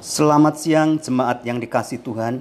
Selamat 0.00 0.56
siang 0.56 0.96
jemaat 0.96 1.44
yang 1.44 1.60
dikasih 1.60 2.00
Tuhan. 2.00 2.40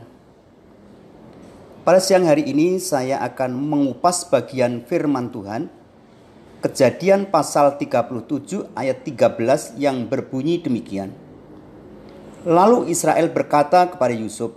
Pada 1.83 1.99
siang 1.99 2.23
hari 2.23 2.47
ini 2.47 2.79
saya 2.79 3.19
akan 3.19 3.51
mengupas 3.51 4.23
bagian 4.31 4.79
firman 4.87 5.27
Tuhan. 5.27 5.67
Kejadian 6.63 7.27
pasal 7.27 7.75
37 7.75 8.63
ayat 8.79 9.03
13 9.03 9.75
yang 9.75 10.07
berbunyi 10.07 10.63
demikian. 10.63 11.11
Lalu 12.47 12.95
Israel 12.95 13.27
berkata 13.27 13.91
kepada 13.91 14.15
Yusuf, 14.15 14.55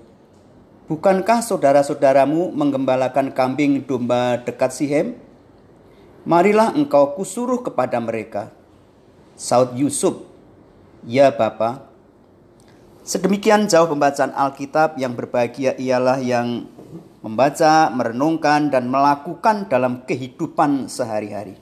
Bukankah 0.86 1.42
saudara-saudaramu 1.42 2.54
menggembalakan 2.54 3.34
kambing 3.34 3.82
domba 3.82 4.38
dekat 4.46 4.78
Sihem? 4.78 5.18
Marilah 6.22 6.70
engkau 6.78 7.18
kusuruh 7.18 7.66
kepada 7.66 7.98
mereka. 7.98 8.54
Saud 9.34 9.74
Yusuf, 9.74 10.22
Ya 11.02 11.34
Bapak, 11.34 11.91
Sedemikian 13.02 13.66
jauh 13.66 13.90
pembacaan 13.90 14.30
Alkitab 14.30 14.94
yang 14.94 15.18
berbahagia 15.18 15.74
ialah 15.74 16.22
yang 16.22 16.70
membaca, 17.18 17.90
merenungkan, 17.90 18.70
dan 18.70 18.86
melakukan 18.86 19.66
dalam 19.66 20.06
kehidupan 20.06 20.86
sehari-hari. 20.86 21.58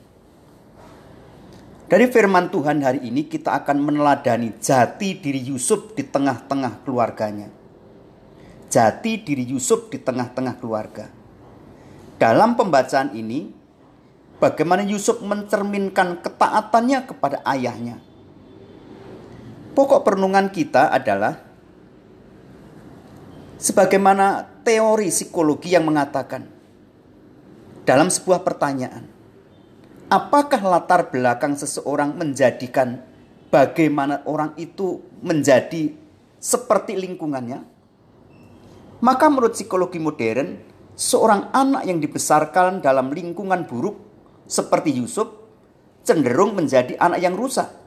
Dari 1.88 2.06
firman 2.12 2.52
Tuhan 2.52 2.84
hari 2.84 3.08
ini 3.08 3.24
kita 3.24 3.56
akan 3.56 3.80
meneladani 3.80 4.52
jati 4.60 5.16
diri 5.16 5.40
Yusuf 5.40 5.96
di 5.96 6.04
tengah-tengah 6.04 6.84
keluarganya. 6.84 7.48
Jati 8.68 9.24
diri 9.24 9.48
Yusuf 9.48 9.88
di 9.88 9.96
tengah-tengah 9.96 10.60
keluarga. 10.60 11.08
Dalam 12.20 12.52
pembacaan 12.52 13.16
ini, 13.16 13.48
bagaimana 14.36 14.84
Yusuf 14.84 15.24
mencerminkan 15.24 16.20
ketaatannya 16.20 17.08
kepada 17.08 17.40
ayahnya 17.48 18.09
Pokok 19.70 20.02
perenungan 20.02 20.50
kita 20.50 20.90
adalah 20.90 21.38
sebagaimana 23.56 24.42
teori 24.66 25.08
psikologi 25.14 25.72
yang 25.72 25.86
mengatakan 25.86 26.42
dalam 27.86 28.10
sebuah 28.10 28.44
pertanyaan, 28.44 29.06
apakah 30.10 30.60
latar 30.60 31.08
belakang 31.08 31.54
seseorang 31.54 32.18
menjadikan 32.18 33.00
bagaimana 33.48 34.26
orang 34.26 34.52
itu 34.60 35.00
menjadi 35.24 35.94
seperti 36.36 36.98
lingkungannya? 36.98 37.62
Maka 39.00 39.32
menurut 39.32 39.56
psikologi 39.56 39.96
modern, 39.96 40.60
seorang 40.92 41.48
anak 41.56 41.88
yang 41.88 42.04
dibesarkan 42.04 42.84
dalam 42.84 43.08
lingkungan 43.08 43.64
buruk 43.64 43.96
seperti 44.44 44.92
Yusuf 44.92 45.30
cenderung 46.04 46.52
menjadi 46.52 47.00
anak 47.00 47.24
yang 47.24 47.32
rusak. 47.32 47.79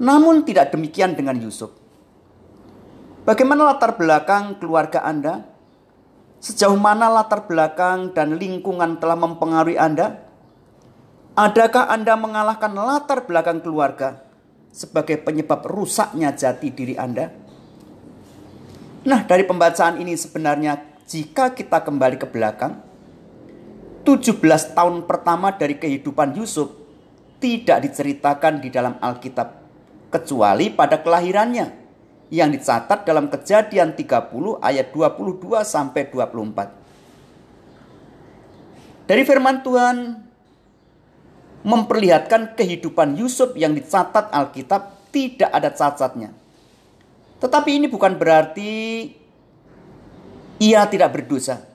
Namun 0.00 0.48
tidak 0.48 0.72
demikian 0.72 1.12
dengan 1.12 1.36
Yusuf. 1.36 1.76
Bagaimana 3.28 3.68
latar 3.68 4.00
belakang 4.00 4.56
keluarga 4.56 5.04
Anda? 5.04 5.44
Sejauh 6.40 6.80
mana 6.80 7.12
latar 7.12 7.44
belakang 7.44 8.16
dan 8.16 8.40
lingkungan 8.40 8.96
telah 8.96 9.20
mempengaruhi 9.20 9.76
Anda? 9.76 10.24
Adakah 11.36 11.92
Anda 11.92 12.16
mengalahkan 12.16 12.72
latar 12.72 13.28
belakang 13.28 13.60
keluarga 13.60 14.24
sebagai 14.72 15.20
penyebab 15.20 15.68
rusaknya 15.68 16.32
jati 16.32 16.72
diri 16.72 16.96
Anda? 16.96 17.28
Nah, 19.04 19.20
dari 19.28 19.44
pembacaan 19.44 20.00
ini 20.00 20.16
sebenarnya 20.16 21.04
jika 21.04 21.52
kita 21.52 21.84
kembali 21.84 22.16
ke 22.16 22.24
belakang, 22.24 22.80
17 24.08 24.40
tahun 24.72 25.04
pertama 25.04 25.52
dari 25.52 25.76
kehidupan 25.76 26.40
Yusuf 26.40 26.72
tidak 27.36 27.84
diceritakan 27.84 28.64
di 28.64 28.72
dalam 28.72 28.96
Alkitab 28.96 29.59
kecuali 30.10 30.70
pada 30.74 30.98
kelahirannya 31.00 31.70
yang 32.30 32.50
dicatat 32.54 33.06
dalam 33.06 33.30
Kejadian 33.30 33.94
30 33.94 34.58
ayat 34.62 34.92
22 34.94 35.64
sampai 35.66 36.10
24. 36.10 36.70
Dari 39.10 39.26
firman 39.26 39.66
Tuhan 39.66 39.96
memperlihatkan 41.66 42.54
kehidupan 42.54 43.18
Yusuf 43.18 43.58
yang 43.58 43.74
dicatat 43.74 44.30
Alkitab 44.30 45.10
tidak 45.10 45.50
ada 45.50 45.74
cacatnya. 45.74 46.30
Tetapi 47.42 47.70
ini 47.82 47.90
bukan 47.90 48.14
berarti 48.14 48.70
ia 50.60 50.84
tidak 50.86 51.18
berdosa, 51.18 51.66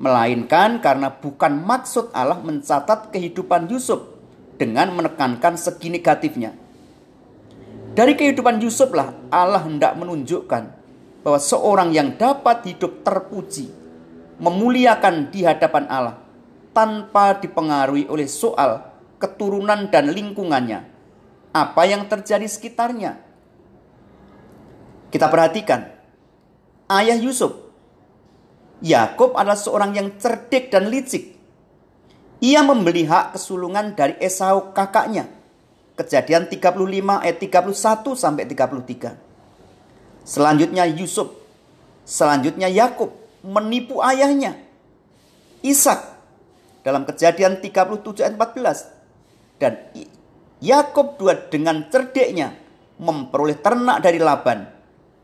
melainkan 0.00 0.80
karena 0.82 1.12
bukan 1.12 1.60
maksud 1.62 2.10
Allah 2.10 2.40
mencatat 2.42 3.14
kehidupan 3.14 3.70
Yusuf 3.70 4.10
dengan 4.58 4.90
menekankan 4.96 5.54
segi 5.54 5.92
negatifnya. 5.92 6.63
Dari 7.94 8.18
kehidupan 8.18 8.58
Yusuf 8.58 8.90
lah 8.90 9.14
Allah 9.30 9.62
hendak 9.62 9.94
menunjukkan 9.94 10.64
bahwa 11.22 11.38
seorang 11.38 11.94
yang 11.94 12.18
dapat 12.18 12.66
hidup 12.66 13.06
terpuji, 13.06 13.70
memuliakan 14.42 15.30
di 15.30 15.46
hadapan 15.46 15.86
Allah 15.86 16.18
tanpa 16.74 17.38
dipengaruhi 17.38 18.10
oleh 18.10 18.26
soal 18.26 18.82
keturunan 19.22 19.94
dan 19.94 20.10
lingkungannya. 20.10 20.90
Apa 21.54 21.86
yang 21.86 22.10
terjadi 22.10 22.50
sekitarnya? 22.50 23.22
Kita 25.14 25.30
perhatikan, 25.30 25.86
ayah 26.90 27.14
Yusuf, 27.14 27.54
Yakob 28.82 29.38
adalah 29.38 29.54
seorang 29.54 29.94
yang 29.94 30.18
cerdik 30.18 30.74
dan 30.74 30.90
licik. 30.90 31.38
Ia 32.42 32.66
membeli 32.66 33.06
hak 33.06 33.38
kesulungan 33.38 33.94
dari 33.94 34.18
Esau 34.18 34.74
kakaknya 34.74 35.33
Kejadian 35.94 36.50
35 36.50 36.74
ayat 37.22 37.38
31 37.38 38.18
sampai 38.18 38.50
33. 38.50 39.14
Selanjutnya 40.26 40.90
Yusuf, 40.90 41.30
selanjutnya 42.02 42.66
Yakub 42.66 43.14
menipu 43.46 44.02
ayahnya 44.02 44.58
Ishak 45.62 46.02
dalam 46.82 47.06
Kejadian 47.06 47.62
37 47.62 48.26
ayat 48.26 48.34
14 48.34 49.62
dan 49.62 49.86
Yakub 50.58 51.14
dua 51.14 51.38
dengan 51.46 51.86
cerdeknya 51.86 52.58
memperoleh 52.98 53.54
ternak 53.62 54.02
dari 54.02 54.18
Laban. 54.18 54.66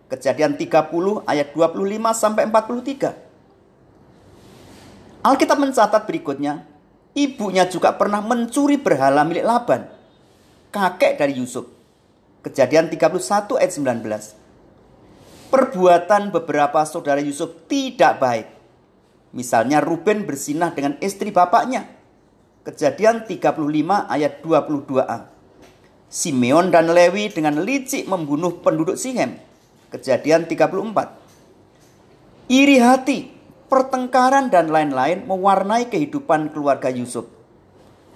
Kejadian 0.07 0.55
30 0.55 1.27
ayat 1.27 1.51
25 1.51 2.15
sampai 2.15 2.47
43. 2.47 3.11
Alkitab 5.23 5.59
mencatat 5.59 6.03
berikutnya, 6.07 6.63
ibunya 7.15 7.67
juga 7.67 7.95
pernah 7.95 8.23
mencuri 8.23 8.79
berhala 8.79 9.23
milik 9.27 9.47
Laban 9.47 10.00
kakek 10.71 11.19
dari 11.19 11.35
Yusuf. 11.37 11.67
Kejadian 12.41 12.89
31 12.89 13.59
ayat 13.59 13.73
19. 13.75 15.51
Perbuatan 15.51 16.31
beberapa 16.31 16.87
saudara 16.87 17.21
Yusuf 17.21 17.67
tidak 17.67 18.23
baik. 18.23 18.47
Misalnya 19.35 19.83
Ruben 19.83 20.25
bersinah 20.25 20.73
dengan 20.73 20.97
istri 21.03 21.35
bapaknya. 21.35 21.91
Kejadian 22.63 23.27
35 23.27 24.07
ayat 24.09 24.41
22a. 24.47 25.27
Simeon 26.11 26.75
dan 26.75 26.91
Lewi 26.91 27.31
dengan 27.31 27.63
licik 27.63 28.07
membunuh 28.07 28.63
penduduk 28.63 28.99
Sihem. 28.99 29.39
Kejadian 29.91 30.47
34. 30.47 32.51
Iri 32.51 32.79
hati, 32.83 33.31
pertengkaran 33.71 34.51
dan 34.51 34.71
lain-lain 34.71 35.27
mewarnai 35.27 35.87
kehidupan 35.87 36.51
keluarga 36.51 36.91
Yusuf 36.91 37.40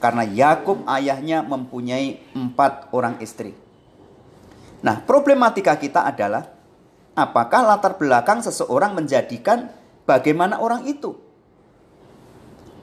karena 0.04 0.20
Yakub 0.20 0.84
ayahnya 0.84 1.40
mempunyai 1.40 2.20
empat 2.36 2.92
orang 2.92 3.16
istri. 3.24 3.56
Nah, 4.84 5.00
problematika 5.00 5.80
kita 5.80 6.04
adalah 6.04 6.44
apakah 7.16 7.64
latar 7.64 7.96
belakang 7.96 8.44
seseorang 8.44 8.92
menjadikan 8.92 9.72
bagaimana 10.04 10.60
orang 10.60 10.84
itu? 10.84 11.16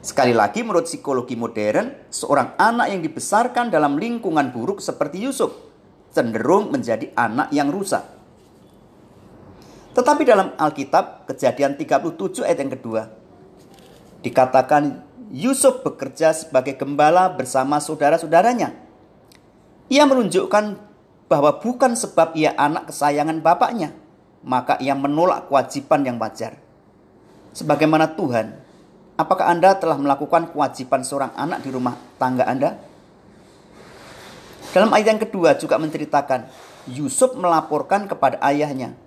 Sekali 0.02 0.34
lagi 0.34 0.66
menurut 0.66 0.90
psikologi 0.90 1.38
modern, 1.38 2.10
seorang 2.10 2.58
anak 2.58 2.90
yang 2.90 3.06
dibesarkan 3.06 3.70
dalam 3.70 4.02
lingkungan 4.02 4.50
buruk 4.50 4.82
seperti 4.82 5.22
Yusuf 5.22 5.54
cenderung 6.10 6.74
menjadi 6.74 7.14
anak 7.14 7.54
yang 7.54 7.70
rusak. 7.70 8.02
Tetapi 9.94 10.26
dalam 10.26 10.58
Alkitab, 10.58 11.30
kejadian 11.30 11.78
37 11.78 12.42
ayat 12.42 12.66
yang 12.66 12.74
kedua, 12.74 13.14
dikatakan 14.26 15.11
Yusuf 15.32 15.80
bekerja 15.80 16.36
sebagai 16.36 16.76
gembala 16.76 17.32
bersama 17.32 17.80
saudara-saudaranya. 17.80 18.76
Ia 19.88 20.04
menunjukkan 20.04 20.76
bahwa 21.32 21.56
bukan 21.64 21.96
sebab 21.96 22.36
ia 22.36 22.52
anak 22.60 22.92
kesayangan 22.92 23.40
bapaknya, 23.40 23.96
maka 24.44 24.76
ia 24.84 24.92
menolak 24.92 25.48
kewajiban 25.48 26.04
yang 26.04 26.20
wajar. 26.20 26.60
Sebagaimana 27.56 28.12
Tuhan, 28.20 28.60
apakah 29.16 29.48
Anda 29.48 29.72
telah 29.80 29.96
melakukan 29.96 30.52
kewajiban 30.52 31.08
seorang 31.08 31.32
anak 31.40 31.64
di 31.64 31.72
rumah 31.72 31.96
tangga 32.20 32.44
Anda? 32.44 32.76
Dalam 34.76 34.92
ayat 34.92 35.16
yang 35.16 35.22
kedua 35.24 35.56
juga 35.56 35.80
menceritakan, 35.80 36.52
Yusuf 36.92 37.40
melaporkan 37.40 38.04
kepada 38.12 38.36
ayahnya 38.44 39.00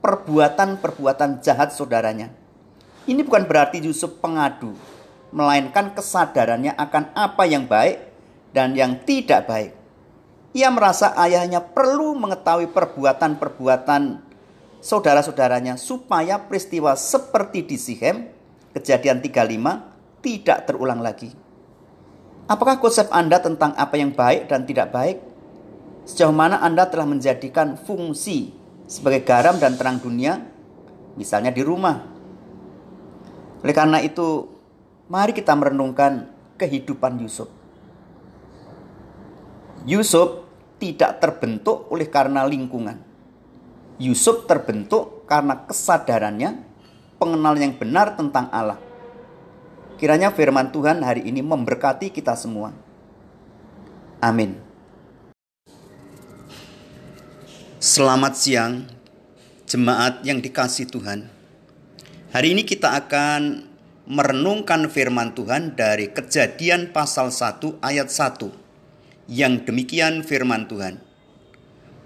perbuatan-perbuatan 0.00 1.44
jahat 1.44 1.76
saudaranya. 1.76 2.32
Ini 3.04 3.20
bukan 3.20 3.44
berarti 3.44 3.84
Yusuf 3.84 4.16
pengadu, 4.24 4.72
melainkan 5.36 5.92
kesadarannya 5.92 6.72
akan 6.80 7.12
apa 7.12 7.44
yang 7.44 7.68
baik 7.68 8.00
dan 8.56 8.72
yang 8.72 9.04
tidak 9.04 9.44
baik. 9.44 9.76
Ia 10.56 10.72
merasa 10.72 11.12
ayahnya 11.20 11.60
perlu 11.60 12.16
mengetahui 12.16 12.72
perbuatan-perbuatan 12.72 14.24
saudara-saudaranya 14.80 15.76
supaya 15.76 16.40
peristiwa 16.40 16.96
seperti 16.96 17.68
di 17.68 17.76
Sihem, 17.76 18.32
kejadian 18.72 19.20
35, 19.20 20.24
tidak 20.24 20.64
terulang 20.64 21.04
lagi. 21.04 21.28
Apakah 22.48 22.80
konsep 22.80 23.12
Anda 23.12 23.36
tentang 23.36 23.76
apa 23.76 24.00
yang 24.00 24.16
baik 24.16 24.48
dan 24.48 24.64
tidak 24.64 24.88
baik? 24.88 25.20
Sejauh 26.08 26.32
mana 26.32 26.64
Anda 26.64 26.88
telah 26.88 27.04
menjadikan 27.04 27.76
fungsi 27.76 28.56
sebagai 28.88 29.20
garam 29.28 29.60
dan 29.60 29.76
terang 29.76 30.00
dunia, 30.00 30.40
misalnya 31.20 31.52
di 31.52 31.60
rumah. 31.60 32.00
Oleh 33.60 33.74
karena 33.76 34.00
itu, 34.00 34.55
mari 35.06 35.30
kita 35.34 35.54
merenungkan 35.54 36.30
kehidupan 36.58 37.22
Yusuf. 37.22 37.50
Yusuf 39.86 40.42
tidak 40.82 41.22
terbentuk 41.22 41.86
oleh 41.94 42.10
karena 42.10 42.42
lingkungan. 42.42 42.98
Yusuf 43.96 44.44
terbentuk 44.44 45.24
karena 45.24 45.64
kesadarannya, 45.64 46.60
pengenalan 47.16 47.70
yang 47.70 47.74
benar 47.78 48.18
tentang 48.18 48.50
Allah. 48.52 48.76
Kiranya 49.96 50.28
firman 50.28 50.68
Tuhan 50.68 51.00
hari 51.00 51.24
ini 51.24 51.40
memberkati 51.40 52.12
kita 52.12 52.36
semua. 52.36 52.76
Amin. 54.20 54.60
Selamat 57.80 58.36
siang, 58.36 58.84
jemaat 59.64 60.20
yang 60.26 60.42
dikasih 60.42 60.90
Tuhan. 60.90 61.30
Hari 62.34 62.52
ini 62.52 62.66
kita 62.68 62.92
akan 62.92 63.64
merenungkan 64.06 64.86
firman 64.86 65.34
Tuhan 65.34 65.74
dari 65.74 66.14
Kejadian 66.14 66.94
pasal 66.94 67.34
1 67.34 67.82
ayat 67.82 68.06
1 68.06 68.54
yang 69.26 69.66
demikian 69.66 70.22
firman 70.22 70.70
Tuhan. 70.70 71.02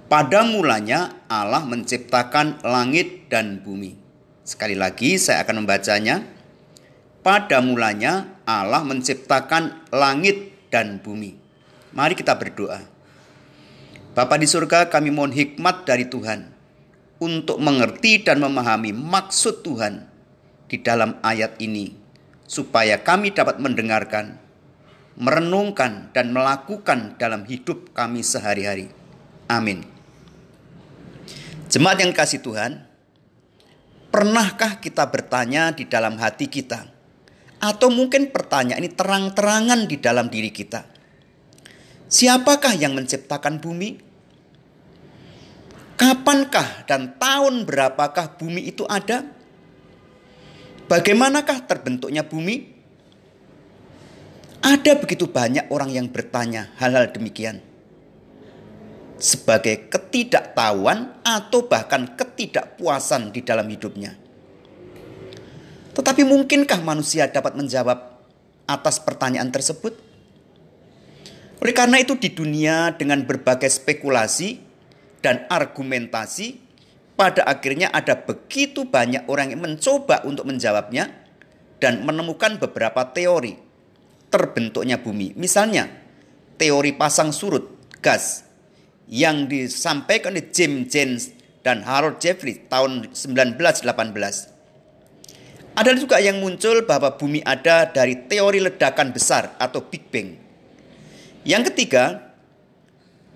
Pada 0.08 0.42
mulanya 0.42 1.22
Allah 1.28 1.62
menciptakan 1.62 2.64
langit 2.64 3.28
dan 3.28 3.60
bumi. 3.60 3.94
Sekali 4.42 4.74
lagi 4.74 5.20
saya 5.20 5.44
akan 5.44 5.62
membacanya. 5.62 6.24
Pada 7.20 7.60
mulanya 7.60 8.42
Allah 8.48 8.80
menciptakan 8.80 9.92
langit 9.92 10.56
dan 10.72 11.04
bumi. 11.04 11.36
Mari 11.92 12.16
kita 12.16 12.32
berdoa. 12.34 12.80
Bapa 14.16 14.40
di 14.40 14.48
surga 14.48 14.88
kami 14.88 15.12
mohon 15.12 15.30
hikmat 15.30 15.86
dari 15.86 16.08
Tuhan 16.08 16.48
untuk 17.22 17.60
mengerti 17.60 18.24
dan 18.24 18.42
memahami 18.42 18.90
maksud 18.90 19.62
Tuhan 19.62 20.09
di 20.70 20.78
dalam 20.78 21.18
ayat 21.26 21.58
ini 21.58 21.90
supaya 22.46 23.02
kami 23.02 23.34
dapat 23.34 23.58
mendengarkan 23.58 24.38
merenungkan 25.20 26.08
dan 26.16 26.32
melakukan 26.32 27.20
dalam 27.20 27.44
hidup 27.44 27.92
kami 27.92 28.24
sehari-hari. 28.24 28.88
Amin. 29.52 29.84
Jemaat 31.68 32.00
yang 32.02 32.16
kasih 32.16 32.40
Tuhan, 32.40 32.88
pernahkah 34.08 34.80
kita 34.80 35.06
bertanya 35.12 35.76
di 35.76 35.84
dalam 35.84 36.16
hati 36.16 36.48
kita? 36.48 36.88
Atau 37.60 37.92
mungkin 37.92 38.32
pertanyaan 38.32 38.80
ini 38.80 38.90
terang-terangan 38.96 39.84
di 39.84 40.00
dalam 40.00 40.32
diri 40.32 40.48
kita. 40.48 40.88
Siapakah 42.08 42.74
yang 42.80 42.96
menciptakan 42.96 43.60
bumi? 43.60 44.00
Kapankah 46.00 46.88
dan 46.88 47.20
tahun 47.20 47.68
berapakah 47.68 48.40
bumi 48.40 48.72
itu 48.72 48.88
ada? 48.88 49.28
Bagaimanakah 50.90 51.70
terbentuknya 51.70 52.26
bumi? 52.26 52.66
Ada 54.58 54.98
begitu 54.98 55.30
banyak 55.30 55.70
orang 55.70 55.94
yang 55.94 56.10
bertanya 56.10 56.74
hal-hal 56.82 57.14
demikian. 57.14 57.62
Sebagai 59.14 59.86
ketidaktahuan 59.86 61.22
atau 61.22 61.70
bahkan 61.70 62.18
ketidakpuasan 62.18 63.30
di 63.30 63.46
dalam 63.46 63.70
hidupnya. 63.70 64.18
Tetapi 65.94 66.26
mungkinkah 66.26 66.82
manusia 66.82 67.30
dapat 67.30 67.54
menjawab 67.54 68.26
atas 68.66 68.98
pertanyaan 68.98 69.54
tersebut? 69.54 69.94
Oleh 71.62 71.74
karena 71.76 72.02
itu 72.02 72.18
di 72.18 72.34
dunia 72.34 72.98
dengan 72.98 73.22
berbagai 73.22 73.70
spekulasi 73.70 74.58
dan 75.22 75.46
argumentasi 75.46 76.69
pada 77.20 77.44
akhirnya 77.44 77.92
ada 77.92 78.16
begitu 78.16 78.88
banyak 78.88 79.28
orang 79.28 79.52
yang 79.52 79.60
mencoba 79.60 80.24
untuk 80.24 80.48
menjawabnya 80.48 81.12
dan 81.76 82.00
menemukan 82.00 82.56
beberapa 82.56 83.12
teori 83.12 83.60
terbentuknya 84.32 84.96
bumi. 84.96 85.36
Misalnya, 85.36 85.84
teori 86.56 86.96
pasang 86.96 87.28
surut 87.28 87.92
gas 88.00 88.48
yang 89.04 89.44
disampaikan 89.52 90.32
oleh 90.32 90.48
James 90.48 90.88
James 90.88 91.36
dan 91.60 91.84
Harold 91.84 92.24
Jeffrey 92.24 92.64
tahun 92.72 93.12
1918. 93.12 93.84
Ada 95.76 95.92
juga 96.00 96.24
yang 96.24 96.40
muncul 96.40 96.88
bahwa 96.88 97.20
bumi 97.20 97.44
ada 97.44 97.84
dari 97.84 98.16
teori 98.32 98.64
ledakan 98.64 99.12
besar 99.12 99.60
atau 99.60 99.84
Big 99.84 100.08
Bang. 100.08 100.40
Yang 101.44 101.68
ketiga, 101.68 102.32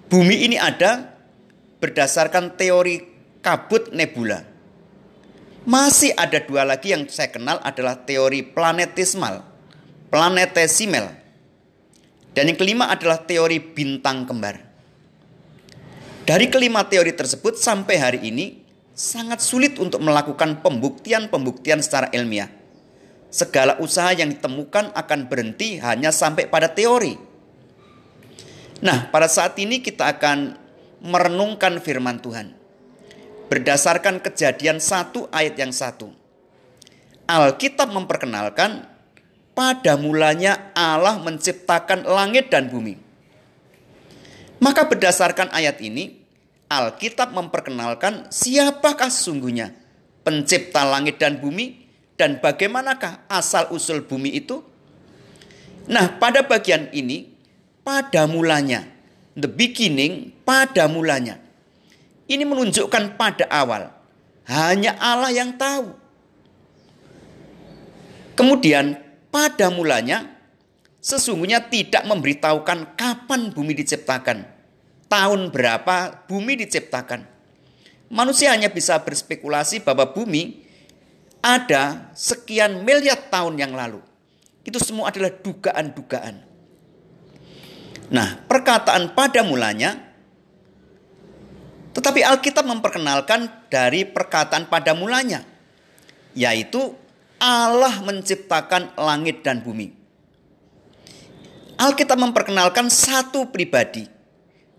bumi 0.08 0.48
ini 0.48 0.56
ada 0.56 1.12
berdasarkan 1.84 2.56
teori 2.56 3.13
kabut 3.44 3.93
nebula. 3.93 4.49
Masih 5.69 6.17
ada 6.17 6.41
dua 6.41 6.64
lagi 6.64 6.96
yang 6.96 7.05
saya 7.08 7.29
kenal 7.29 7.61
adalah 7.61 8.00
teori 8.05 8.41
planetismal 8.41 9.55
planetesimal. 10.14 11.11
Dan 12.31 12.55
yang 12.55 12.58
kelima 12.58 12.87
adalah 12.87 13.19
teori 13.26 13.58
bintang 13.58 14.23
kembar. 14.23 14.62
Dari 16.23 16.46
kelima 16.46 16.87
teori 16.87 17.11
tersebut 17.11 17.58
sampai 17.58 17.99
hari 17.99 18.20
ini 18.31 18.62
sangat 18.94 19.43
sulit 19.43 19.75
untuk 19.82 19.99
melakukan 19.99 20.62
pembuktian-pembuktian 20.62 21.82
secara 21.82 22.14
ilmiah. 22.14 22.46
Segala 23.26 23.75
usaha 23.82 24.14
yang 24.14 24.31
ditemukan 24.31 24.94
akan 24.94 25.20
berhenti 25.26 25.82
hanya 25.82 26.14
sampai 26.14 26.46
pada 26.46 26.70
teori. 26.70 27.19
Nah, 28.87 29.11
pada 29.11 29.26
saat 29.26 29.58
ini 29.58 29.82
kita 29.82 30.14
akan 30.14 30.55
merenungkan 31.02 31.82
firman 31.82 32.23
Tuhan. 32.23 32.55
Berdasarkan 33.49 34.25
kejadian 34.25 34.81
satu 34.81 35.29
ayat 35.29 35.55
yang 35.61 35.70
satu. 35.70 36.11
Alkitab 37.25 37.93
memperkenalkan 37.93 38.88
pada 39.52 39.94
mulanya 40.00 40.73
Allah 40.75 41.20
menciptakan 41.20 42.05
langit 42.05 42.50
dan 42.50 42.69
bumi. 42.69 42.99
Maka 44.58 44.88
berdasarkan 44.88 45.52
ayat 45.52 45.76
ini, 45.85 46.25
Alkitab 46.73 47.37
memperkenalkan 47.37 48.32
siapakah 48.32 49.13
sesungguhnya 49.13 49.77
pencipta 50.24 50.82
langit 50.89 51.20
dan 51.20 51.39
bumi 51.39 51.84
dan 52.17 52.41
bagaimanakah 52.41 53.29
asal-usul 53.29 54.08
bumi 54.08 54.32
itu. 54.41 54.65
Nah, 55.84 56.17
pada 56.17 56.41
bagian 56.48 56.89
ini, 56.96 57.29
pada 57.84 58.24
mulanya, 58.24 58.89
the 59.36 59.46
beginning, 59.46 60.32
pada 60.48 60.89
mulanya. 60.89 61.44
Ini 62.24 62.44
menunjukkan 62.48 63.20
pada 63.20 63.44
awal, 63.52 63.93
hanya 64.48 64.96
Allah 64.96 65.28
yang 65.28 65.56
tahu. 65.60 65.93
Kemudian 68.34 68.96
pada 69.28 69.69
mulanya 69.69 70.34
sesungguhnya 71.04 71.69
tidak 71.69 72.08
memberitahukan 72.08 72.96
kapan 72.96 73.52
bumi 73.52 73.76
diciptakan, 73.76 74.48
tahun 75.06 75.52
berapa 75.52 76.24
bumi 76.24 76.64
diciptakan. 76.64 77.28
Manusia 78.08 78.52
hanya 78.56 78.72
bisa 78.72 79.00
berspekulasi 79.04 79.84
bahwa 79.84 80.08
bumi 80.12 80.64
ada 81.44 82.08
sekian 82.16 82.84
miliar 82.88 83.20
tahun 83.28 83.60
yang 83.60 83.76
lalu. 83.76 84.00
Itu 84.64 84.81
semua 84.81 85.12
adalah 85.12 85.28
dugaan-dugaan. 85.28 86.36
Nah, 88.08 88.28
perkataan 88.48 89.12
pada 89.12 89.44
mulanya 89.44 90.04
tetapi 91.94 92.27
Alkitab 92.27 92.67
memperkenalkan 92.67 93.70
dari 93.70 94.03
perkataan 94.03 94.67
pada 94.67 94.93
mulanya 94.98 95.46
yaitu 96.34 96.93
Allah 97.39 98.03
menciptakan 98.03 98.98
langit 98.98 99.46
dan 99.46 99.63
bumi. 99.63 99.94
Alkitab 101.74 102.19
memperkenalkan 102.19 102.86
satu 102.86 103.51
pribadi, 103.51 104.06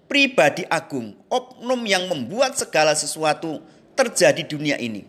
pribadi 0.07 0.63
agung, 0.67 1.15
oknum 1.27 1.84
yang 1.84 2.07
membuat 2.07 2.55
segala 2.55 2.95
sesuatu 2.95 3.60
terjadi 3.95 4.43
di 4.43 4.51
dunia 4.51 4.77
ini. 4.79 5.03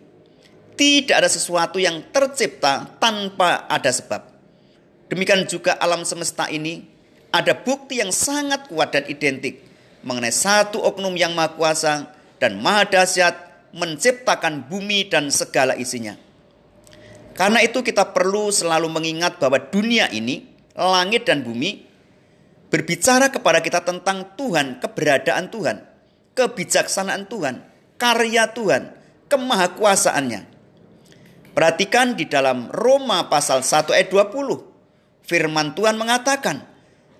Tidak 0.76 1.14
ada 1.14 1.30
sesuatu 1.30 1.80
yang 1.80 2.04
tercipta 2.12 2.98
tanpa 3.00 3.64
ada 3.70 3.88
sebab. 3.88 4.28
Demikian 5.08 5.46
juga 5.46 5.78
alam 5.78 6.02
semesta 6.02 6.50
ini 6.50 6.84
ada 7.30 7.54
bukti 7.54 8.02
yang 8.02 8.10
sangat 8.10 8.66
kuat 8.68 8.92
dan 8.92 9.06
identik 9.06 9.62
mengenai 10.06 10.30
satu 10.30 10.78
oknum 10.86 11.18
yang 11.18 11.34
maha 11.34 11.58
kuasa 11.58 12.14
dan 12.38 12.62
maha 12.62 12.86
dahsyat 12.86 13.34
menciptakan 13.74 14.70
bumi 14.70 15.10
dan 15.10 15.34
segala 15.34 15.74
isinya. 15.74 16.14
Karena 17.34 17.60
itu 17.60 17.84
kita 17.84 18.14
perlu 18.16 18.48
selalu 18.48 18.88
mengingat 18.88 19.36
bahwa 19.36 19.60
dunia 19.60 20.08
ini, 20.08 20.48
langit 20.72 21.28
dan 21.28 21.44
bumi, 21.44 21.84
berbicara 22.72 23.28
kepada 23.28 23.60
kita 23.60 23.84
tentang 23.84 24.32
Tuhan, 24.38 24.80
keberadaan 24.80 25.52
Tuhan, 25.52 25.84
kebijaksanaan 26.32 27.28
Tuhan, 27.28 27.60
karya 28.00 28.48
Tuhan, 28.56 28.96
kemahakuasaannya. 29.28 30.56
Perhatikan 31.52 32.16
di 32.16 32.24
dalam 32.28 32.68
Roma 32.72 33.28
pasal 33.32 33.60
1 33.60 33.92
ayat 33.92 34.08
20. 34.08 35.24
Firman 35.26 35.72
Tuhan 35.76 35.96
mengatakan, 36.00 36.75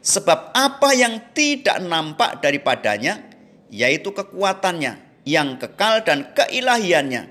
sebab 0.07 0.55
apa 0.55 0.95
yang 0.95 1.35
tidak 1.35 1.83
nampak 1.83 2.39
daripadanya, 2.39 3.27
yaitu 3.75 4.15
kekuatannya 4.15 5.27
yang 5.27 5.59
kekal 5.59 6.07
dan 6.07 6.31
keilahiannya, 6.31 7.27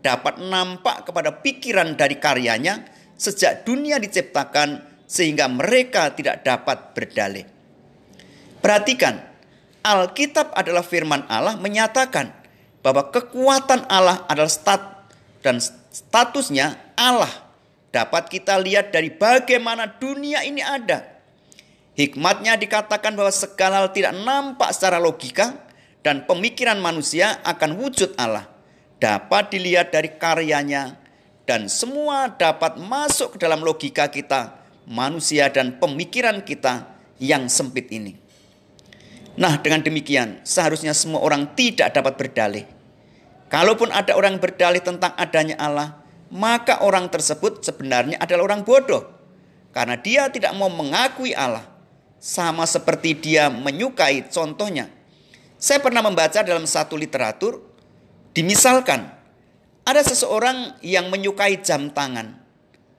dapat 0.00 0.40
nampak 0.40 1.04
kepada 1.04 1.44
pikiran 1.44 1.92
dari 2.00 2.16
karyanya 2.16 2.88
sejak 3.20 3.68
dunia 3.68 4.00
diciptakan 4.00 4.80
sehingga 5.04 5.52
mereka 5.52 6.16
tidak 6.16 6.40
dapat 6.40 6.96
berdalih. 6.96 7.44
Perhatikan, 8.64 9.20
Alkitab 9.84 10.56
adalah 10.56 10.80
firman 10.80 11.28
Allah 11.28 11.60
menyatakan 11.60 12.32
bahwa 12.80 13.12
kekuatan 13.12 13.84
Allah 13.92 14.24
adalah 14.32 14.48
stat 14.48 14.80
dan 15.44 15.60
statusnya 15.92 16.96
Allah 16.96 17.28
dapat 17.92 18.32
kita 18.32 18.56
lihat 18.56 18.96
dari 18.96 19.12
bagaimana 19.12 20.00
dunia 20.00 20.40
ini 20.40 20.64
ada. 20.64 21.13
Hikmatnya 21.94 22.58
dikatakan 22.58 23.14
bahwa 23.14 23.30
segala 23.30 23.86
hal 23.86 23.94
tidak 23.94 24.18
nampak 24.18 24.74
secara 24.74 24.98
logika 24.98 25.62
dan 26.02 26.26
pemikiran 26.26 26.82
manusia 26.82 27.38
akan 27.46 27.78
wujud 27.78 28.18
Allah 28.18 28.50
dapat 28.98 29.54
dilihat 29.54 29.94
dari 29.94 30.16
karyanya 30.18 30.98
dan 31.44 31.68
semua 31.68 32.32
dapat 32.32 32.80
masuk 32.80 33.36
ke 33.36 33.38
dalam 33.44 33.60
logika 33.60 34.08
kita, 34.08 34.64
manusia 34.88 35.52
dan 35.52 35.76
pemikiran 35.76 36.40
kita 36.40 36.88
yang 37.20 37.46
sempit 37.52 37.92
ini. 37.92 38.16
Nah, 39.34 39.58
dengan 39.60 39.82
demikian 39.84 40.40
seharusnya 40.46 40.94
semua 40.96 41.20
orang 41.20 41.52
tidak 41.58 41.92
dapat 41.92 42.14
berdalih. 42.16 42.64
Kalaupun 43.52 43.92
ada 43.92 44.16
orang 44.16 44.40
berdalih 44.40 44.80
tentang 44.80 45.12
adanya 45.20 45.58
Allah, 45.60 46.00
maka 46.32 46.80
orang 46.80 47.12
tersebut 47.12 47.60
sebenarnya 47.60 48.18
adalah 48.18 48.50
orang 48.50 48.64
bodoh. 48.64 49.04
Karena 49.74 49.98
dia 49.98 50.30
tidak 50.30 50.54
mau 50.54 50.70
mengakui 50.70 51.34
Allah. 51.34 51.73
Sama 52.24 52.64
seperti 52.64 53.12
dia 53.12 53.52
menyukai 53.52 54.32
contohnya. 54.32 54.88
Saya 55.60 55.84
pernah 55.84 56.00
membaca 56.00 56.40
dalam 56.40 56.64
satu 56.64 56.96
literatur 56.96 57.74
Dimisalkan, 58.34 59.06
ada 59.86 60.02
seseorang 60.02 60.74
yang 60.82 61.06
menyukai 61.06 61.62
jam 61.62 61.86
tangan, 61.94 62.34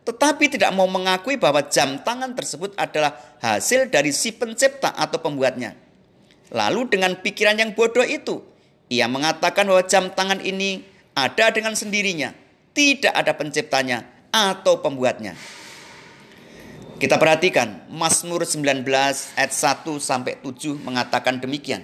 tetapi 0.07 0.47
tidak 0.47 0.71
mau 0.71 0.87
mengakui 0.87 1.35
bahwa 1.35 1.59
jam 1.67 1.99
tangan 2.07 2.31
tersebut 2.31 2.71
adalah 2.79 3.19
hasil 3.43 3.91
dari 3.91 4.15
si 4.15 4.31
pencipta 4.31 4.95
atau 4.95 5.19
pembuatnya. 5.19 5.75
Lalu 6.55 6.87
dengan 6.87 7.19
pikiran 7.19 7.59
yang 7.59 7.75
bodoh 7.75 8.07
itu, 8.07 8.47
ia 8.87 9.11
mengatakan 9.11 9.67
bahwa 9.67 9.83
jam 9.83 10.07
tangan 10.15 10.39
ini 10.39 10.87
ada 11.11 11.51
dengan 11.51 11.75
sendirinya, 11.75 12.31
tidak 12.71 13.11
ada 13.11 13.35
penciptanya 13.35 14.07
atau 14.31 14.79
pembuatnya. 14.79 15.35
Kita 16.95 17.19
perhatikan 17.19 17.91
Mazmur 17.91 18.47
19 18.47 18.87
ayat 19.35 19.51
1 19.51 19.83
sampai 19.99 20.39
7 20.39 20.79
mengatakan 20.79 21.43
demikian. 21.43 21.83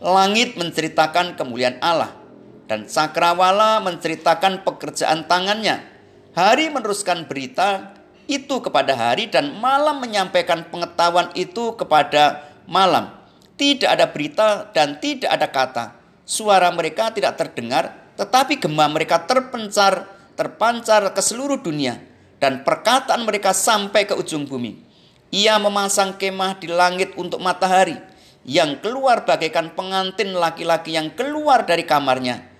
Langit 0.00 0.56
menceritakan 0.56 1.36
kemuliaan 1.36 1.76
Allah 1.84 2.16
dan 2.64 2.88
Cakrawala 2.88 3.84
menceritakan 3.84 4.64
pekerjaan 4.64 5.28
tangannya. 5.28 5.84
Hari 6.32 6.72
meneruskan 6.72 7.28
berita 7.28 7.92
itu 8.24 8.56
kepada 8.64 8.96
hari 8.96 9.28
dan 9.28 9.52
malam 9.60 10.00
menyampaikan 10.00 10.64
pengetahuan 10.72 11.28
itu 11.36 11.76
kepada 11.76 12.48
malam. 12.64 13.12
Tidak 13.60 13.84
ada 13.84 14.08
berita 14.08 14.72
dan 14.72 14.96
tidak 14.96 15.28
ada 15.28 15.44
kata. 15.52 15.84
Suara 16.24 16.72
mereka 16.72 17.12
tidak 17.12 17.36
terdengar, 17.36 18.16
tetapi 18.16 18.56
gema 18.56 18.88
mereka 18.88 19.28
terpencar, 19.28 20.08
terpancar 20.40 21.04
ke 21.12 21.20
seluruh 21.20 21.60
dunia 21.60 22.11
dan 22.42 22.66
perkataan 22.66 23.22
mereka 23.22 23.54
sampai 23.54 24.02
ke 24.02 24.18
ujung 24.18 24.50
bumi. 24.50 24.82
Ia 25.30 25.62
memasang 25.62 26.18
kemah 26.18 26.58
di 26.58 26.66
langit 26.66 27.14
untuk 27.14 27.38
matahari 27.38 27.94
yang 28.42 28.82
keluar 28.82 29.22
bagaikan 29.22 29.70
pengantin 29.78 30.34
laki-laki 30.34 30.98
yang 30.98 31.14
keluar 31.14 31.62
dari 31.62 31.86
kamarnya 31.86 32.50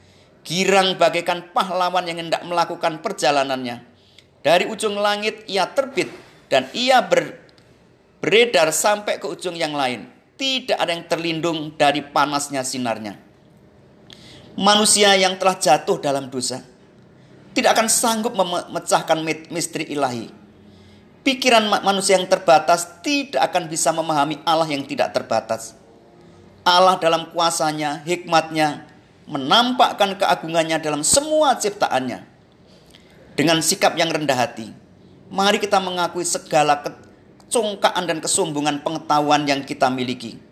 girang 0.42 0.98
bagaikan 0.98 1.54
pahlawan 1.54 2.06
yang 2.06 2.28
hendak 2.28 2.42
melakukan 2.46 2.98
perjalanannya. 3.02 3.82
Dari 4.42 4.66
ujung 4.66 4.98
langit 4.98 5.46
ia 5.46 5.70
terbit 5.70 6.10
dan 6.50 6.66
ia 6.74 6.98
ber, 7.02 7.38
beredar 8.18 8.74
sampai 8.74 9.22
ke 9.22 9.26
ujung 9.30 9.54
yang 9.54 9.74
lain. 9.74 10.10
Tidak 10.34 10.74
ada 10.74 10.90
yang 10.90 11.06
terlindung 11.06 11.78
dari 11.78 12.02
panasnya 12.02 12.66
sinarnya. 12.66 13.14
Manusia 14.58 15.14
yang 15.14 15.38
telah 15.38 15.56
jatuh 15.56 16.02
dalam 16.02 16.26
dosa 16.28 16.71
tidak 17.52 17.76
akan 17.76 17.88
sanggup 17.88 18.32
memecahkan 18.32 19.20
misteri 19.52 19.92
ilahi. 19.92 20.28
Pikiran 21.22 21.70
manusia 21.86 22.18
yang 22.18 22.26
terbatas 22.26 22.98
tidak 23.04 23.46
akan 23.52 23.70
bisa 23.70 23.94
memahami 23.94 24.42
Allah 24.42 24.66
yang 24.66 24.82
tidak 24.82 25.14
terbatas. 25.14 25.78
Allah 26.66 26.98
dalam 26.98 27.30
kuasanya, 27.30 28.02
hikmatnya, 28.02 28.90
menampakkan 29.30 30.18
keagungannya 30.18 30.82
dalam 30.82 31.06
semua 31.06 31.54
ciptaannya. 31.54 32.26
Dengan 33.38 33.62
sikap 33.62 33.94
yang 33.94 34.10
rendah 34.10 34.34
hati, 34.34 34.74
mari 35.30 35.62
kita 35.62 35.78
mengakui 35.78 36.26
segala 36.26 36.82
kecongkaan 36.82 38.02
dan 38.10 38.18
kesombongan 38.18 38.82
pengetahuan 38.82 39.46
yang 39.46 39.62
kita 39.62 39.86
miliki. 39.94 40.42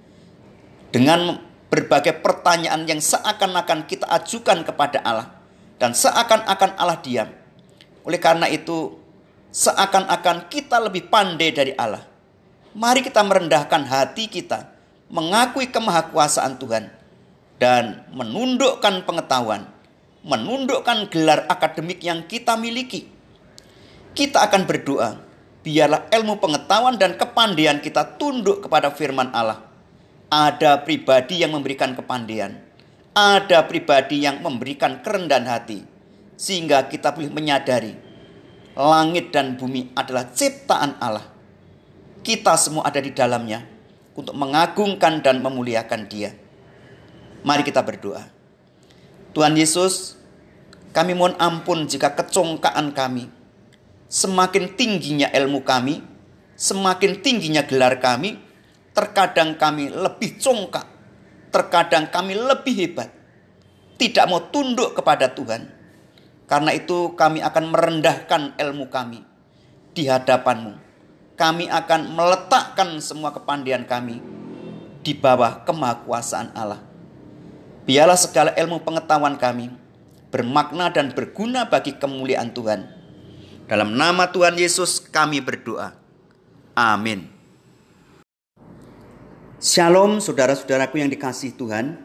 Dengan 0.95 1.43
berbagai 1.67 2.23
pertanyaan 2.23 2.87
yang 2.87 3.03
seakan-akan 3.03 3.91
kita 3.91 4.07
ajukan 4.07 4.63
kepada 4.63 5.03
Allah 5.03 5.40
dan 5.81 5.97
seakan-akan 5.97 6.77
Allah 6.77 7.01
diam. 7.01 7.33
Oleh 8.05 8.21
karena 8.21 8.47
itu, 8.53 9.01
seakan-akan 9.51 10.53
kita 10.53 10.77
lebih 10.79 11.09
pandai 11.09 11.51
dari 11.51 11.73
Allah. 11.75 12.05
Mari 12.77 13.03
kita 13.03 13.25
merendahkan 13.25 13.83
hati 13.89 14.31
kita, 14.31 14.71
mengakui 15.11 15.73
kemahakuasaan 15.73 16.61
Tuhan 16.61 16.93
dan 17.59 18.07
menundukkan 18.15 19.03
pengetahuan, 19.09 19.67
menundukkan 20.23 21.11
gelar 21.11 21.51
akademik 21.51 21.99
yang 22.05 22.23
kita 22.29 22.55
miliki. 22.55 23.11
Kita 24.15 24.47
akan 24.47 24.69
berdoa, 24.69 25.19
biarlah 25.67 26.07
ilmu 26.15 26.39
pengetahuan 26.39 26.95
dan 26.95 27.19
kepandaian 27.19 27.83
kita 27.83 28.21
tunduk 28.21 28.63
kepada 28.63 28.95
firman 28.95 29.35
Allah. 29.35 29.67
Ada 30.31 30.87
pribadi 30.87 31.43
yang 31.43 31.51
memberikan 31.59 31.91
kepandaian, 31.99 32.55
ada 33.21 33.69
pribadi 33.69 34.25
yang 34.25 34.41
memberikan 34.41 35.05
kerendahan 35.05 35.45
hati, 35.45 35.85
sehingga 36.41 36.89
kita 36.89 37.13
boleh 37.13 37.29
menyadari 37.29 37.93
langit 38.73 39.29
dan 39.35 39.61
bumi 39.61 39.93
adalah 39.93 40.33
ciptaan 40.33 40.97
Allah. 40.97 41.27
Kita 42.25 42.57
semua 42.57 42.89
ada 42.89 43.01
di 43.01 43.13
dalamnya 43.13 43.65
untuk 44.17 44.33
mengagungkan 44.37 45.21
dan 45.21 45.45
memuliakan 45.45 46.09
Dia. 46.09 46.33
Mari 47.45 47.65
kita 47.65 47.81
berdoa. 47.81 48.25
Tuhan 49.33 49.57
Yesus, 49.57 50.21
kami 50.93 51.17
mohon 51.17 51.37
ampun 51.41 51.89
jika 51.89 52.13
kecongkaan 52.13 52.93
kami, 52.93 53.33
semakin 54.11 54.77
tingginya 54.77 55.33
ilmu 55.33 55.65
kami, 55.65 56.05
semakin 56.59 57.25
tingginya 57.25 57.65
gelar 57.65 57.97
kami, 58.03 58.37
terkadang 58.93 59.57
kami 59.57 59.89
lebih 59.89 60.37
congkak, 60.37 60.85
terkadang 61.51 62.09
kami 62.09 62.39
lebih 62.39 62.75
hebat, 62.75 63.11
tidak 63.99 64.25
mau 64.31 64.41
tunduk 64.49 64.97
kepada 64.97 65.31
Tuhan. 65.31 65.69
Karena 66.51 66.75
itu 66.75 67.15
kami 67.15 67.39
akan 67.47 67.65
merendahkan 67.71 68.59
ilmu 68.59 68.91
kami 68.91 69.23
di 69.95 70.11
hadapanmu. 70.11 70.75
Kami 71.39 71.71
akan 71.71 72.15
meletakkan 72.19 72.99
semua 72.99 73.31
kepandaian 73.31 73.87
kami 73.87 74.19
di 75.01 75.15
bawah 75.15 75.63
kemahakuasaan 75.63 76.53
Allah. 76.59 76.83
Biarlah 77.87 78.19
segala 78.19 78.51
ilmu 78.59 78.83
pengetahuan 78.83 79.39
kami 79.41 79.73
bermakna 80.31 80.91
dan 80.95 81.11
berguna 81.15 81.67
bagi 81.67 81.97
kemuliaan 81.97 82.55
Tuhan. 82.55 82.87
Dalam 83.71 83.95
nama 83.95 84.31
Tuhan 84.31 84.59
Yesus 84.59 84.99
kami 84.99 85.39
berdoa. 85.39 85.95
Amin. 86.75 87.40
Shalom 89.61 90.25
saudara-saudaraku 90.25 91.05
yang 91.05 91.13
dikasih 91.13 91.53
Tuhan. 91.53 92.01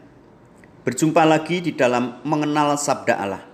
Berjumpa 0.84 1.24
lagi 1.24 1.64
di 1.64 1.72
dalam 1.72 2.20
mengenal 2.20 2.76
sabda 2.76 3.16
Allah. 3.16 3.48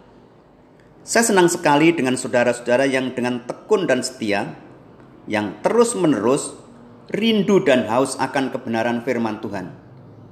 Saya 1.06 1.30
senang 1.30 1.46
sekali 1.46 1.94
dengan 1.94 2.18
saudara-saudara 2.18 2.82
yang 2.90 3.14
dengan 3.14 3.46
tekun 3.46 3.86
dan 3.86 4.02
setia 4.02 4.58
yang 5.30 5.54
terus-menerus 5.62 6.58
rindu 7.14 7.62
dan 7.62 7.86
haus 7.86 8.18
akan 8.18 8.50
kebenaran 8.50 9.06
firman 9.06 9.38
Tuhan 9.38 9.70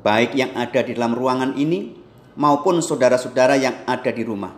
baik 0.01 0.33
yang 0.33 0.51
ada 0.57 0.81
di 0.81 0.97
dalam 0.97 1.13
ruangan 1.13 1.55
ini 1.57 1.95
maupun 2.35 2.81
saudara-saudara 2.81 3.55
yang 3.61 3.85
ada 3.85 4.11
di 4.11 4.25
rumah. 4.25 4.57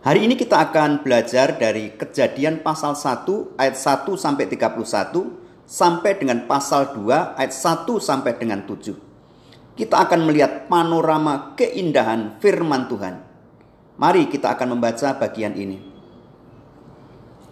Hari 0.00 0.24
ini 0.24 0.40
kita 0.40 0.56
akan 0.56 1.04
belajar 1.04 1.60
dari 1.60 1.92
Kejadian 1.92 2.64
pasal 2.64 2.96
1 2.96 3.60
ayat 3.60 3.76
1 3.76 4.08
sampai 4.16 4.48
31 4.48 5.49
sampai 5.70 6.18
dengan 6.18 6.50
pasal 6.50 6.98
2 6.98 7.38
ayat 7.38 7.54
1 7.54 7.86
sampai 8.02 8.34
dengan 8.34 8.66
7. 8.66 8.90
Kita 9.78 10.02
akan 10.02 10.26
melihat 10.26 10.66
panorama 10.66 11.54
keindahan 11.54 12.42
firman 12.42 12.90
Tuhan. 12.90 13.22
Mari 13.94 14.26
kita 14.26 14.50
akan 14.50 14.74
membaca 14.74 15.14
bagian 15.14 15.54
ini. 15.54 15.78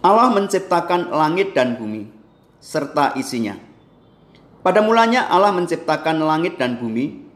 Allah 0.03 0.27
menciptakan 0.35 1.15
langit 1.15 1.55
dan 1.55 1.79
bumi 1.79 2.11
serta 2.59 3.15
isinya. 3.15 3.55
Pada 4.59 4.83
mulanya 4.83 5.31
Allah 5.31 5.55
menciptakan 5.55 6.19
langit 6.19 6.59
dan 6.59 6.75
bumi. 6.75 7.31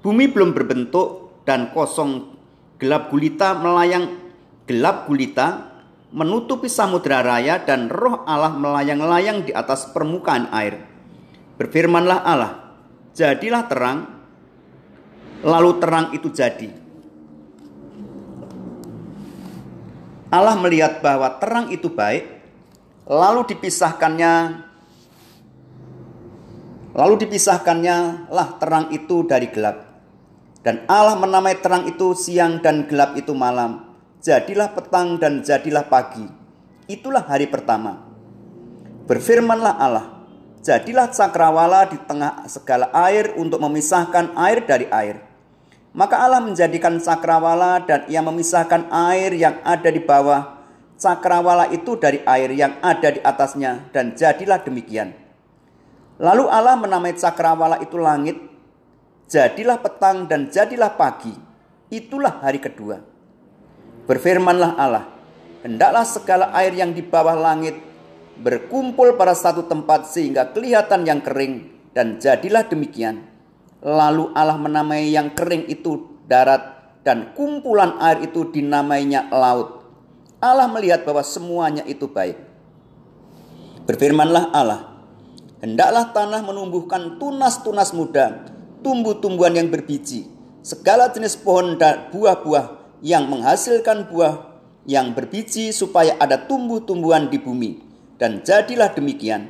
Bumi 0.00 0.30
belum 0.30 0.54
berbentuk 0.54 1.42
dan 1.42 1.74
kosong 1.74 2.38
gelap 2.80 3.10
gulita 3.12 3.52
melayang 3.58 4.16
gelap 4.64 5.04
gulita 5.04 5.69
menutupi 6.10 6.66
samudera 6.66 7.22
raya 7.22 7.62
dan 7.62 7.86
roh 7.86 8.26
Allah 8.26 8.50
melayang-layang 8.54 9.46
di 9.46 9.52
atas 9.54 9.90
permukaan 9.94 10.50
air. 10.50 10.82
Berfirmanlah 11.54 12.18
Allah, 12.26 12.52
jadilah 13.14 13.64
terang, 13.70 13.98
lalu 15.46 15.70
terang 15.78 16.06
itu 16.10 16.28
jadi. 16.32 16.70
Allah 20.30 20.54
melihat 20.58 21.02
bahwa 21.02 21.26
terang 21.42 21.74
itu 21.74 21.90
baik, 21.90 22.26
lalu 23.06 23.50
dipisahkannya 23.50 24.66
lalu 26.90 27.14
dipisahkannya 27.22 28.30
lah 28.34 28.58
terang 28.58 28.90
itu 28.90 29.26
dari 29.26 29.46
gelap. 29.50 29.90
Dan 30.60 30.84
Allah 30.90 31.16
menamai 31.16 31.56
terang 31.62 31.86
itu 31.88 32.12
siang 32.12 32.60
dan 32.60 32.84
gelap 32.84 33.16
itu 33.16 33.32
malam 33.32 33.89
jadilah 34.20 34.76
petang 34.76 35.16
dan 35.16 35.40
jadilah 35.40 35.88
pagi. 35.88 36.28
Itulah 36.86 37.24
hari 37.24 37.48
pertama. 37.48 38.04
Berfirmanlah 39.08 39.74
Allah, 39.80 40.06
jadilah 40.60 41.10
cakrawala 41.10 41.88
di 41.88 41.98
tengah 42.04 42.46
segala 42.46 42.92
air 43.08 43.34
untuk 43.34 43.58
memisahkan 43.58 44.36
air 44.36 44.62
dari 44.68 44.86
air. 44.92 45.24
Maka 45.90 46.22
Allah 46.22 46.38
menjadikan 46.38 47.02
cakrawala 47.02 47.82
dan 47.82 48.06
ia 48.06 48.22
memisahkan 48.22 48.86
air 49.10 49.34
yang 49.34 49.58
ada 49.66 49.90
di 49.90 49.98
bawah 49.98 50.60
cakrawala 51.00 51.72
itu 51.72 51.96
dari 51.96 52.20
air 52.28 52.52
yang 52.52 52.78
ada 52.84 53.08
di 53.10 53.18
atasnya 53.24 53.90
dan 53.90 54.14
jadilah 54.14 54.60
demikian. 54.62 55.16
Lalu 56.20 56.44
Allah 56.46 56.76
menamai 56.76 57.16
cakrawala 57.16 57.80
itu 57.80 57.96
langit, 57.96 58.36
jadilah 59.26 59.80
petang 59.80 60.28
dan 60.28 60.52
jadilah 60.52 60.94
pagi. 60.94 61.32
Itulah 61.90 62.44
hari 62.44 62.62
kedua. 62.62 63.09
Berfirmanlah 64.10 64.74
Allah, 64.74 65.06
hendaklah 65.62 66.02
segala 66.02 66.50
air 66.58 66.74
yang 66.74 66.90
di 66.90 66.98
bawah 66.98 67.38
langit 67.38 67.78
berkumpul 68.42 69.14
pada 69.14 69.38
satu 69.38 69.70
tempat 69.70 70.10
sehingga 70.10 70.50
kelihatan 70.50 71.06
yang 71.06 71.22
kering 71.22 71.70
dan 71.94 72.18
jadilah 72.18 72.66
demikian. 72.66 73.22
Lalu 73.78 74.34
Allah 74.34 74.58
menamai 74.58 75.14
yang 75.14 75.30
kering 75.30 75.70
itu 75.70 76.10
darat 76.26 76.98
dan 77.06 77.38
kumpulan 77.38 78.02
air 78.02 78.26
itu 78.26 78.50
dinamainya 78.50 79.30
laut. 79.30 79.86
Allah 80.42 80.66
melihat 80.66 81.06
bahwa 81.06 81.22
semuanya 81.22 81.86
itu 81.86 82.10
baik. 82.10 82.34
Berfirmanlah 83.86 84.50
Allah, 84.50 85.06
hendaklah 85.62 86.10
tanah 86.10 86.42
menumbuhkan 86.42 87.14
tunas-tunas 87.22 87.94
muda, 87.94 88.42
tumbuh-tumbuhan 88.82 89.54
yang 89.54 89.70
berbiji, 89.70 90.26
segala 90.66 91.14
jenis 91.14 91.38
pohon 91.38 91.78
dan 91.78 92.10
buah-buah 92.10 92.79
yang 93.00 93.28
menghasilkan 93.28 94.08
buah 94.12 94.50
yang 94.88 95.12
berbiji 95.12 95.72
supaya 95.72 96.16
ada 96.16 96.40
tumbuh-tumbuhan 96.48 97.28
di 97.28 97.40
bumi. 97.40 97.80
Dan 98.20 98.44
jadilah 98.44 98.92
demikian. 98.92 99.48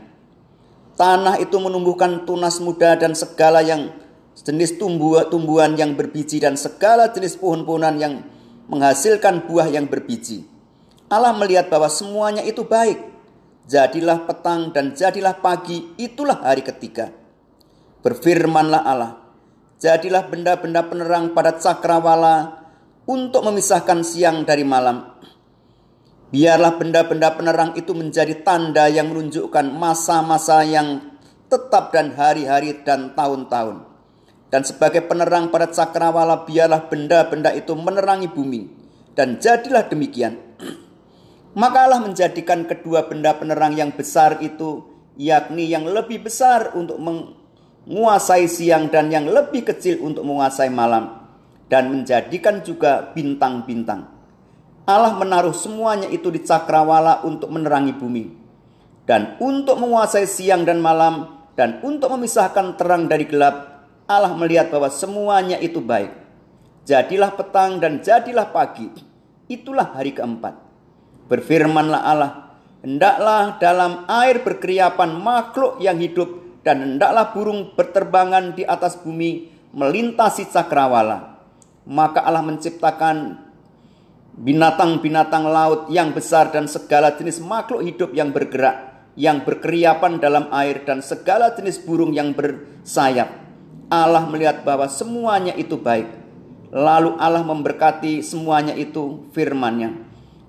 Tanah 0.94 1.42
itu 1.42 1.58
menumbuhkan 1.58 2.22
tunas 2.22 2.62
muda 2.62 2.94
dan 2.94 3.18
segala 3.18 3.64
yang 3.66 3.90
jenis 4.38 4.78
tumbuh-tumbuhan 4.78 5.74
yang 5.74 5.98
berbiji 5.98 6.38
dan 6.38 6.54
segala 6.54 7.10
jenis 7.10 7.34
pohon-pohonan 7.34 7.96
yang 7.98 8.14
menghasilkan 8.70 9.48
buah 9.50 9.66
yang 9.72 9.90
berbiji. 9.90 10.46
Allah 11.10 11.34
melihat 11.34 11.66
bahwa 11.66 11.90
semuanya 11.90 12.46
itu 12.46 12.62
baik. 12.62 13.10
Jadilah 13.66 14.26
petang 14.26 14.70
dan 14.70 14.94
jadilah 14.94 15.34
pagi, 15.42 15.94
itulah 15.98 16.38
hari 16.42 16.62
ketiga. 16.62 17.10
Berfirmanlah 18.02 18.82
Allah, 18.82 19.18
jadilah 19.82 20.26
benda-benda 20.30 20.86
penerang 20.86 21.34
pada 21.34 21.58
cakrawala 21.58 22.59
untuk 23.10 23.42
memisahkan 23.42 24.06
siang 24.06 24.46
dari 24.46 24.62
malam. 24.62 25.18
Biarlah 26.30 26.78
benda-benda 26.78 27.34
penerang 27.34 27.74
itu 27.74 27.90
menjadi 27.90 28.38
tanda 28.46 28.86
yang 28.86 29.10
menunjukkan 29.10 29.66
masa-masa 29.74 30.62
yang 30.62 31.18
tetap 31.50 31.90
dan 31.90 32.14
hari-hari 32.14 32.86
dan 32.86 33.18
tahun-tahun. 33.18 33.82
Dan 34.46 34.62
sebagai 34.62 35.02
penerang 35.10 35.50
pada 35.50 35.66
cakrawala 35.66 36.46
biarlah 36.46 36.86
benda-benda 36.86 37.50
itu 37.50 37.74
menerangi 37.74 38.30
bumi. 38.30 38.78
Dan 39.10 39.42
jadilah 39.42 39.90
demikian. 39.90 40.38
Maka 41.60 41.90
Allah 41.90 41.98
menjadikan 42.06 42.62
kedua 42.62 43.10
benda 43.10 43.34
penerang 43.34 43.74
yang 43.74 43.90
besar 43.90 44.38
itu, 44.38 44.86
yakni 45.18 45.66
yang 45.66 45.82
lebih 45.82 46.30
besar 46.30 46.78
untuk 46.78 47.02
menguasai 47.02 48.46
siang 48.46 48.86
dan 48.86 49.10
yang 49.10 49.26
lebih 49.26 49.66
kecil 49.66 49.98
untuk 49.98 50.22
menguasai 50.22 50.70
malam 50.70 51.19
dan 51.70 51.86
menjadikan 51.86 52.66
juga 52.66 53.14
bintang-bintang. 53.14 54.10
Allah 54.90 55.14
menaruh 55.14 55.54
semuanya 55.54 56.10
itu 56.10 56.34
di 56.34 56.42
cakrawala 56.42 57.22
untuk 57.22 57.46
menerangi 57.54 57.94
bumi 57.94 58.24
dan 59.06 59.38
untuk 59.38 59.78
menguasai 59.78 60.26
siang 60.26 60.66
dan 60.66 60.82
malam 60.82 61.46
dan 61.54 61.78
untuk 61.86 62.10
memisahkan 62.10 62.74
terang 62.74 63.06
dari 63.06 63.22
gelap. 63.22 63.86
Allah 64.10 64.34
melihat 64.34 64.74
bahwa 64.74 64.90
semuanya 64.90 65.62
itu 65.62 65.78
baik. 65.78 66.10
Jadilah 66.82 67.30
petang 67.38 67.78
dan 67.78 68.02
jadilah 68.02 68.50
pagi. 68.50 68.90
Itulah 69.46 69.94
hari 69.94 70.10
keempat. 70.10 70.58
Berfirmanlah 71.30 72.02
Allah, 72.02 72.58
hendaklah 72.82 73.62
dalam 73.62 74.02
air 74.10 74.42
berkeriapan 74.42 75.14
makhluk 75.14 75.78
yang 75.78 76.02
hidup 76.02 76.58
dan 76.66 76.82
hendaklah 76.82 77.30
burung 77.30 77.70
berterbangan 77.78 78.58
di 78.58 78.66
atas 78.66 78.98
bumi 78.98 79.46
melintasi 79.70 80.50
cakrawala 80.50 81.39
maka 81.88 82.24
Allah 82.24 82.44
menciptakan 82.44 83.40
binatang-binatang 84.40 85.44
laut 85.44 85.80
yang 85.92 86.14
besar 86.14 86.48
dan 86.54 86.70
segala 86.70 87.12
jenis 87.12 87.42
makhluk 87.42 87.84
hidup 87.84 88.10
yang 88.16 88.32
bergerak, 88.32 89.10
yang 89.18 89.42
berkeriapan 89.42 90.16
dalam 90.22 90.48
air 90.54 90.86
dan 90.86 91.04
segala 91.04 91.52
jenis 91.52 91.82
burung 91.82 92.14
yang 92.14 92.32
bersayap. 92.32 93.28
Allah 93.90 94.24
melihat 94.30 94.62
bahwa 94.62 94.86
semuanya 94.86 95.52
itu 95.58 95.74
baik. 95.76 96.06
Lalu 96.70 97.18
Allah 97.18 97.42
memberkati 97.42 98.22
semuanya 98.22 98.78
itu 98.78 99.26
firman-Nya. 99.34 99.90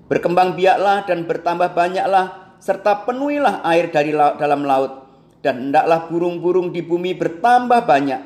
Berkembang 0.06 0.54
biaklah 0.54 1.02
dan 1.02 1.26
bertambah 1.26 1.74
banyaklah 1.74 2.54
serta 2.62 3.02
penuhilah 3.02 3.66
air 3.66 3.90
dari 3.90 4.14
laut, 4.14 4.38
dalam 4.38 4.62
laut 4.62 5.02
dan 5.42 5.68
hendaklah 5.68 6.06
burung-burung 6.06 6.70
di 6.70 6.80
bumi 6.80 7.18
bertambah 7.18 7.82
banyak. 7.82 8.22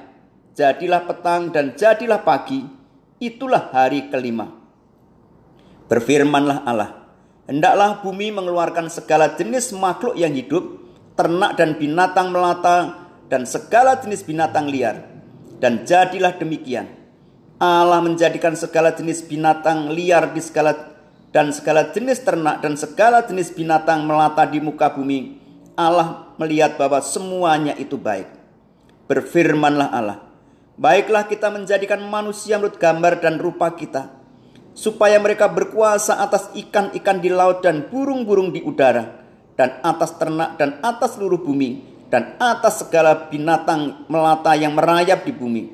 Jadilah 0.52 1.08
petang 1.08 1.48
dan 1.48 1.72
jadilah 1.72 2.20
pagi 2.20 2.75
Itulah 3.16 3.72
hari 3.72 4.12
kelima. 4.12 4.52
Berfirmanlah 5.88 6.68
Allah, 6.68 7.08
hendaklah 7.48 8.04
bumi 8.04 8.28
mengeluarkan 8.28 8.92
segala 8.92 9.32
jenis 9.32 9.72
makhluk 9.72 10.18
yang 10.20 10.36
hidup, 10.36 10.84
ternak 11.16 11.56
dan 11.56 11.80
binatang 11.80 12.28
melata, 12.28 13.08
dan 13.32 13.48
segala 13.48 13.96
jenis 13.96 14.20
binatang 14.20 14.68
liar. 14.68 15.00
Dan 15.56 15.88
jadilah 15.88 16.36
demikian. 16.36 16.92
Allah 17.56 18.04
menjadikan 18.04 18.52
segala 18.52 18.92
jenis 18.92 19.24
binatang 19.24 19.88
liar 19.96 20.36
di 20.36 20.44
segala 20.44 20.76
dan 21.32 21.48
segala 21.56 21.88
jenis 21.88 22.20
ternak 22.20 22.60
dan 22.60 22.76
segala 22.76 23.24
jenis 23.24 23.56
binatang 23.56 24.04
melata 24.04 24.44
di 24.44 24.60
muka 24.60 24.92
bumi. 24.92 25.40
Allah 25.72 26.36
melihat 26.36 26.76
bahwa 26.76 27.00
semuanya 27.00 27.72
itu 27.80 27.96
baik. 27.96 28.28
Berfirmanlah 29.08 29.88
Allah, 29.88 30.25
Baiklah 30.76 31.24
kita 31.24 31.48
menjadikan 31.48 32.04
manusia 32.04 32.60
menurut 32.60 32.76
gambar 32.76 33.24
dan 33.24 33.40
rupa 33.40 33.72
kita, 33.72 34.12
supaya 34.76 35.16
mereka 35.16 35.48
berkuasa 35.48 36.20
atas 36.20 36.52
ikan-ikan 36.52 37.16
di 37.16 37.32
laut 37.32 37.64
dan 37.64 37.88
burung-burung 37.88 38.52
di 38.52 38.60
udara, 38.60 39.24
dan 39.56 39.80
atas 39.80 40.20
ternak 40.20 40.60
dan 40.60 40.76
atas 40.84 41.16
seluruh 41.16 41.40
bumi, 41.40 41.80
dan 42.12 42.36
atas 42.36 42.84
segala 42.84 43.32
binatang 43.32 44.04
melata 44.12 44.52
yang 44.52 44.76
merayap 44.76 45.24
di 45.24 45.32
bumi. 45.32 45.72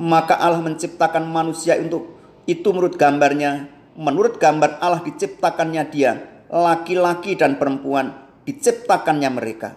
Maka 0.00 0.40
Allah 0.40 0.64
menciptakan 0.64 1.28
manusia 1.28 1.76
untuk 1.76 2.16
itu 2.48 2.72
menurut 2.72 2.96
gambarnya, 2.96 3.68
menurut 4.00 4.40
gambar 4.40 4.80
Allah 4.80 5.04
diciptakannya 5.04 5.84
dia, 5.92 6.24
laki-laki 6.48 7.36
dan 7.36 7.60
perempuan 7.60 8.16
diciptakannya 8.48 9.28
mereka. 9.28 9.76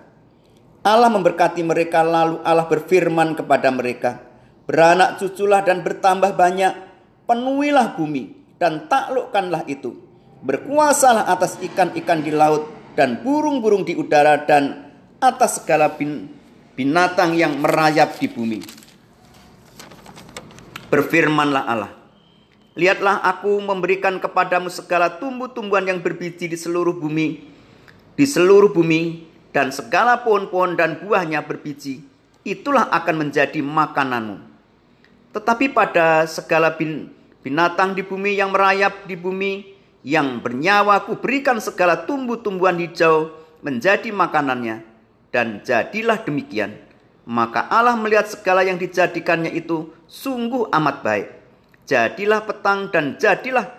Allah 0.80 1.12
memberkati 1.12 1.60
mereka 1.60 2.08
lalu 2.08 2.40
Allah 2.48 2.72
berfirman 2.72 3.36
kepada 3.36 3.68
mereka, 3.68 4.24
Beranak 4.66 5.22
cuculah 5.22 5.62
dan 5.62 5.86
bertambah 5.86 6.34
banyak, 6.34 6.74
penuhilah 7.30 7.94
bumi 7.94 8.34
dan 8.58 8.90
taklukkanlah 8.90 9.70
itu. 9.70 9.94
Berkuasalah 10.42 11.30
atas 11.30 11.58
ikan-ikan 11.62 12.22
di 12.22 12.34
laut 12.34 12.70
dan 12.98 13.22
burung-burung 13.22 13.86
di 13.86 13.94
udara 13.94 14.42
dan 14.46 14.90
atas 15.22 15.62
segala 15.62 15.94
bin, 15.94 16.30
binatang 16.74 17.38
yang 17.38 17.58
merayap 17.62 18.18
di 18.18 18.30
bumi. 18.30 18.60
Berfirmanlah 20.90 21.64
Allah, 21.66 21.92
Lihatlah 22.76 23.24
aku 23.24 23.64
memberikan 23.64 24.20
kepadamu 24.20 24.68
segala 24.68 25.08
tumbuh-tumbuhan 25.16 25.88
yang 25.88 26.00
berbiji 26.04 26.52
di 26.52 26.60
seluruh 26.60 26.92
bumi, 26.92 27.48
di 28.20 28.26
seluruh 28.28 28.68
bumi, 28.68 29.24
dan 29.56 29.72
segala 29.72 30.20
pohon-pohon 30.28 30.76
dan 30.76 31.00
buahnya 31.00 31.48
berbiji, 31.48 32.04
itulah 32.44 32.92
akan 32.92 33.28
menjadi 33.28 33.64
makananmu. 33.64 34.55
Tetapi 35.36 35.76
pada 35.76 36.24
segala 36.24 36.72
bin, 36.72 37.12
binatang 37.44 37.92
di 37.92 38.02
bumi 38.02 38.40
yang 38.40 38.56
merayap 38.56 39.04
di 39.04 39.20
bumi, 39.20 39.76
yang 40.00 40.40
bernyawa 40.40 41.04
ku 41.04 41.20
berikan 41.20 41.60
segala 41.60 42.08
tumbuh-tumbuhan 42.08 42.80
hijau 42.80 43.36
menjadi 43.60 44.16
makanannya, 44.16 44.88
dan 45.36 45.60
jadilah 45.68 46.24
demikian. 46.24 46.80
Maka 47.28 47.68
Allah 47.68 48.00
melihat 48.00 48.32
segala 48.32 48.64
yang 48.64 48.80
dijadikannya 48.80 49.52
itu 49.52 49.92
sungguh 50.08 50.70
amat 50.72 51.02
baik 51.02 51.28
Jadilah 51.86 52.42
petang 52.42 52.90
dan 52.90 53.14
jadilah 53.22 53.70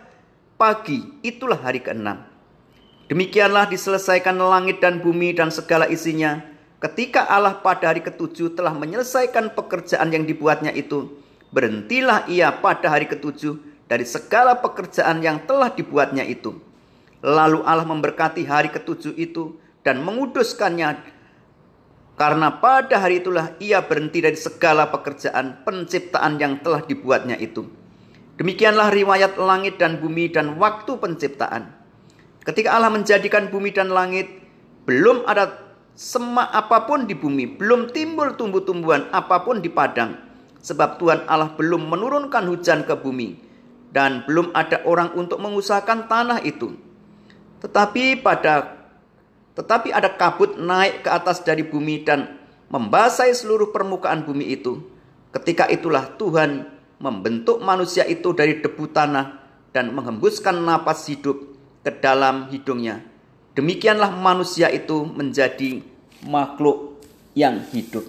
pagi, 0.54 1.02
itulah 1.26 1.58
hari 1.58 1.82
keenam. 1.82 2.22
Demikianlah 3.10 3.66
diselesaikan 3.66 4.38
langit 4.38 4.78
dan 4.78 5.02
bumi 5.02 5.34
dan 5.34 5.50
segala 5.50 5.90
isinya. 5.90 6.38
Ketika 6.78 7.26
Allah 7.26 7.58
pada 7.58 7.90
hari 7.90 8.06
ketujuh 8.06 8.54
telah 8.54 8.70
menyelesaikan 8.78 9.58
pekerjaan 9.58 10.06
yang 10.14 10.22
dibuatnya 10.22 10.70
itu, 10.70 11.18
berhentilah 11.56 12.28
ia 12.28 12.52
pada 12.52 12.92
hari 12.92 13.08
ketujuh 13.08 13.56
dari 13.88 14.04
segala 14.04 14.60
pekerjaan 14.60 15.24
yang 15.24 15.40
telah 15.48 15.72
dibuatnya 15.72 16.20
itu. 16.28 16.60
Lalu 17.24 17.64
Allah 17.64 17.88
memberkati 17.88 18.44
hari 18.44 18.68
ketujuh 18.68 19.16
itu 19.16 19.56
dan 19.80 20.04
menguduskannya 20.04 21.16
karena 22.20 22.60
pada 22.60 23.00
hari 23.00 23.24
itulah 23.24 23.56
ia 23.56 23.80
berhenti 23.80 24.20
dari 24.20 24.36
segala 24.36 24.92
pekerjaan 24.92 25.64
penciptaan 25.64 26.36
yang 26.36 26.60
telah 26.60 26.84
dibuatnya 26.84 27.40
itu. 27.40 27.64
Demikianlah 28.36 28.92
riwayat 28.92 29.40
langit 29.40 29.80
dan 29.80 29.96
bumi 29.96 30.28
dan 30.28 30.60
waktu 30.60 30.92
penciptaan. 31.00 31.72
Ketika 32.44 32.76
Allah 32.76 32.92
menjadikan 32.92 33.48
bumi 33.48 33.72
dan 33.72 33.88
langit, 33.92 34.28
belum 34.84 35.24
ada 35.24 35.56
semak 35.96 36.52
apa 36.52 36.84
pun 36.84 37.08
di 37.08 37.16
bumi, 37.16 37.56
belum 37.56 37.96
timbul 37.96 38.36
tumbuh-tumbuhan 38.36 39.08
apa 39.08 39.40
pun 39.40 39.64
di 39.64 39.72
padang. 39.72 40.25
Sebab 40.66 40.98
Tuhan 40.98 41.30
Allah 41.30 41.54
belum 41.54 41.86
menurunkan 41.86 42.42
hujan 42.50 42.82
ke 42.82 42.98
bumi 42.98 43.38
dan 43.94 44.26
belum 44.26 44.50
ada 44.50 44.82
orang 44.82 45.14
untuk 45.14 45.38
mengusahakan 45.38 46.10
tanah 46.10 46.42
itu. 46.42 46.74
Tetapi 47.62 48.18
pada 48.18 48.74
tetapi 49.54 49.94
ada 49.94 50.10
kabut 50.18 50.58
naik 50.58 51.06
ke 51.06 51.08
atas 51.08 51.40
dari 51.46 51.62
bumi 51.62 52.02
dan 52.02 52.36
membasahi 52.68 53.30
seluruh 53.30 53.70
permukaan 53.70 54.26
bumi 54.26 54.58
itu. 54.58 54.82
Ketika 55.30 55.70
itulah 55.70 56.18
Tuhan 56.18 56.66
membentuk 56.98 57.62
manusia 57.62 58.02
itu 58.02 58.34
dari 58.34 58.58
debu 58.58 58.90
tanah 58.90 59.38
dan 59.70 59.94
menghembuskan 59.94 60.66
napas 60.66 61.06
hidup 61.06 61.40
ke 61.86 61.94
dalam 62.02 62.50
hidungnya. 62.50 63.06
Demikianlah 63.54 64.12
manusia 64.12 64.68
itu 64.68 65.06
menjadi 65.08 65.80
makhluk 66.26 67.00
yang 67.32 67.62
hidup. 67.70 68.04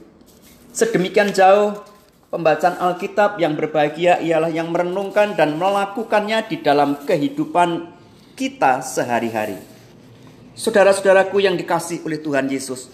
Sedemikian 0.74 1.32
jauh 1.32 1.97
pembacaan 2.30 2.78
Alkitab 2.78 3.40
yang 3.40 3.56
berbahagia 3.56 4.20
ialah 4.20 4.52
yang 4.52 4.70
merenungkan 4.74 5.34
dan 5.34 5.56
melakukannya 5.56 6.48
di 6.48 6.60
dalam 6.62 7.00
kehidupan 7.04 7.92
kita 8.36 8.84
sehari-hari. 8.84 9.58
Saudara-saudaraku 10.58 11.38
yang 11.42 11.54
dikasih 11.54 12.02
oleh 12.04 12.18
Tuhan 12.18 12.50
Yesus, 12.50 12.90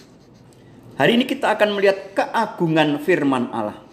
hari 1.00 1.16
ini 1.16 1.24
kita 1.24 1.56
akan 1.56 1.80
melihat 1.80 2.12
keagungan 2.12 3.00
firman 3.00 3.48
Allah 3.56 3.84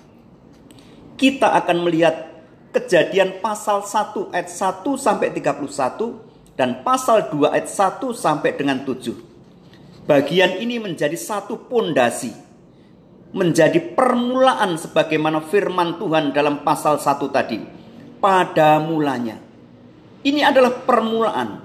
kita 1.21 1.53
akan 1.53 1.85
melihat 1.85 2.33
kejadian 2.73 3.45
pasal 3.45 3.85
1 3.85 4.33
ayat 4.33 4.49
1 4.49 4.89
sampai 4.97 5.29
31 5.37 6.57
dan 6.57 6.81
pasal 6.81 7.29
2 7.29 7.53
ayat 7.53 7.69
1 7.69 8.17
sampai 8.17 8.57
dengan 8.57 8.81
7. 8.89 10.09
Bagian 10.09 10.57
ini 10.57 10.81
menjadi 10.81 11.15
satu 11.15 11.61
pondasi, 11.69 12.33
menjadi 13.31 13.79
permulaan 13.95 14.75
sebagaimana 14.75 15.43
firman 15.47 15.99
Tuhan 16.03 16.35
dalam 16.35 16.67
pasal 16.67 16.99
1 16.99 17.31
tadi. 17.31 17.59
Pada 18.21 18.77
mulanya. 18.83 19.41
Ini 20.21 20.45
adalah 20.45 20.85
permulaan, 20.85 21.65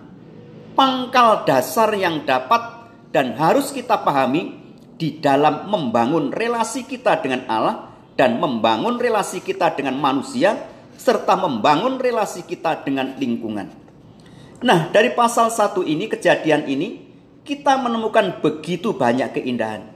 pangkal 0.72 1.44
dasar 1.44 1.92
yang 1.92 2.24
dapat 2.24 2.88
dan 3.12 3.36
harus 3.36 3.76
kita 3.76 4.00
pahami 4.00 4.56
di 4.96 5.20
dalam 5.20 5.68
membangun 5.68 6.32
relasi 6.32 6.88
kita 6.88 7.20
dengan 7.20 7.44
Allah 7.52 7.92
dan 8.16 8.40
membangun 8.40 8.96
relasi 8.96 9.44
kita 9.44 9.76
dengan 9.76 10.00
manusia 10.00 10.56
serta 10.96 11.36
membangun 11.36 12.00
relasi 12.00 12.48
kita 12.48 12.88
dengan 12.88 13.20
lingkungan. 13.20 13.68
Nah, 14.64 14.88
dari 14.96 15.12
pasal 15.12 15.52
1 15.52 15.84
ini 15.84 16.08
kejadian 16.08 16.72
ini 16.72 17.04
kita 17.44 17.76
menemukan 17.76 18.40
begitu 18.40 18.96
banyak 18.96 19.36
keindahan. 19.36 19.95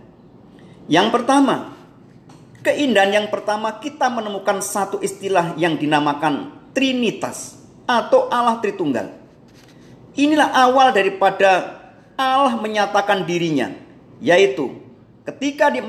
Yang 0.89 1.21
pertama, 1.21 1.77
keindahan 2.65 3.13
yang 3.13 3.27
pertama 3.29 3.77
kita 3.77 4.09
menemukan 4.09 4.57
satu 4.57 4.97
istilah 5.05 5.53
yang 5.53 5.77
dinamakan 5.77 6.49
Trinitas 6.73 7.61
atau 7.85 8.25
Allah 8.33 8.57
Tritunggal. 8.57 9.13
Inilah 10.17 10.49
awal 10.49 10.89
daripada 10.89 11.77
Allah 12.17 12.57
menyatakan 12.57 13.21
dirinya, 13.21 13.69
yaitu 14.17 14.81
ketika 15.29 15.69
di 15.69 15.85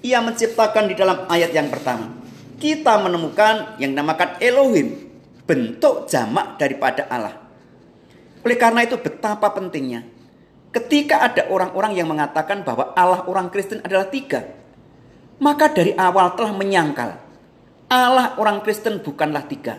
ia 0.00 0.24
menciptakan 0.24 0.88
di 0.88 0.96
dalam 0.96 1.28
ayat 1.28 1.52
yang 1.52 1.68
pertama. 1.68 2.16
Kita 2.60 3.00
menemukan 3.00 3.76
yang 3.80 3.96
dinamakan 3.96 4.36
Elohim, 4.40 5.08
bentuk 5.48 6.08
jamak 6.08 6.60
daripada 6.60 7.08
Allah. 7.08 7.36
Oleh 8.40 8.56
karena 8.56 8.84
itu 8.84 9.00
betapa 9.00 9.48
pentingnya 9.52 10.04
ketika 10.70 11.26
ada 11.26 11.50
orang-orang 11.50 11.98
yang 11.98 12.08
mengatakan 12.10 12.62
bahwa 12.62 12.94
Allah 12.94 13.26
orang 13.26 13.50
Kristen 13.50 13.82
adalah 13.82 14.06
tiga. 14.06 14.46
Maka 15.40 15.72
dari 15.72 15.96
awal 15.96 16.36
telah 16.36 16.52
menyangkal 16.52 17.16
Allah 17.90 18.38
orang 18.38 18.62
Kristen 18.62 19.02
bukanlah 19.02 19.50
tiga. 19.50 19.74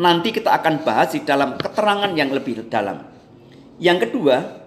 Nanti 0.00 0.32
kita 0.32 0.48
akan 0.48 0.80
bahas 0.80 1.12
di 1.12 1.20
dalam 1.20 1.60
keterangan 1.60 2.08
yang 2.16 2.32
lebih 2.32 2.64
dalam. 2.72 3.04
Yang 3.76 4.08
kedua, 4.08 4.64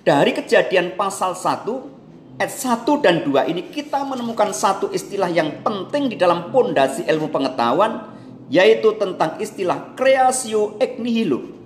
dari 0.00 0.32
kejadian 0.32 0.96
pasal 0.96 1.36
1 1.36 2.40
ayat 2.40 2.48
1 2.56 3.04
dan 3.04 3.20
2 3.20 3.52
ini 3.52 3.68
kita 3.68 4.00
menemukan 4.00 4.48
satu 4.56 4.88
istilah 4.96 5.28
yang 5.28 5.60
penting 5.60 6.08
di 6.08 6.16
dalam 6.16 6.48
pondasi 6.48 7.04
ilmu 7.04 7.28
pengetahuan 7.28 8.16
yaitu 8.48 8.96
tentang 8.96 9.36
istilah 9.36 9.92
creatio 9.92 10.80
ex 10.80 10.96
nihilo 10.96 11.59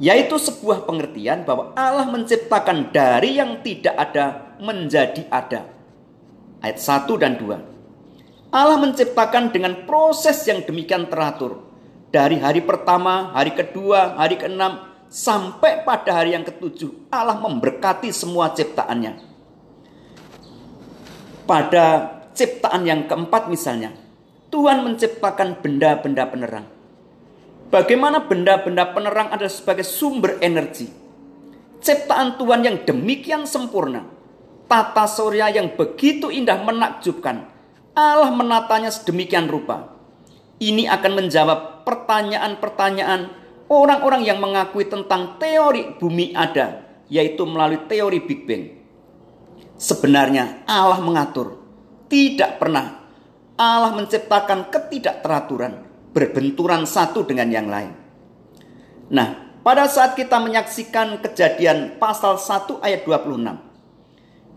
yaitu 0.00 0.40
sebuah 0.40 0.88
pengertian 0.88 1.44
bahwa 1.44 1.76
Allah 1.76 2.08
menciptakan 2.08 2.88
dari 2.88 3.36
yang 3.36 3.60
tidak 3.60 3.92
ada 3.92 4.56
menjadi 4.58 5.28
ada. 5.28 5.68
Ayat 6.64 6.80
1 6.80 7.20
dan 7.20 7.36
2. 7.36 8.50
Allah 8.50 8.78
menciptakan 8.80 9.52
dengan 9.52 9.84
proses 9.84 10.40
yang 10.48 10.64
demikian 10.64 11.06
teratur. 11.06 11.68
Dari 12.10 12.40
hari 12.40 12.64
pertama, 12.64 13.30
hari 13.36 13.52
kedua, 13.54 14.18
hari 14.18 14.40
keenam, 14.40 14.88
sampai 15.06 15.84
pada 15.86 16.16
hari 16.16 16.34
yang 16.34 16.42
ketujuh. 16.42 17.12
Allah 17.12 17.38
memberkati 17.38 18.10
semua 18.10 18.50
ciptaannya 18.50 19.30
pada 21.50 22.14
ciptaan 22.30 22.86
yang 22.86 23.10
keempat 23.10 23.50
misalnya, 23.50 23.90
Tuhan 24.54 24.86
menciptakan 24.86 25.58
benda-benda 25.58 26.30
penerang. 26.30 26.66
Bagaimana 27.70 28.26
benda-benda 28.26 28.90
penerang 28.90 29.30
adalah 29.30 29.54
sebagai 29.54 29.86
sumber 29.86 30.42
energi. 30.42 30.90
Ciptaan 31.78 32.34
Tuhan 32.34 32.66
yang 32.66 32.82
demikian 32.82 33.46
sempurna. 33.46 34.02
Tata 34.66 35.06
surya 35.06 35.54
yang 35.54 35.78
begitu 35.78 36.34
indah 36.34 36.58
menakjubkan. 36.66 37.46
Allah 37.94 38.30
menatanya 38.34 38.90
sedemikian 38.90 39.46
rupa. 39.46 39.94
Ini 40.58 40.90
akan 40.90 41.12
menjawab 41.24 41.86
pertanyaan-pertanyaan 41.86 43.32
orang-orang 43.70 44.26
yang 44.26 44.42
mengakui 44.42 44.90
tentang 44.90 45.38
teori 45.38 45.94
bumi 45.94 46.34
ada, 46.34 46.84
yaitu 47.06 47.46
melalui 47.46 47.86
teori 47.86 48.18
Big 48.18 48.50
Bang. 48.50 48.66
Sebenarnya 49.78 50.66
Allah 50.66 50.98
mengatur. 51.00 51.56
Tidak 52.10 52.58
pernah 52.58 52.98
Allah 53.54 53.94
menciptakan 53.94 54.68
ketidakteraturan, 54.68 55.89
berbenturan 56.10 56.86
satu 56.86 57.22
dengan 57.22 57.48
yang 57.50 57.66
lain. 57.70 57.92
Nah, 59.10 59.58
pada 59.60 59.86
saat 59.90 60.16
kita 60.16 60.40
menyaksikan 60.40 61.20
kejadian 61.20 62.00
pasal 62.00 62.40
1 62.40 62.80
ayat 62.80 63.04
26. 63.04 63.70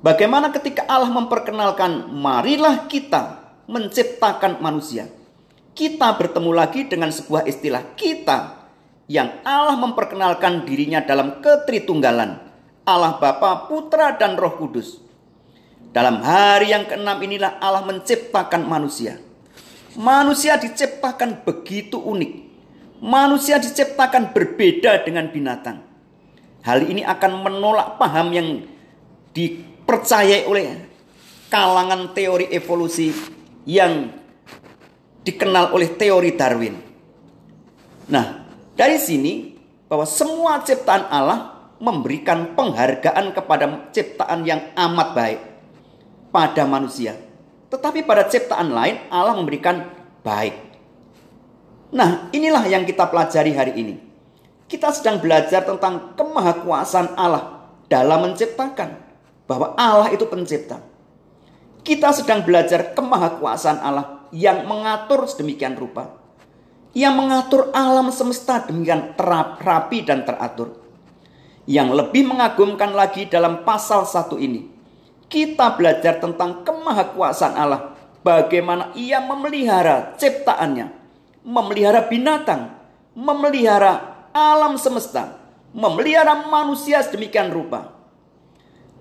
Bagaimana 0.03 0.51
ketika 0.51 0.83
Allah 0.87 1.11
memperkenalkan, 1.11 2.11
marilah 2.11 2.87
kita 2.91 3.43
menciptakan 3.71 4.59
manusia. 4.59 5.07
Kita 5.73 6.13
bertemu 6.19 6.51
lagi 6.53 6.85
dengan 6.85 7.09
sebuah 7.09 7.49
istilah 7.49 7.97
kita 7.97 8.67
yang 9.09 9.41
Allah 9.41 9.75
memperkenalkan 9.79 10.67
dirinya 10.67 11.01
dalam 11.01 11.41
ketritunggalan. 11.41 12.39
Allah 12.83 13.15
Bapa, 13.15 13.71
Putra, 13.71 14.19
dan 14.19 14.35
Roh 14.35 14.59
Kudus 14.59 14.99
Dalam 15.95 16.19
hari 16.19 16.75
yang 16.75 16.83
keenam 16.83 17.15
inilah 17.23 17.63
Allah 17.63 17.87
menciptakan 17.87 18.67
manusia. 18.67 19.23
Manusia 19.99 20.57
diciptakan 20.57 21.45
begitu 21.45 22.01
unik. 22.01 22.31
Manusia 23.03 23.61
diciptakan 23.61 24.33
berbeda 24.33 25.05
dengan 25.05 25.29
binatang. 25.29 25.85
Hal 26.63 26.87
ini 26.87 27.03
akan 27.03 27.43
menolak 27.43 27.99
paham 27.99 28.31
yang 28.31 28.63
dipercayai 29.35 30.47
oleh 30.47 30.79
kalangan 31.51 32.15
teori 32.15 32.49
evolusi 32.49 33.11
yang 33.67 34.09
dikenal 35.21 35.75
oleh 35.75 35.91
teori 35.93 36.31
Darwin. 36.33 36.75
Nah, 38.07 38.47
dari 38.73 38.97
sini 38.97 39.53
bahwa 39.85 40.07
semua 40.07 40.63
ciptaan 40.63 41.05
Allah 41.11 41.53
memberikan 41.83 42.55
penghargaan 42.55 43.35
kepada 43.35 43.65
ciptaan 43.91 44.47
yang 44.47 44.71
amat 44.73 45.09
baik 45.11 45.39
pada 46.31 46.63
manusia. 46.63 47.19
Tetapi 47.73 48.05
pada 48.05 48.29
ciptaan 48.29 48.69
lain 48.69 49.01
Allah 49.09 49.33
memberikan 49.33 49.89
baik. 50.21 50.53
Nah, 51.89 52.29
inilah 52.29 52.69
yang 52.69 52.85
kita 52.85 53.09
pelajari 53.09 53.49
hari 53.49 53.73
ini. 53.81 53.95
Kita 54.69 54.93
sedang 54.93 55.17
belajar 55.17 55.65
tentang 55.65 56.13
kemahakuasaan 56.13 57.17
Allah 57.17 57.65
dalam 57.89 58.29
menciptakan. 58.29 59.01
Bahwa 59.49 59.73
Allah 59.73 60.13
itu 60.13 60.29
pencipta. 60.29 60.85
Kita 61.81 62.13
sedang 62.13 62.45
belajar 62.45 62.93
kemahakuasaan 62.93 63.81
Allah 63.81 64.29
yang 64.29 64.69
mengatur 64.69 65.25
sedemikian 65.25 65.73
rupa. 65.73 66.13
Yang 66.93 67.13
mengatur 67.17 67.61
alam 67.73 68.13
semesta 68.13 68.69
demikian 68.69 69.17
terap, 69.17 69.57
rapi 69.65 70.05
dan 70.05 70.21
teratur. 70.21 70.77
Yang 71.65 71.89
lebih 72.05 72.29
mengagumkan 72.29 72.93
lagi 72.93 73.25
dalam 73.25 73.65
pasal 73.65 74.05
satu 74.05 74.37
ini 74.37 74.72
kita 75.33 75.73
belajar 75.73 76.21
tentang 76.21 76.61
kemahakuasaan 76.61 77.57
Allah. 77.57 77.97
Bagaimana 78.21 78.93
ia 78.93 79.17
memelihara 79.17 80.13
ciptaannya. 80.21 80.93
Memelihara 81.41 82.05
binatang. 82.05 82.69
Memelihara 83.17 84.29
alam 84.29 84.77
semesta. 84.77 85.41
Memelihara 85.73 86.45
manusia 86.45 87.01
sedemikian 87.01 87.49
rupa. 87.49 87.97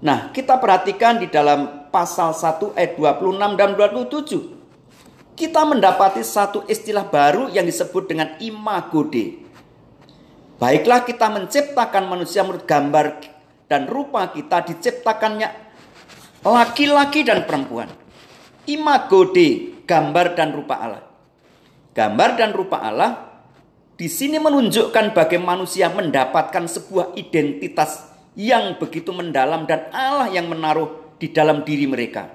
Nah, 0.01 0.33
kita 0.33 0.57
perhatikan 0.57 1.21
di 1.21 1.29
dalam 1.29 1.93
pasal 1.93 2.33
1 2.33 2.75
ayat 2.75 2.97
26 2.97 3.61
dan 3.61 3.71
27. 3.77 5.37
Kita 5.37 5.69
mendapati 5.69 6.25
satu 6.25 6.65
istilah 6.65 7.07
baru 7.07 7.53
yang 7.53 7.69
disebut 7.69 8.09
dengan 8.09 8.35
imagode. 8.41 9.45
Baiklah 10.57 11.05
kita 11.05 11.29
menciptakan 11.29 12.09
manusia 12.09 12.43
menurut 12.43 12.67
gambar 12.67 13.21
dan 13.71 13.87
rupa 13.87 14.27
kita 14.35 14.67
diciptakannya 14.67 15.62
laki-laki 16.43 17.23
dan 17.23 17.47
perempuan. 17.47 17.89
Imago 18.67 19.31
Dei, 19.31 19.83
gambar 19.87 20.39
dan 20.39 20.55
rupa 20.55 20.75
Allah. 20.79 21.05
Gambar 21.95 22.31
dan 22.39 22.51
rupa 22.55 22.79
Allah 22.83 23.33
di 23.99 24.09
sini 24.11 24.41
menunjukkan 24.41 25.15
bagaimana 25.15 25.63
manusia 25.63 25.93
mendapatkan 25.93 26.65
sebuah 26.67 27.15
identitas 27.15 28.11
yang 28.33 28.81
begitu 28.81 29.13
mendalam 29.13 29.69
dan 29.69 29.93
Allah 29.93 30.33
yang 30.33 30.49
menaruh 30.49 31.15
di 31.21 31.31
dalam 31.31 31.63
diri 31.63 31.85
mereka. 31.87 32.33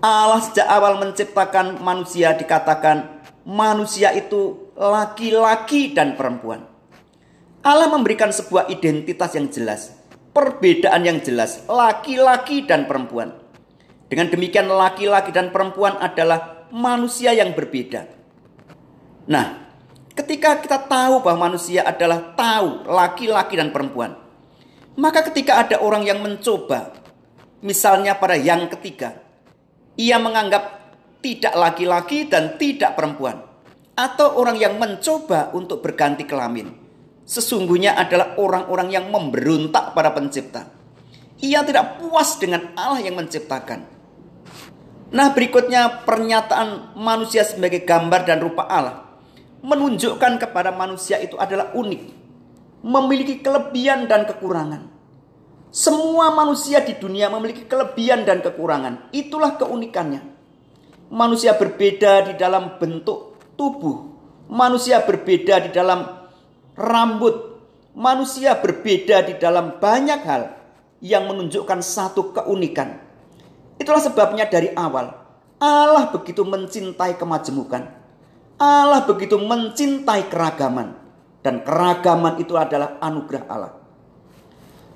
Allah 0.00 0.40
sejak 0.40 0.68
awal 0.68 1.00
menciptakan 1.00 1.80
manusia 1.80 2.32
dikatakan 2.36 3.24
manusia 3.44 4.12
itu 4.12 4.72
laki-laki 4.76 5.92
dan 5.96 6.16
perempuan. 6.16 6.64
Allah 7.60 7.88
memberikan 7.92 8.32
sebuah 8.32 8.72
identitas 8.72 9.36
yang 9.36 9.48
jelas 9.52 9.99
perbedaan 10.30 11.02
yang 11.02 11.18
jelas 11.22 11.66
laki-laki 11.66 12.64
dan 12.66 12.86
perempuan. 12.86 13.34
Dengan 14.10 14.26
demikian 14.26 14.66
laki-laki 14.66 15.30
dan 15.30 15.54
perempuan 15.54 15.94
adalah 16.02 16.66
manusia 16.74 17.30
yang 17.30 17.54
berbeda. 17.54 18.10
Nah, 19.30 19.70
ketika 20.18 20.58
kita 20.58 20.82
tahu 20.90 21.22
bahwa 21.22 21.50
manusia 21.50 21.86
adalah 21.86 22.34
tahu 22.34 22.90
laki-laki 22.90 23.54
dan 23.54 23.70
perempuan, 23.70 24.18
maka 24.98 25.22
ketika 25.30 25.62
ada 25.62 25.78
orang 25.78 26.02
yang 26.02 26.18
mencoba, 26.18 26.90
misalnya 27.62 28.18
pada 28.18 28.34
yang 28.34 28.66
ketiga, 28.66 29.14
ia 29.94 30.18
menganggap 30.18 30.82
tidak 31.22 31.54
laki-laki 31.54 32.26
dan 32.26 32.58
tidak 32.58 32.98
perempuan, 32.98 33.46
atau 33.94 34.34
orang 34.42 34.58
yang 34.58 34.74
mencoba 34.74 35.54
untuk 35.54 35.84
berganti 35.86 36.26
kelamin, 36.26 36.74
sesungguhnya 37.30 37.94
adalah 37.94 38.34
orang-orang 38.42 38.90
yang 38.90 39.06
memberontak 39.06 39.94
pada 39.94 40.10
pencipta. 40.10 40.66
Ia 41.38 41.62
tidak 41.62 42.02
puas 42.02 42.34
dengan 42.42 42.74
Allah 42.74 42.98
yang 43.06 43.14
menciptakan. 43.14 43.86
Nah 45.14 45.30
berikutnya 45.30 46.02
pernyataan 46.02 46.98
manusia 46.98 47.46
sebagai 47.46 47.86
gambar 47.86 48.26
dan 48.26 48.42
rupa 48.42 48.66
Allah. 48.66 49.06
Menunjukkan 49.62 50.42
kepada 50.42 50.74
manusia 50.74 51.22
itu 51.22 51.38
adalah 51.38 51.70
unik. 51.70 52.02
Memiliki 52.82 53.38
kelebihan 53.38 54.10
dan 54.10 54.26
kekurangan. 54.26 54.90
Semua 55.70 56.34
manusia 56.34 56.82
di 56.82 56.98
dunia 56.98 57.30
memiliki 57.30 57.62
kelebihan 57.70 58.26
dan 58.26 58.42
kekurangan. 58.42 59.14
Itulah 59.14 59.54
keunikannya. 59.54 60.26
Manusia 61.14 61.54
berbeda 61.54 62.26
di 62.26 62.34
dalam 62.34 62.74
bentuk 62.82 63.38
tubuh. 63.54 64.10
Manusia 64.50 64.98
berbeda 65.06 65.68
di 65.68 65.70
dalam 65.70 66.19
rambut. 66.76 67.62
Manusia 67.90 68.54
berbeda 68.54 69.26
di 69.26 69.34
dalam 69.36 69.82
banyak 69.82 70.20
hal 70.22 70.42
yang 71.02 71.26
menunjukkan 71.26 71.82
satu 71.82 72.30
keunikan. 72.30 73.02
Itulah 73.82 73.98
sebabnya 73.98 74.46
dari 74.46 74.70
awal 74.76 75.10
Allah 75.60 76.08
begitu 76.08 76.40
mencintai 76.40 77.20
kemajemukan. 77.20 77.84
Allah 78.56 79.04
begitu 79.04 79.36
mencintai 79.36 80.32
keragaman. 80.32 80.96
Dan 81.44 81.64
keragaman 81.64 82.40
itu 82.40 82.56
adalah 82.56 82.96
anugerah 83.00 83.44
Allah. 83.48 83.72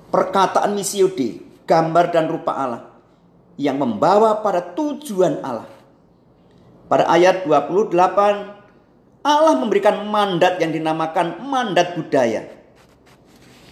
Perkataan 0.09 0.73
misiode, 0.73 1.41
gambar 1.69 2.13
dan 2.13 2.25
rupa 2.29 2.53
Allah 2.53 2.81
yang 3.61 3.77
membawa 3.77 4.41
pada 4.41 4.61
tujuan 4.73 5.41
Allah. 5.41 5.69
Pada 6.85 7.09
ayat 7.09 7.45
28 7.45 8.64
Allah 9.25 9.57
memberikan 9.57 10.05
mandat 10.05 10.61
yang 10.61 10.69
dinamakan 10.69 11.41
mandat 11.41 11.97
budaya. 11.97 12.45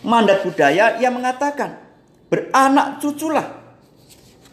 Mandat 0.02 0.42
budaya 0.42 0.98
yang 0.98 1.13
mengatakan 1.13 1.78
beranak 2.26 2.98
cuculah. 2.98 3.62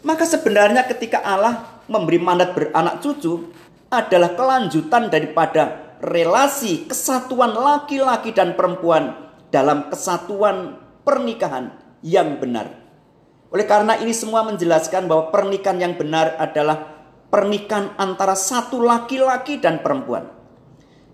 Maka 0.05 0.29
sebenarnya 0.29 0.85
ketika 0.85 1.25
Allah 1.25 1.81
memberi 1.89 2.21
mandat 2.21 2.53
beranak 2.53 3.01
cucu 3.01 3.49
adalah 3.89 4.37
kelanjutan 4.37 5.09
daripada 5.09 5.97
relasi 6.05 6.85
kesatuan 6.85 7.57
laki-laki 7.57 8.29
dan 8.29 8.53
perempuan 8.53 9.33
dalam 9.49 9.89
kesatuan 9.89 10.77
pernikahan 11.01 11.73
yang 12.05 12.37
benar. 12.37 12.77
Oleh 13.49 13.65
karena 13.65 13.97
ini 13.97 14.13
semua 14.13 14.45
menjelaskan 14.45 15.09
bahwa 15.09 15.33
pernikahan 15.33 15.81
yang 15.81 15.93
benar 15.97 16.37
adalah 16.37 17.09
pernikahan 17.33 17.97
antara 17.97 18.37
satu 18.37 18.79
laki-laki 18.79 19.57
dan 19.57 19.81
perempuan. 19.81 20.40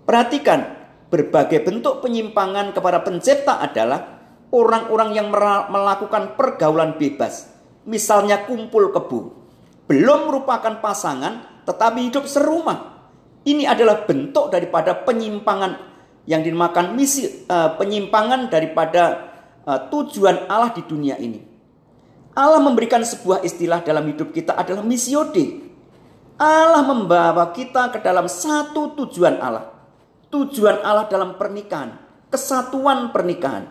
Perhatikan, 0.08 0.64
berbagai 1.12 1.68
bentuk 1.68 2.00
penyimpangan 2.00 2.72
kepada 2.72 3.04
pencipta 3.04 3.60
adalah 3.60 4.24
orang-orang 4.48 5.12
yang 5.12 5.28
melakukan 5.68 6.32
pergaulan 6.32 6.96
bebas. 6.96 7.52
Misalnya 7.84 8.48
kumpul 8.48 8.88
kebu. 8.88 9.36
Belum 9.84 10.32
merupakan 10.32 10.80
pasangan, 10.80 11.60
tetapi 11.68 12.08
hidup 12.08 12.24
serumah. 12.24 13.04
Ini 13.44 13.68
adalah 13.68 14.08
bentuk 14.08 14.48
daripada 14.48 14.96
penyimpangan 14.96 15.76
yang 16.24 16.40
dinamakan 16.40 16.96
misi 16.96 17.44
uh, 17.44 17.76
penyimpangan 17.76 18.48
daripada 18.48 19.28
uh, 19.68 19.92
tujuan 19.92 20.48
Allah 20.48 20.72
di 20.72 20.88
dunia 20.88 21.20
ini. 21.20 21.44
Allah 22.32 22.64
memberikan 22.64 23.04
sebuah 23.04 23.44
istilah 23.44 23.84
dalam 23.84 24.08
hidup 24.08 24.32
kita 24.32 24.56
adalah 24.56 24.80
misiode. 24.80 25.68
Allah 26.40 26.80
membawa 26.80 27.52
kita 27.52 27.92
ke 27.92 28.00
dalam 28.00 28.24
satu 28.24 28.96
tujuan 28.96 29.36
Allah 29.40 29.77
tujuan 30.28 30.84
Allah 30.84 31.08
dalam 31.08 31.36
pernikahan, 31.40 31.96
kesatuan 32.28 33.10
pernikahan. 33.12 33.68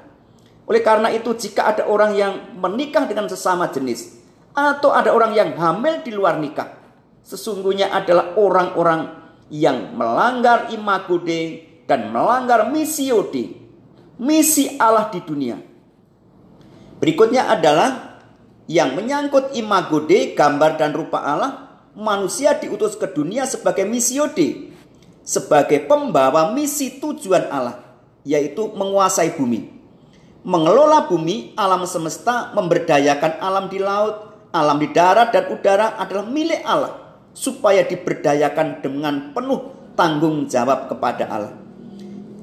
Oleh 0.67 0.81
karena 0.83 1.07
itu, 1.13 1.31
jika 1.31 1.71
ada 1.71 1.83
orang 1.87 2.11
yang 2.17 2.33
menikah 2.59 3.07
dengan 3.07 3.31
sesama 3.31 3.71
jenis, 3.71 4.19
atau 4.51 4.91
ada 4.91 5.13
orang 5.13 5.31
yang 5.37 5.55
hamil 5.55 6.03
di 6.03 6.11
luar 6.11 6.41
nikah, 6.41 6.75
sesungguhnya 7.23 7.93
adalah 7.93 8.35
orang-orang 8.35 9.15
yang 9.47 9.95
melanggar 9.95 10.67
imago 10.73 11.21
Dei 11.23 11.63
dan 11.87 12.11
melanggar 12.11 12.67
misi 12.67 13.07
Dei, 13.31 13.55
misi 14.19 14.75
Allah 14.75 15.07
di 15.07 15.23
dunia. 15.23 15.55
Berikutnya 16.97 17.47
adalah 17.47 18.19
yang 18.67 18.97
menyangkut 18.97 19.55
imago 19.55 20.03
Dei, 20.03 20.35
gambar 20.35 20.75
dan 20.75 20.91
rupa 20.91 21.23
Allah, 21.23 21.51
manusia 21.95 22.59
diutus 22.59 22.99
ke 22.99 23.07
dunia 23.07 23.47
sebagai 23.47 23.87
misi 23.87 24.19
Dei 24.35 24.66
sebagai 25.27 25.83
pembawa 25.83 26.55
misi 26.55 27.03
tujuan 27.03 27.51
Allah, 27.51 27.83
yaitu 28.23 28.71
menguasai 28.71 29.35
bumi. 29.35 29.75
Mengelola 30.47 31.11
bumi, 31.11 31.51
alam 31.59 31.83
semesta, 31.83 32.55
memberdayakan 32.55 33.43
alam 33.43 33.67
di 33.67 33.83
laut, 33.83 34.47
alam 34.55 34.79
di 34.79 34.87
darat 34.95 35.35
dan 35.35 35.51
udara 35.51 35.99
adalah 35.99 36.23
milik 36.23 36.63
Allah 36.63 37.19
supaya 37.35 37.83
diberdayakan 37.83 38.79
dengan 38.79 39.35
penuh 39.35 39.91
tanggung 39.99 40.47
jawab 40.47 40.87
kepada 40.87 41.27
Allah. 41.27 41.53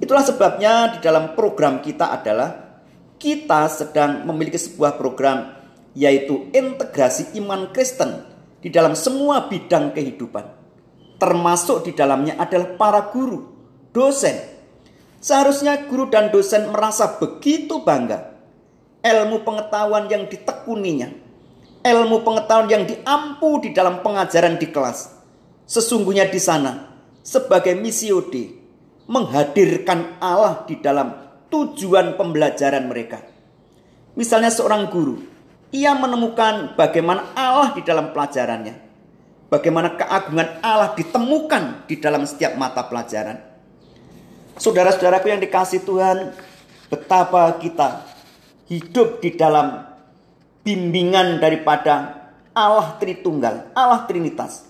Itulah 0.04 0.20
sebabnya 0.20 0.92
di 0.92 0.98
dalam 1.00 1.32
program 1.32 1.80
kita 1.80 2.12
adalah 2.12 2.76
kita 3.16 3.72
sedang 3.72 4.28
memiliki 4.28 4.60
sebuah 4.60 5.00
program 5.00 5.56
yaitu 5.96 6.52
integrasi 6.52 7.32
iman 7.40 7.72
Kristen 7.72 8.20
di 8.60 8.68
dalam 8.68 8.92
semua 8.92 9.48
bidang 9.48 9.96
kehidupan. 9.96 10.63
Termasuk 11.16 11.86
di 11.86 11.92
dalamnya 11.94 12.36
adalah 12.36 12.74
para 12.74 13.00
guru, 13.14 13.46
dosen. 13.94 14.34
Seharusnya 15.22 15.88
guru 15.88 16.10
dan 16.12 16.28
dosen 16.28 16.68
merasa 16.68 17.16
begitu 17.16 17.80
bangga 17.80 18.34
ilmu 19.04 19.44
pengetahuan 19.44 20.08
yang 20.08 20.24
ditekuninya, 20.24 21.12
ilmu 21.84 22.24
pengetahuan 22.24 22.72
yang 22.72 22.84
diampu 22.88 23.60
di 23.60 23.76
dalam 23.76 24.00
pengajaran 24.00 24.56
di 24.56 24.72
kelas. 24.72 25.12
Sesungguhnya 25.68 26.28
di 26.32 26.40
sana 26.40 26.96
sebagai 27.20 27.76
misi 27.76 28.08
ode 28.08 28.56
menghadirkan 29.04 30.16
Allah 30.20 30.64
di 30.64 30.80
dalam 30.80 31.12
tujuan 31.52 32.16
pembelajaran 32.16 32.88
mereka. 32.88 33.20
Misalnya 34.16 34.48
seorang 34.48 34.88
guru, 34.88 35.20
ia 35.68 35.92
menemukan 35.92 36.72
bagaimana 36.72 37.36
Allah 37.36 37.76
di 37.76 37.84
dalam 37.84 38.16
pelajarannya. 38.16 38.83
Bagaimana 39.54 39.94
keagungan 39.94 40.58
Allah 40.66 40.98
ditemukan 40.98 41.86
di 41.86 42.02
dalam 42.02 42.26
setiap 42.26 42.58
mata 42.58 42.82
pelajaran. 42.90 43.38
Saudara-saudaraku 44.58 45.30
yang 45.30 45.38
dikasih 45.38 45.86
Tuhan, 45.86 46.34
betapa 46.90 47.54
kita 47.62 48.02
hidup 48.66 49.22
di 49.22 49.30
dalam 49.38 49.86
bimbingan 50.66 51.38
daripada 51.38 52.26
Allah 52.50 52.98
Tritunggal, 52.98 53.70
Allah 53.78 54.02
Trinitas. 54.10 54.66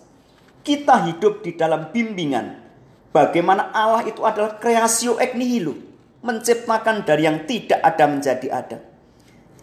Kita 0.60 1.08
hidup 1.08 1.40
di 1.40 1.56
dalam 1.56 1.88
bimbingan 1.88 2.60
bagaimana 3.08 3.72
Allah 3.72 4.04
itu 4.04 4.20
adalah 4.20 4.60
kreasio 4.60 5.16
ex 5.16 5.32
nihilo, 5.32 5.80
menciptakan 6.20 7.08
dari 7.08 7.24
yang 7.24 7.48
tidak 7.48 7.80
ada 7.80 8.04
menjadi 8.04 8.48
ada. 8.52 8.78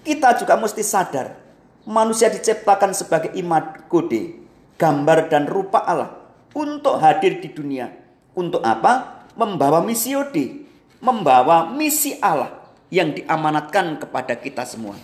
Kita 0.01 0.33
juga 0.41 0.57
mesti 0.57 0.81
sadar, 0.81 1.37
manusia 1.85 2.25
diciptakan 2.33 2.97
sebagai 2.97 3.29
imat 3.37 3.85
kode, 3.85 4.40
gambar 4.81 5.29
dan 5.29 5.45
rupa 5.45 5.85
Allah 5.85 6.09
untuk 6.57 6.97
hadir 6.97 7.37
di 7.37 7.53
dunia. 7.53 7.93
Untuk 8.33 8.65
apa? 8.65 9.21
Membawa 9.37 9.85
misi 9.85 10.17
ode, 10.17 10.65
membawa 10.97 11.69
misi 11.69 12.17
Allah 12.17 12.65
yang 12.89 13.13
diamanatkan 13.13 14.01
kepada 14.01 14.33
kita 14.33 14.65
semua. 14.65 14.97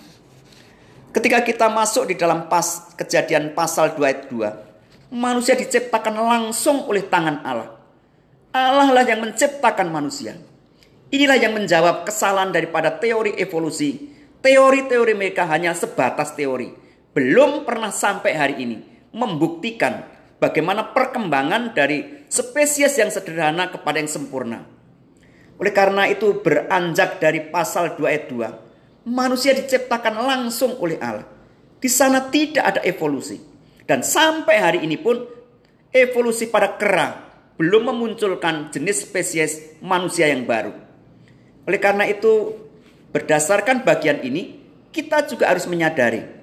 Ketika 1.13 1.45
kita 1.45 1.69
masuk 1.69 2.09
di 2.09 2.15
dalam 2.17 2.49
pas 2.49 2.91
kejadian 2.97 3.53
pasal 3.53 3.93
2 3.95 4.03
ayat 4.03 4.21
2, 4.27 5.13
manusia 5.13 5.55
diciptakan 5.55 6.17
langsung 6.17 6.83
oleh 6.89 7.05
tangan 7.05 7.45
Allah. 7.45 7.69
Allah 8.51 8.89
lah 8.91 9.05
yang 9.05 9.21
menciptakan 9.23 9.87
manusia. 9.93 10.35
Inilah 11.07 11.39
yang 11.39 11.55
menjawab 11.55 12.03
kesalahan 12.03 12.51
daripada 12.51 12.91
teori 12.91 13.37
evolusi. 13.39 14.11
Teori-teori 14.43 15.13
mereka 15.15 15.47
hanya 15.47 15.71
sebatas 15.71 16.35
teori. 16.35 16.75
Belum 17.15 17.63
pernah 17.63 17.89
sampai 17.89 18.31
hari 18.35 18.55
ini 18.59 18.96
membuktikan 19.17 20.05
bagaimana 20.37 20.93
perkembangan 20.93 21.73
dari 21.73 22.29
spesies 22.29 22.93
yang 23.01 23.09
sederhana 23.09 23.73
kepada 23.73 23.97
yang 23.97 24.09
sempurna. 24.09 24.61
Oleh 25.57 25.73
karena 25.73 26.05
itu 26.05 26.37
beranjak 26.45 27.17
dari 27.17 27.49
pasal 27.49 27.97
2 27.97 28.05
ayat 28.05 28.29
2. 28.29 29.09
Manusia 29.09 29.57
diciptakan 29.57 30.21
langsung 30.21 30.77
oleh 30.77 31.01
Allah. 31.01 31.25
Di 31.81 31.89
sana 31.89 32.29
tidak 32.29 32.61
ada 32.61 32.81
evolusi. 32.85 33.41
Dan 33.87 34.05
sampai 34.05 34.55
hari 34.61 34.79
ini 34.85 35.01
pun 35.01 35.17
evolusi 35.89 36.51
pada 36.51 36.77
kera 36.77 37.25
belum 37.57 37.89
memunculkan 37.89 38.69
jenis 38.69 39.09
spesies 39.09 39.81
manusia 39.81 40.29
yang 40.29 40.45
baru. 40.45 40.75
Oleh 41.65 41.79
karena 41.81 42.05
itu 42.05 42.53
berdasarkan 43.09 43.81
bagian 43.81 44.21
ini 44.21 44.61
kita 44.93 45.25
juga 45.25 45.49
harus 45.49 45.65
menyadari 45.65 46.36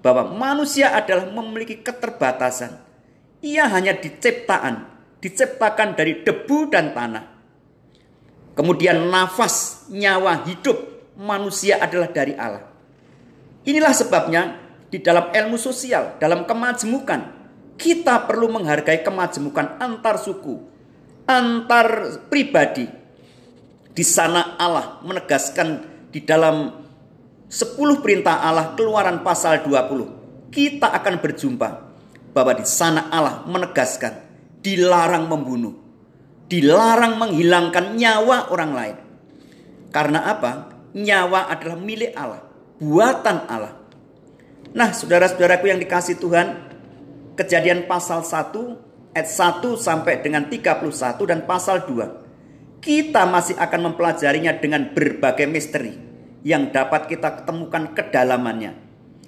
bahwa 0.00 0.32
manusia 0.32 0.92
adalah 0.96 1.28
memiliki 1.28 1.80
keterbatasan. 1.80 2.80
Ia 3.40 3.68
hanya 3.72 3.96
diciptaan, 3.96 4.88
diciptakan 5.20 5.96
dari 5.96 6.24
debu 6.24 6.68
dan 6.68 6.92
tanah. 6.92 7.24
Kemudian 8.56 9.08
nafas, 9.08 9.86
nyawa, 9.88 10.44
hidup 10.44 10.76
manusia 11.16 11.80
adalah 11.80 12.12
dari 12.12 12.36
Allah. 12.36 12.68
Inilah 13.64 13.92
sebabnya 13.92 14.42
di 14.88 15.00
dalam 15.00 15.32
ilmu 15.32 15.56
sosial, 15.60 16.16
dalam 16.20 16.44
kemajemukan, 16.48 17.20
kita 17.80 18.28
perlu 18.28 18.52
menghargai 18.52 19.00
kemajemukan 19.00 19.80
antar 19.80 20.20
suku, 20.20 20.60
antar 21.24 22.20
pribadi. 22.28 22.88
Di 23.90 24.04
sana 24.04 24.56
Allah 24.56 25.00
menegaskan 25.04 25.68
di 26.08 26.20
dalam 26.24 26.79
10 27.50 27.74
perintah 27.98 28.46
Allah 28.46 28.78
keluaran 28.78 29.26
pasal 29.26 29.66
20. 29.66 30.54
Kita 30.54 30.94
akan 30.94 31.18
berjumpa 31.18 31.68
bahwa 32.30 32.52
di 32.54 32.62
sana 32.62 33.10
Allah 33.10 33.42
menegaskan 33.42 34.14
dilarang 34.62 35.26
membunuh 35.26 35.74
dilarang 36.50 37.18
menghilangkan 37.18 37.94
nyawa 37.94 38.50
orang 38.50 38.70
lain. 38.74 38.96
Karena 39.94 40.30
apa? 40.30 40.70
Nyawa 40.94 41.46
adalah 41.46 41.78
milik 41.78 42.14
Allah, 42.18 42.42
buatan 42.82 43.46
Allah. 43.46 43.74
Nah, 44.74 44.90
saudara-saudaraku 44.90 45.70
yang 45.70 45.78
dikasih 45.78 46.18
Tuhan, 46.18 46.70
kejadian 47.38 47.86
pasal 47.86 48.26
1 48.26 49.14
ayat 49.14 49.30
1 49.30 49.78
sampai 49.78 50.22
dengan 50.22 50.50
31 50.50 51.26
dan 51.26 51.46
pasal 51.46 51.86
2. 51.86 52.82
Kita 52.82 53.26
masih 53.30 53.54
akan 53.54 53.94
mempelajarinya 53.94 54.58
dengan 54.58 54.90
berbagai 54.90 55.46
misteri 55.46 56.09
yang 56.46 56.72
dapat 56.72 57.08
kita 57.10 57.42
ketemukan 57.42 57.92
kedalamannya, 57.92 58.72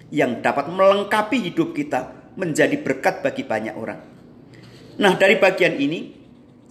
yang 0.09 0.41
dapat 0.41 0.69
melengkapi 0.73 1.39
hidup 1.53 1.77
kita 1.77 2.33
menjadi 2.37 2.77
berkat 2.81 3.21
bagi 3.21 3.45
banyak 3.45 3.75
orang. 3.77 4.01
Nah, 4.97 5.17
dari 5.17 5.37
bagian 5.41 5.77
ini 5.77 6.23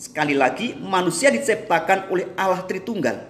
Sekali 0.01 0.34
lagi, 0.34 0.73
manusia 0.82 1.30
diciptakan 1.30 2.10
oleh 2.10 2.34
Allah 2.34 2.65
Tritunggal 2.65 3.21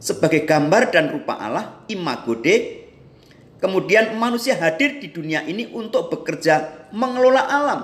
sebagai 0.00 0.48
gambar 0.48 0.88
dan 0.88 1.12
rupa 1.12 1.36
Allah, 1.36 1.84
imago 1.92 2.32
Dei. 2.32 2.88
Kemudian 3.60 4.16
manusia 4.16 4.56
hadir 4.56 5.04
di 5.04 5.12
dunia 5.12 5.44
ini 5.44 5.68
untuk 5.68 6.08
bekerja 6.08 6.88
mengelola 6.96 7.44
alam, 7.44 7.80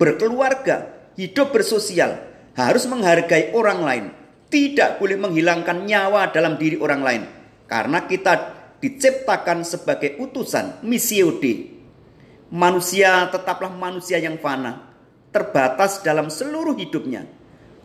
berkeluarga, 0.00 0.88
hidup 1.20 1.52
bersosial, 1.52 2.16
harus 2.56 2.88
menghargai 2.88 3.52
orang 3.52 3.84
lain, 3.84 4.04
tidak 4.48 4.96
boleh 4.96 5.20
menghilangkan 5.20 5.84
nyawa 5.84 6.32
dalam 6.32 6.56
diri 6.56 6.80
orang 6.80 7.04
lain, 7.04 7.22
karena 7.70 8.02
kita 8.10 8.58
diciptakan 8.82 9.62
sebagai 9.62 10.18
utusan, 10.18 10.82
missio 10.82 11.38
Dei. 11.38 11.78
Manusia 12.50 13.30
tetaplah 13.30 13.70
manusia 13.70 14.18
yang 14.18 14.34
fana, 14.42 14.90
terbatas 15.30 16.02
dalam 16.02 16.26
seluruh 16.26 16.74
hidupnya 16.74 17.30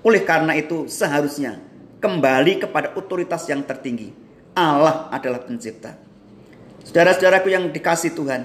oleh 0.01 0.25
karena 0.25 0.57
itu 0.57 0.89
seharusnya 0.89 1.61
kembali 2.01 2.65
kepada 2.65 2.97
otoritas 2.97 3.45
yang 3.45 3.61
tertinggi. 3.61 4.09
Allah 4.57 5.09
adalah 5.13 5.45
pencipta. 5.45 5.97
Saudara-saudaraku 6.81 7.49
yang 7.53 7.69
dikasih 7.69 8.17
Tuhan, 8.17 8.41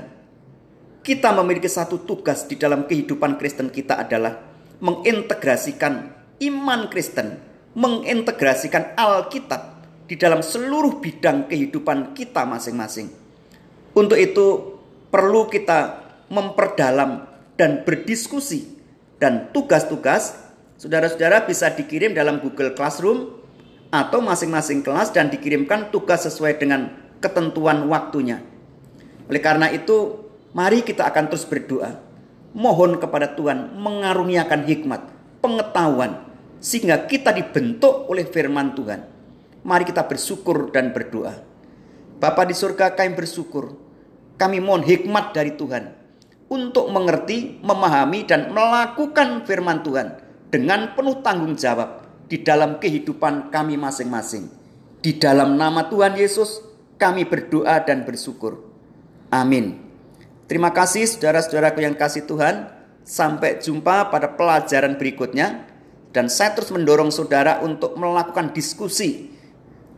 kita 1.00 1.32
memiliki 1.36 1.68
satu 1.68 2.04
tugas 2.04 2.44
di 2.44 2.60
dalam 2.60 2.84
kehidupan 2.84 3.40
Kristen 3.40 3.72
kita 3.72 4.00
adalah 4.04 4.40
mengintegrasikan 4.80 6.12
iman 6.40 6.88
Kristen, 6.92 7.40
mengintegrasikan 7.76 8.96
Alkitab 8.96 9.69
di 10.10 10.18
dalam 10.18 10.42
seluruh 10.42 10.98
bidang 10.98 11.46
kehidupan 11.46 12.18
kita 12.18 12.42
masing-masing. 12.42 13.14
Untuk 13.94 14.18
itu 14.18 14.74
perlu 15.06 15.46
kita 15.46 16.02
memperdalam 16.26 17.30
dan 17.54 17.86
berdiskusi 17.86 18.74
dan 19.22 19.54
tugas-tugas 19.54 20.50
Saudara-saudara 20.80 21.44
bisa 21.44 21.68
dikirim 21.68 22.16
dalam 22.16 22.40
Google 22.40 22.72
Classroom 22.72 23.36
atau 23.92 24.24
masing-masing 24.24 24.80
kelas 24.80 25.12
dan 25.12 25.28
dikirimkan 25.28 25.92
tugas 25.92 26.24
sesuai 26.24 26.56
dengan 26.56 26.88
ketentuan 27.20 27.84
waktunya. 27.84 28.40
Oleh 29.28 29.44
karena 29.44 29.68
itu, 29.68 30.24
mari 30.56 30.80
kita 30.80 31.04
akan 31.04 31.28
terus 31.28 31.44
berdoa. 31.44 32.00
Mohon 32.56 32.96
kepada 32.96 33.28
Tuhan 33.36 33.76
mengaruniakan 33.76 34.64
hikmat, 34.64 35.04
pengetahuan, 35.44 36.24
sehingga 36.64 37.04
kita 37.04 37.36
dibentuk 37.36 38.08
oleh 38.08 38.24
firman 38.24 38.72
Tuhan. 38.72 39.04
Mari 39.60 39.84
kita 39.84 40.08
bersyukur 40.08 40.72
dan 40.72 40.92
berdoa. 40.96 41.36
Bapa 42.20 42.44
di 42.44 42.56
surga 42.56 42.96
kami 42.96 43.16
bersyukur. 43.16 43.76
Kami 44.40 44.56
mohon 44.60 44.80
hikmat 44.80 45.36
dari 45.36 45.52
Tuhan 45.56 45.92
untuk 46.50 46.90
mengerti, 46.90 47.60
memahami, 47.62 48.24
dan 48.24 48.50
melakukan 48.50 49.44
firman 49.44 49.84
Tuhan 49.84 50.16
dengan 50.50 50.96
penuh 50.96 51.20
tanggung 51.22 51.54
jawab 51.54 52.08
di 52.26 52.42
dalam 52.42 52.82
kehidupan 52.82 53.54
kami 53.54 53.78
masing-masing. 53.78 54.50
Di 55.00 55.16
dalam 55.16 55.56
nama 55.56 55.88
Tuhan 55.88 56.16
Yesus, 56.16 56.60
kami 57.00 57.24
berdoa 57.24 57.80
dan 57.84 58.04
bersyukur. 58.04 58.60
Amin. 59.32 59.80
Terima 60.50 60.74
kasih 60.74 61.06
saudara-saudaraku 61.06 61.80
yang 61.80 61.96
kasih 61.96 62.26
Tuhan. 62.26 62.68
Sampai 63.00 63.62
jumpa 63.62 64.12
pada 64.12 64.36
pelajaran 64.36 64.98
berikutnya. 65.00 65.64
Dan 66.10 66.26
saya 66.26 66.52
terus 66.58 66.74
mendorong 66.74 67.14
saudara 67.14 67.62
untuk 67.62 67.94
melakukan 67.94 68.50
diskusi. 68.50 69.30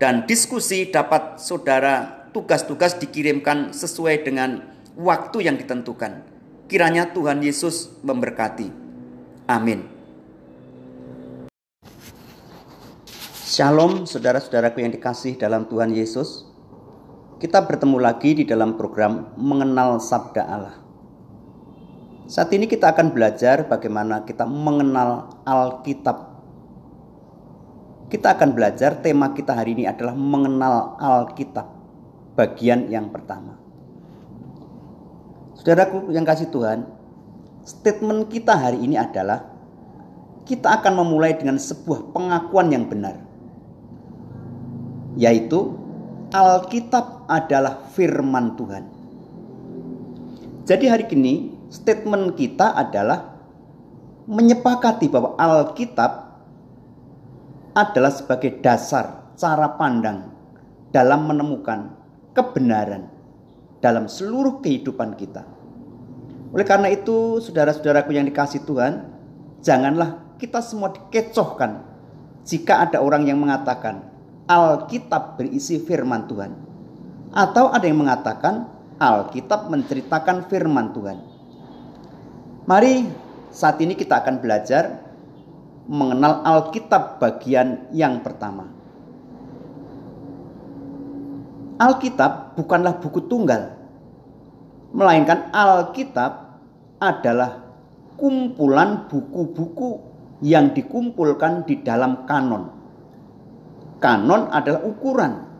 Dan 0.03 0.27
diskusi 0.27 0.91
dapat 0.91 1.39
saudara 1.39 2.27
tugas-tugas 2.35 2.99
dikirimkan 2.99 3.71
sesuai 3.71 4.27
dengan 4.27 4.75
waktu 4.99 5.47
yang 5.47 5.55
ditentukan. 5.55 6.27
Kiranya 6.67 7.15
Tuhan 7.15 7.39
Yesus 7.39 8.03
memberkati. 8.03 8.67
Amin. 9.47 9.87
Shalom 13.47 14.03
saudara-saudaraku 14.03 14.83
yang 14.83 14.91
dikasih 14.91 15.39
dalam 15.39 15.71
Tuhan 15.71 15.95
Yesus. 15.95 16.51
Kita 17.39 17.63
bertemu 17.63 18.03
lagi 18.03 18.35
di 18.35 18.43
dalam 18.43 18.75
program 18.75 19.31
Mengenal 19.39 20.03
Sabda 20.03 20.43
Allah. 20.43 20.83
Saat 22.27 22.51
ini 22.59 22.67
kita 22.67 22.91
akan 22.91 23.15
belajar 23.15 23.71
bagaimana 23.71 24.27
kita 24.27 24.51
mengenal 24.51 25.31
Alkitab. 25.47 26.32
Kita 28.13 28.37
akan 28.37 28.53
belajar 28.53 29.01
tema 29.01 29.33
kita 29.33 29.57
hari 29.57 29.73
ini 29.73 29.89
adalah 29.89 30.13
mengenal 30.13 31.01
Alkitab. 31.01 31.65
Bagian 32.37 32.93
yang 32.93 33.09
pertama. 33.09 33.57
Saudaraku 35.57 36.13
yang 36.13 36.21
kasih 36.29 36.53
Tuhan, 36.53 36.85
statement 37.65 38.29
kita 38.29 38.53
hari 38.53 38.85
ini 38.85 39.01
adalah 39.01 39.49
kita 40.45 40.77
akan 40.77 41.01
memulai 41.01 41.41
dengan 41.41 41.57
sebuah 41.57 42.13
pengakuan 42.13 42.69
yang 42.69 42.85
benar. 42.85 43.17
Yaitu 45.17 45.73
Alkitab 46.37 47.25
adalah 47.33 47.81
firman 47.97 48.61
Tuhan. 48.61 48.85
Jadi 50.69 50.85
hari 50.85 51.09
ini 51.17 51.49
statement 51.73 52.37
kita 52.37 52.77
adalah 52.77 53.41
menyepakati 54.29 55.09
bahwa 55.09 55.33
Alkitab 55.41 56.32
adalah 57.73 58.13
sebagai 58.13 58.61
dasar 58.61 59.33
cara 59.37 59.77
pandang 59.77 60.29
dalam 60.93 61.25
menemukan 61.25 61.93
kebenaran 62.37 63.09
dalam 63.83 64.07
seluruh 64.07 64.63
kehidupan 64.63 65.19
kita. 65.19 65.43
Oleh 66.55 66.63
karena 66.69 66.93
itu, 66.93 67.43
saudara-saudaraku 67.43 68.15
yang 68.15 68.29
dikasih 68.29 68.63
Tuhan, 68.63 69.09
janganlah 69.65 70.37
kita 70.39 70.63
semua 70.63 70.95
dikecohkan 70.95 71.83
jika 72.47 72.87
ada 72.87 73.03
orang 73.03 73.27
yang 73.27 73.43
mengatakan 73.43 74.07
Alkitab 74.47 75.41
berisi 75.41 75.83
firman 75.83 76.31
Tuhan. 76.31 76.53
Atau 77.33 77.73
ada 77.73 77.89
yang 77.89 78.05
mengatakan 78.05 78.69
Alkitab 79.01 79.73
menceritakan 79.73 80.47
firman 80.47 80.93
Tuhan. 80.93 81.19
Mari 82.69 83.09
saat 83.49 83.81
ini 83.81 83.97
kita 83.97 84.21
akan 84.23 84.39
belajar 84.39 85.12
mengenal 85.87 86.43
Alkitab 86.47 87.19
bagian 87.19 87.91
yang 87.91 88.23
pertama. 88.23 88.71
Alkitab 91.83 92.55
bukanlah 92.55 93.03
buku 93.03 93.27
tunggal, 93.27 93.75
melainkan 94.95 95.51
Alkitab 95.51 96.63
adalah 97.03 97.59
kumpulan 98.15 99.11
buku-buku 99.11 99.99
yang 100.47 100.71
dikumpulkan 100.71 101.67
di 101.67 101.83
dalam 101.83 102.23
kanon. 102.31 102.71
Kanon 103.99 104.51
adalah 104.51 104.83
ukuran 104.87 105.53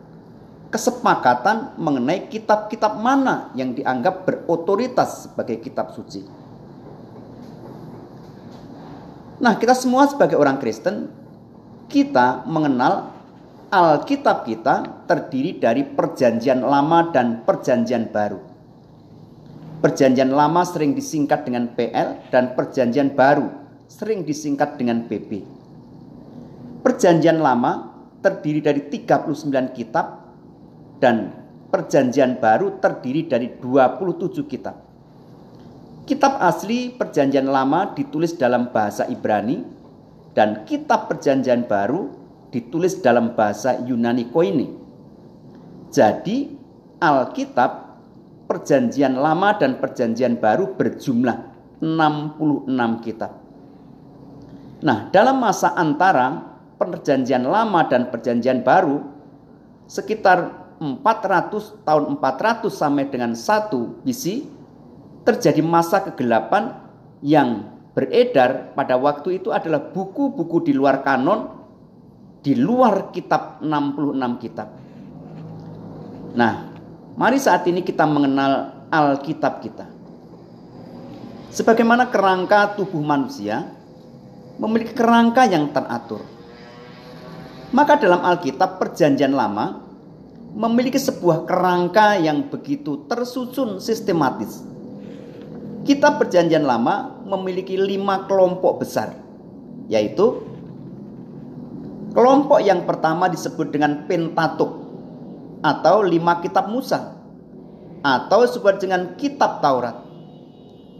kesepakatan 0.73 1.77
mengenai 1.77 2.33
kitab-kitab 2.33 2.97
mana 2.97 3.53
yang 3.53 3.77
dianggap 3.77 4.25
berotoritas 4.25 5.29
sebagai 5.29 5.61
kitab 5.61 5.93
suci. 5.93 6.25
Nah, 9.41 9.57
kita 9.57 9.73
semua 9.73 10.05
sebagai 10.05 10.37
orang 10.37 10.61
Kristen, 10.61 11.09
kita 11.89 12.45
mengenal 12.45 13.13
Alkitab 13.73 14.45
kita 14.45 15.05
terdiri 15.09 15.57
dari 15.57 15.81
Perjanjian 15.81 16.61
Lama 16.61 17.09
dan 17.09 17.41
Perjanjian 17.41 18.13
Baru. 18.13 18.37
Perjanjian 19.81 20.29
Lama 20.29 20.61
sering 20.61 20.93
disingkat 20.93 21.49
dengan 21.49 21.73
PL 21.73 22.29
dan 22.29 22.53
Perjanjian 22.53 23.17
Baru 23.17 23.49
sering 23.89 24.21
disingkat 24.21 24.77
dengan 24.77 25.09
PP. 25.09 25.41
Perjanjian 26.85 27.41
Lama 27.41 27.89
terdiri 28.21 28.61
dari 28.61 28.85
39 28.85 29.73
kitab 29.73 30.21
dan 31.01 31.33
Perjanjian 31.73 32.37
Baru 32.37 32.77
terdiri 32.77 33.25
dari 33.25 33.49
27 33.57 34.45
kitab. 34.45 34.82
Kitab 36.03 36.35
asli 36.43 36.91
Perjanjian 36.91 37.47
Lama 37.47 37.95
ditulis 37.95 38.35
dalam 38.35 38.75
bahasa 38.75 39.07
Ibrani 39.07 39.63
dan 40.35 40.67
kitab 40.67 41.07
Perjanjian 41.07 41.63
Baru 41.63 42.11
ditulis 42.51 42.99
dalam 42.99 43.39
bahasa 43.39 43.79
Yunani 43.87 44.27
Koine. 44.27 44.67
Jadi 45.95 46.51
Alkitab 46.99 47.71
Perjanjian 48.51 49.15
Lama 49.15 49.55
dan 49.55 49.79
Perjanjian 49.79 50.35
Baru 50.35 50.75
berjumlah 50.75 51.37
66 51.79 53.05
kitab. 53.07 53.31
Nah, 54.83 55.07
dalam 55.07 55.39
masa 55.39 55.71
antara 55.71 56.51
Perjanjian 56.75 57.47
Lama 57.47 57.87
dan 57.87 58.11
Perjanjian 58.11 58.59
Baru 58.59 59.07
sekitar 59.87 60.51
400 60.83 61.87
tahun 61.87 62.03
400 62.19 62.67
sampai 62.67 63.07
dengan 63.07 63.31
1 63.31 64.03
BC 64.03 64.43
terjadi 65.23 65.63
masa 65.63 66.03
kegelapan 66.03 66.75
yang 67.23 67.71
beredar 67.95 68.75
pada 68.75 68.99
waktu 68.99 69.39
itu 69.39 69.49
adalah 69.55 69.91
buku-buku 69.91 70.67
di 70.67 70.73
luar 70.75 71.01
kanon 71.05 71.63
di 72.43 72.59
luar 72.59 73.15
kitab 73.15 73.63
66 73.63 74.43
kitab. 74.43 74.67
Nah, 76.35 76.75
mari 77.15 77.39
saat 77.39 77.63
ini 77.71 77.85
kita 77.85 78.03
mengenal 78.03 78.83
Alkitab 78.91 79.63
kita. 79.63 79.87
Sebagaimana 81.53 82.11
kerangka 82.11 82.75
tubuh 82.75 82.99
manusia 82.99 83.63
memiliki 84.59 84.91
kerangka 84.91 85.47
yang 85.47 85.71
teratur. 85.71 86.25
Maka 87.73 87.97
dalam 87.97 88.21
Alkitab 88.21 88.77
Perjanjian 88.77 89.33
Lama 89.33 89.81
memiliki 90.53 91.01
sebuah 91.01 91.49
kerangka 91.49 92.21
yang 92.21 92.49
begitu 92.49 93.05
tersusun 93.09 93.81
sistematis. 93.81 94.61
Kitab 95.83 96.19
Perjanjian 96.23 96.63
Lama 96.63 97.23
memiliki 97.27 97.75
lima 97.75 98.23
kelompok 98.27 98.83
besar, 98.83 99.19
yaitu 99.91 100.53
Kelompok 102.13 102.61
yang 102.61 102.85
pertama 102.85 103.25
disebut 103.25 103.73
dengan 103.73 104.05
Pentatuk 104.05 104.85
atau 105.65 106.05
lima 106.05 106.45
kitab 106.45 106.69
Musa 106.69 107.17
atau 108.05 108.45
disebut 108.45 108.77
dengan 108.77 109.17
kitab 109.17 109.65
Taurat 109.65 109.97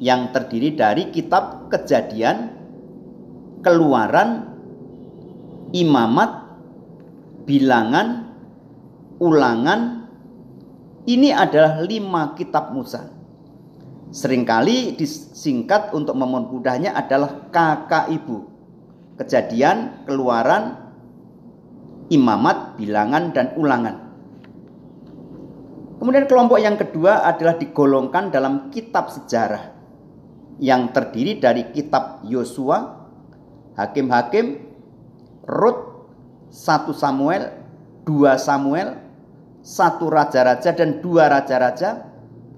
yang 0.02 0.34
terdiri 0.34 0.74
dari 0.74 1.14
kitab 1.14 1.70
Kejadian, 1.70 2.50
Keluaran, 3.62 4.50
Imamat, 5.70 6.32
Bilangan, 7.46 8.34
Ulangan. 9.22 10.10
Ini 11.06 11.30
adalah 11.30 11.78
lima 11.86 12.34
kitab 12.34 12.74
Musa. 12.74 13.06
Seringkali 14.14 14.94
disingkat 14.94 15.90
untuk 15.98 16.14
memudahnya 16.14 16.94
adalah 16.94 17.50
kakak 17.50 18.14
ibu. 18.14 18.46
Kejadian, 19.18 20.06
Keluaran, 20.06 20.78
imamat, 22.14 22.78
bilangan, 22.78 23.34
dan 23.34 23.58
ulangan. 23.58 23.96
Kemudian 25.98 26.30
kelompok 26.30 26.62
yang 26.62 26.78
kedua 26.78 27.26
adalah 27.26 27.58
digolongkan 27.58 28.30
dalam 28.30 28.70
kitab 28.70 29.10
sejarah 29.10 29.74
yang 30.62 30.94
terdiri 30.94 31.42
dari 31.42 31.74
kitab 31.74 32.22
Yosua, 32.30 33.02
Hakim-hakim, 33.74 34.62
Rut, 35.50 35.78
1 36.54 36.94
Samuel, 36.94 37.50
2 38.06 38.38
Samuel, 38.38 38.94
satu 39.64 40.12
raja-raja 40.12 40.76
dan 40.76 41.00
dua 41.00 41.32
raja-raja, 41.32 42.13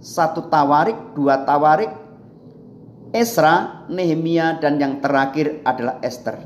satu 0.05 0.45
tawarik, 0.53 1.17
dua 1.17 1.41
tawarik, 1.41 1.89
Esra, 3.09 3.89
Nehemia, 3.89 4.61
dan 4.61 4.77
yang 4.77 5.01
terakhir 5.01 5.65
adalah 5.65 5.97
Esther. 6.05 6.37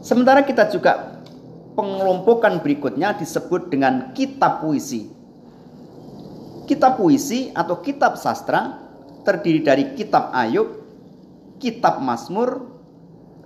Sementara 0.00 0.40
kita 0.48 0.72
juga 0.72 1.20
pengelompokan 1.76 2.64
berikutnya 2.64 3.12
disebut 3.20 3.68
dengan 3.68 4.16
kitab 4.16 4.64
puisi. 4.64 5.12
Kitab 6.64 6.96
puisi 6.96 7.52
atau 7.52 7.84
kitab 7.84 8.16
sastra 8.16 8.80
terdiri 9.28 9.60
dari 9.60 9.84
kitab 9.92 10.32
Ayub, 10.32 10.80
kitab 11.60 12.00
Mazmur, 12.00 12.64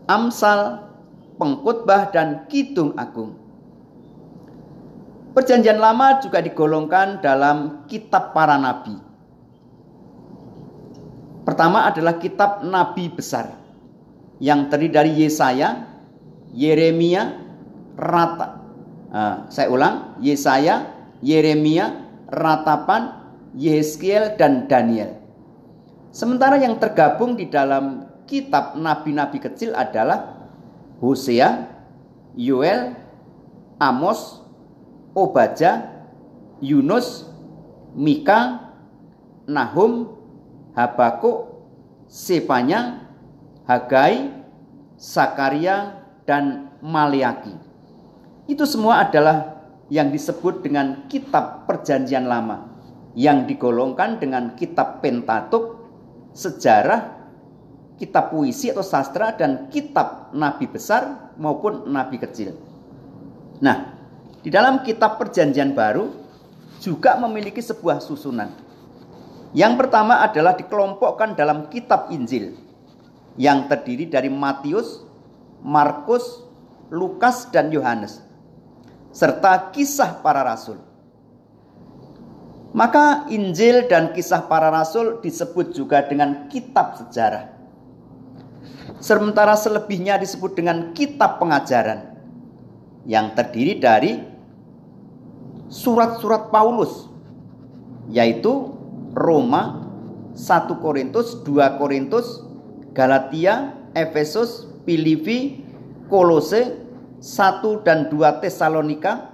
Amsal, 0.06 0.86
Pengkhotbah 1.42 2.14
dan 2.14 2.46
Kidung 2.46 2.94
Agung. 2.94 3.47
Perjanjian 5.32 5.78
Lama 5.78 6.18
juga 6.24 6.40
digolongkan 6.40 7.20
dalam 7.20 7.84
kitab 7.86 8.32
para 8.32 8.56
nabi, 8.56 9.08
Pertama 11.48 11.88
adalah 11.88 12.20
kitab 12.20 12.60
nabi 12.60 13.08
besar 13.08 13.56
yang 14.36 14.68
terdiri 14.68 14.92
dari 14.92 15.12
Yesaya, 15.16 15.80
Yeremia, 16.52 17.40
Rata. 17.96 18.60
Uh, 19.08 19.48
saya 19.48 19.72
ulang, 19.72 20.20
Yesaya, 20.20 20.92
Yeremia, 21.24 22.04
Ratapan, 22.28 23.32
Yehezkiel 23.56 24.36
dan 24.36 24.68
Daniel. 24.68 25.16
Sementara 26.12 26.60
yang 26.60 26.76
tergabung 26.76 27.32
di 27.32 27.48
dalam 27.48 28.04
kitab 28.28 28.76
nabi-nabi 28.76 29.40
kecil 29.40 29.72
adalah 29.72 30.52
Hosea, 31.00 31.64
Yoel, 32.36 32.92
Amos, 33.80 34.44
Obaja, 35.18 35.98
Yunus, 36.62 37.26
Mika, 37.98 38.70
Nahum, 39.50 40.14
Habakuk, 40.78 41.66
Sefanya, 42.06 43.10
Hagai, 43.66 44.30
Sakaria, 44.94 46.06
dan 46.22 46.70
Maliaki. 46.78 47.56
Itu 48.46 48.62
semua 48.62 49.02
adalah 49.02 49.58
yang 49.90 50.14
disebut 50.14 50.62
dengan 50.62 51.10
kitab 51.10 51.66
perjanjian 51.66 52.30
lama 52.30 52.68
yang 53.18 53.50
digolongkan 53.50 54.22
dengan 54.22 54.54
kitab 54.54 55.02
Pentatuk, 55.02 55.90
sejarah, 56.36 57.18
kitab 57.98 58.30
puisi 58.30 58.70
atau 58.70 58.86
sastra 58.86 59.34
dan 59.34 59.66
kitab 59.74 60.30
nabi 60.30 60.70
besar 60.70 61.34
maupun 61.34 61.90
nabi 61.90 62.22
kecil. 62.22 62.54
Nah, 63.58 63.97
di 64.48 64.56
dalam 64.56 64.80
kitab 64.80 65.20
perjanjian 65.20 65.76
baru 65.76 66.08
juga 66.80 67.20
memiliki 67.20 67.60
sebuah 67.60 68.00
susunan 68.00 68.48
yang 69.52 69.76
pertama 69.76 70.24
adalah 70.24 70.56
dikelompokkan 70.56 71.36
dalam 71.36 71.68
kitab 71.68 72.08
Injil 72.08 72.56
yang 73.36 73.68
terdiri 73.68 74.08
dari 74.08 74.32
Matius, 74.32 75.04
Markus, 75.60 76.48
Lukas, 76.88 77.52
dan 77.52 77.68
Yohanes 77.68 78.24
serta 79.12 79.68
kisah 79.68 80.24
para 80.24 80.40
rasul. 80.40 80.80
Maka 82.72 83.28
Injil 83.28 83.84
dan 83.84 84.16
kisah 84.16 84.48
para 84.48 84.72
rasul 84.72 85.20
disebut 85.20 85.76
juga 85.76 86.08
dengan 86.08 86.48
kitab 86.48 86.96
sejarah. 86.96 87.52
Sementara 88.96 89.60
selebihnya 89.60 90.16
disebut 90.16 90.56
dengan 90.56 90.96
kitab 90.96 91.36
pengajaran 91.36 92.16
yang 93.08 93.32
terdiri 93.32 93.80
dari 93.80 94.37
surat-surat 95.68 96.48
Paulus 96.48 97.08
yaitu 98.08 98.72
Roma, 99.12 99.84
1 100.32 100.68
Korintus, 100.80 101.44
2 101.44 101.76
Korintus, 101.76 102.40
Galatia, 102.96 103.76
Efesus, 103.92 104.64
Filipi, 104.88 105.60
Kolose, 106.08 106.80
1 107.20 107.84
dan 107.84 108.08
2 108.08 108.40
Tesalonika, 108.40 109.28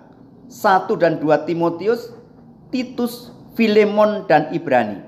1 0.51 0.91
dan 0.99 1.23
2 1.23 1.47
Timotius, 1.47 2.11
Titus, 2.75 3.31
Filemon 3.55 4.27
dan 4.27 4.51
Ibrani. 4.51 4.99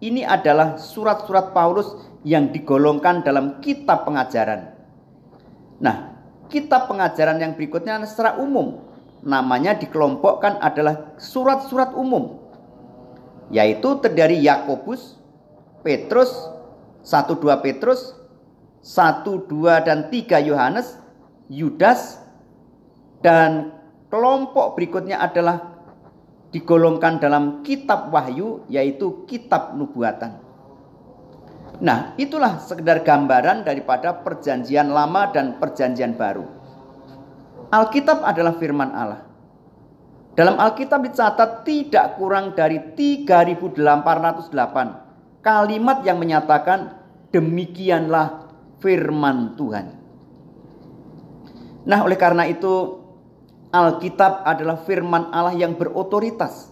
Ini 0.00 0.24
adalah 0.24 0.80
surat-surat 0.80 1.52
Paulus 1.52 1.92
yang 2.24 2.48
digolongkan 2.52 3.20
dalam 3.20 3.60
kitab 3.60 4.08
pengajaran. 4.08 4.72
Nah, 5.80 6.16
kitab 6.48 6.88
pengajaran 6.88 7.36
yang 7.40 7.52
berikutnya 7.52 8.00
secara 8.08 8.40
umum 8.40 8.80
namanya 9.26 9.74
dikelompokkan 9.74 10.62
adalah 10.62 11.18
surat-surat 11.18 11.90
umum 11.98 12.46
yaitu 13.50 13.98
terdiri 13.98 14.38
Yakobus, 14.38 15.18
Petrus, 15.82 16.30
1 17.02 17.34
2 17.34 17.62
Petrus, 17.62 18.14
1 18.82 19.22
2 19.26 19.86
dan 19.86 20.10
3 20.10 20.46
Yohanes, 20.46 20.98
Yudas 21.46 22.22
dan 23.22 23.74
kelompok 24.10 24.78
berikutnya 24.78 25.22
adalah 25.22 25.74
digolongkan 26.50 27.18
dalam 27.18 27.66
kitab 27.66 28.10
Wahyu 28.14 28.66
yaitu 28.70 29.26
kitab 29.26 29.74
nubuatan. 29.74 30.42
Nah, 31.76 32.16
itulah 32.16 32.56
sekedar 32.62 33.04
gambaran 33.04 33.66
daripada 33.66 34.24
perjanjian 34.24 34.88
lama 34.88 35.28
dan 35.28 35.60
perjanjian 35.60 36.16
baru. 36.16 36.55
Alkitab 37.70 38.22
adalah 38.22 38.54
firman 38.58 38.90
Allah. 38.94 39.22
Dalam 40.36 40.60
Alkitab 40.60 41.00
dicatat 41.00 41.64
tidak 41.64 42.20
kurang 42.20 42.52
dari 42.52 42.92
3808 42.92 45.40
kalimat 45.40 46.04
yang 46.04 46.20
menyatakan 46.20 46.92
demikianlah 47.32 48.52
firman 48.84 49.56
Tuhan. 49.56 49.96
Nah, 51.86 52.02
oleh 52.02 52.18
karena 52.18 52.50
itu 52.50 53.06
Alkitab 53.70 54.42
adalah 54.44 54.82
firman 54.84 55.32
Allah 55.32 55.56
yang 55.56 55.78
berotoritas. 55.78 56.68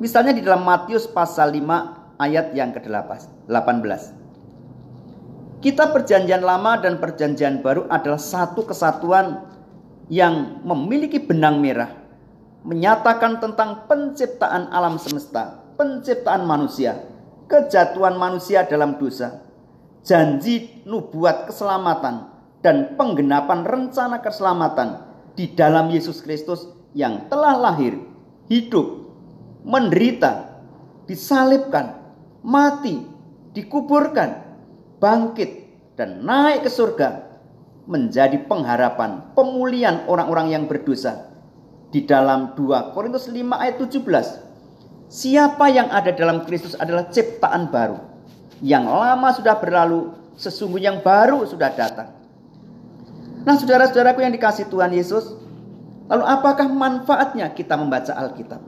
Misalnya 0.00 0.32
di 0.32 0.40
dalam 0.40 0.64
Matius 0.64 1.04
pasal 1.10 1.52
5 1.52 2.22
ayat 2.22 2.56
yang 2.56 2.72
ke-18. 2.72 4.22
Kitab 5.62 5.94
Perjanjian 5.94 6.42
Lama 6.42 6.74
dan 6.80 6.98
Perjanjian 6.98 7.62
Baru 7.62 7.86
adalah 7.86 8.18
satu 8.18 8.66
kesatuan 8.66 9.51
yang 10.12 10.60
memiliki 10.60 11.16
benang 11.16 11.64
merah 11.64 11.88
menyatakan 12.68 13.40
tentang 13.40 13.88
penciptaan 13.88 14.68
alam 14.68 15.00
semesta, 15.00 15.64
penciptaan 15.80 16.44
manusia, 16.44 17.00
kejatuhan 17.48 18.20
manusia 18.20 18.68
dalam 18.68 19.00
dosa, 19.00 19.40
janji 20.04 20.84
nubuat 20.84 21.48
keselamatan, 21.48 22.28
dan 22.60 22.94
penggenapan 22.94 23.64
rencana 23.64 24.20
keselamatan 24.20 25.00
di 25.32 25.48
dalam 25.56 25.88
Yesus 25.88 26.20
Kristus 26.20 26.68
yang 26.92 27.26
telah 27.32 27.56
lahir, 27.56 27.96
hidup, 28.52 29.10
menderita, 29.64 30.60
disalibkan, 31.08 31.98
mati, 32.44 33.00
dikuburkan, 33.56 34.44
bangkit, 35.02 35.50
dan 35.98 36.22
naik 36.22 36.62
ke 36.62 36.70
surga 36.70 37.31
menjadi 37.86 38.38
pengharapan 38.46 39.34
pemulihan 39.34 40.06
orang-orang 40.06 40.54
yang 40.54 40.64
berdosa 40.70 41.32
di 41.90 42.06
dalam 42.06 42.54
2 42.54 42.94
Korintus 42.94 43.28
5 43.28 43.36
ayat 43.52 43.76
17. 43.76 45.12
Siapa 45.12 45.68
yang 45.68 45.92
ada 45.92 46.08
dalam 46.14 46.48
Kristus 46.48 46.72
adalah 46.78 47.12
ciptaan 47.12 47.68
baru. 47.68 48.00
Yang 48.64 48.84
lama 48.88 49.28
sudah 49.36 49.54
berlalu, 49.60 50.14
sesungguhnya 50.40 50.96
yang 50.96 51.00
baru 51.04 51.44
sudah 51.44 51.68
datang. 51.74 52.16
Nah 53.42 53.58
saudara-saudaraku 53.58 54.22
yang 54.24 54.32
dikasih 54.32 54.70
Tuhan 54.72 54.94
Yesus, 54.94 55.36
lalu 56.08 56.24
apakah 56.24 56.70
manfaatnya 56.70 57.50
kita 57.52 57.76
membaca 57.76 58.14
Alkitab? 58.14 58.62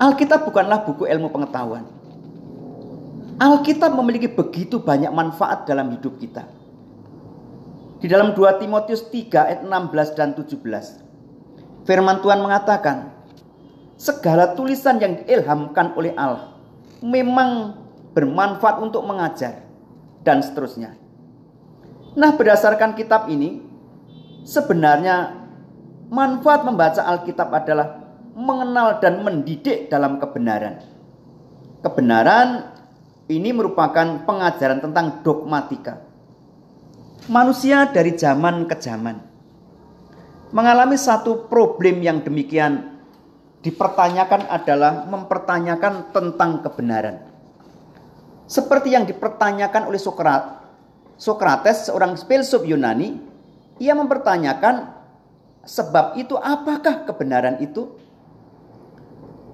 Alkitab 0.00 0.48
bukanlah 0.48 0.86
buku 0.88 1.04
ilmu 1.04 1.28
pengetahuan. 1.28 1.84
Alkitab 3.36 3.92
memiliki 3.92 4.32
begitu 4.32 4.80
banyak 4.80 5.12
manfaat 5.12 5.68
dalam 5.68 5.92
hidup 5.92 6.16
kita. 6.16 6.59
Di 8.00 8.08
dalam 8.08 8.32
2 8.32 8.60
Timotius 8.60 9.12
3 9.12 9.28
ayat 9.44 9.60
16 9.60 10.16
dan 10.16 10.32
17. 10.32 11.84
Firman 11.84 12.24
Tuhan 12.24 12.40
mengatakan, 12.40 13.12
segala 14.00 14.56
tulisan 14.56 14.96
yang 14.96 15.20
diilhamkan 15.20 15.92
oleh 15.92 16.16
Allah 16.16 16.56
memang 17.04 17.76
bermanfaat 18.16 18.80
untuk 18.80 19.04
mengajar 19.04 19.60
dan 20.24 20.40
seterusnya. 20.40 20.96
Nah, 22.16 22.34
berdasarkan 22.34 22.96
kitab 22.96 23.28
ini, 23.28 23.60
sebenarnya 24.48 25.36
manfaat 26.08 26.64
membaca 26.64 27.04
Alkitab 27.04 27.52
adalah 27.52 28.00
mengenal 28.32 28.98
dan 28.98 29.20
mendidik 29.20 29.92
dalam 29.92 30.16
kebenaran. 30.16 30.80
Kebenaran 31.84 32.72
ini 33.30 33.54
merupakan 33.54 34.24
pengajaran 34.26 34.82
tentang 34.82 35.22
dogmatika. 35.22 36.09
Manusia 37.28 37.84
dari 37.92 38.16
zaman 38.16 38.64
ke 38.64 38.80
zaman 38.80 39.20
mengalami 40.50 40.96
satu 40.96 41.46
problem 41.46 42.00
yang 42.00 42.24
demikian 42.24 42.98
dipertanyakan 43.60 44.48
adalah 44.48 45.04
mempertanyakan 45.06 46.10
tentang 46.10 46.64
kebenaran. 46.64 47.16
Seperti 48.50 48.96
yang 48.96 49.06
dipertanyakan 49.06 49.86
oleh 49.86 50.00
Sokrat, 50.00 50.64
Sokrates, 51.20 51.86
seorang 51.86 52.18
filsuf 52.18 52.66
Yunani, 52.66 53.20
ia 53.78 53.94
mempertanyakan 53.94 54.90
sebab 55.62 56.18
itu 56.18 56.34
apakah 56.34 57.04
kebenaran 57.04 57.60
itu? 57.62 57.94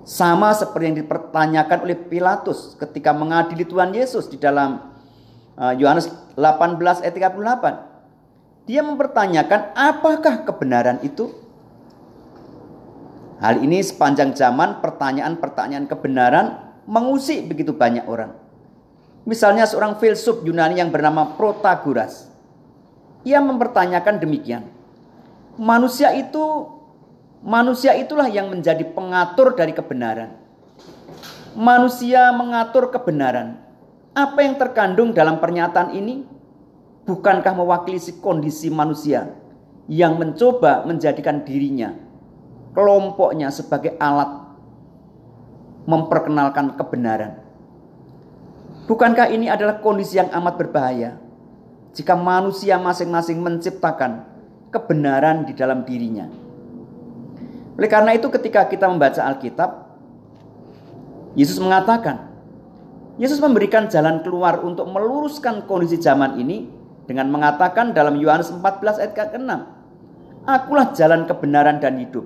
Sama 0.06 0.54
seperti 0.54 0.94
yang 0.94 0.98
dipertanyakan 1.02 1.82
oleh 1.82 1.98
Pilatus 1.98 2.78
ketika 2.78 3.10
mengadili 3.10 3.66
Tuhan 3.66 3.90
Yesus 3.90 4.30
di 4.30 4.38
dalam 4.38 4.95
Yohanes 5.56 6.12
18 6.36 7.04
ayat 7.04 7.14
38. 7.16 8.68
Dia 8.68 8.82
mempertanyakan 8.84 9.72
apakah 9.72 10.44
kebenaran 10.44 11.00
itu? 11.00 11.32
Hal 13.40 13.60
ini 13.60 13.80
sepanjang 13.80 14.32
zaman 14.32 14.80
pertanyaan-pertanyaan 14.80 15.86
kebenaran 15.88 16.46
mengusik 16.88 17.46
begitu 17.48 17.76
banyak 17.76 18.04
orang. 18.08 18.32
Misalnya 19.26 19.66
seorang 19.66 19.98
filsuf 19.98 20.40
Yunani 20.46 20.78
yang 20.78 20.94
bernama 20.94 21.34
Protagoras. 21.34 22.30
Ia 23.26 23.42
mempertanyakan 23.42 24.22
demikian. 24.22 24.70
Manusia 25.58 26.14
itu 26.14 26.70
manusia 27.42 27.98
itulah 27.98 28.30
yang 28.30 28.46
menjadi 28.52 28.86
pengatur 28.86 29.58
dari 29.58 29.74
kebenaran. 29.74 30.30
Manusia 31.58 32.30
mengatur 32.30 32.94
kebenaran. 32.94 33.65
Apa 34.16 34.40
yang 34.40 34.56
terkandung 34.56 35.12
dalam 35.12 35.36
pernyataan 35.36 35.92
ini 35.92 36.24
bukankah 37.04 37.52
mewakili 37.52 38.00
kondisi 38.16 38.72
manusia 38.72 39.36
yang 39.92 40.16
mencoba 40.16 40.88
menjadikan 40.88 41.44
dirinya, 41.44 41.92
kelompoknya 42.72 43.52
sebagai 43.52 43.92
alat 44.00 44.56
memperkenalkan 45.84 46.80
kebenaran? 46.80 47.44
Bukankah 48.88 49.28
ini 49.28 49.52
adalah 49.52 49.84
kondisi 49.84 50.16
yang 50.16 50.32
amat 50.32 50.64
berbahaya 50.64 51.20
jika 51.92 52.16
manusia 52.16 52.80
masing-masing 52.80 53.36
menciptakan 53.44 54.24
kebenaran 54.72 55.44
di 55.44 55.52
dalam 55.52 55.84
dirinya? 55.84 56.24
Oleh 57.76 57.90
karena 57.92 58.16
itu 58.16 58.32
ketika 58.32 58.64
kita 58.64 58.88
membaca 58.88 59.20
Alkitab, 59.28 59.92
Yesus 61.36 61.60
mengatakan, 61.60 62.25
Yesus 63.16 63.40
memberikan 63.40 63.88
jalan 63.88 64.20
keluar 64.20 64.60
untuk 64.60 64.84
meluruskan 64.92 65.64
kondisi 65.64 65.96
zaman 65.96 66.36
ini 66.36 66.68
dengan 67.08 67.32
mengatakan 67.32 67.96
dalam 67.96 68.20
Yohanes 68.20 68.52
14 68.52 69.00
ayat 69.00 69.12
ke-6, 69.16 69.50
Akulah 70.46 70.94
jalan 70.94 71.26
kebenaran 71.26 71.82
dan 71.82 71.98
hidup. 71.98 72.22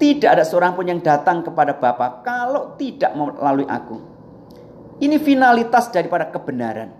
Tidak 0.00 0.26
ada 0.26 0.42
seorang 0.42 0.74
pun 0.74 0.88
yang 0.88 0.98
datang 0.98 1.46
kepada 1.46 1.78
Bapa 1.78 2.24
kalau 2.26 2.74
tidak 2.74 3.14
melalui 3.14 3.68
aku. 3.68 4.02
Ini 4.98 5.20
finalitas 5.22 5.92
daripada 5.94 6.26
kebenaran. 6.34 6.90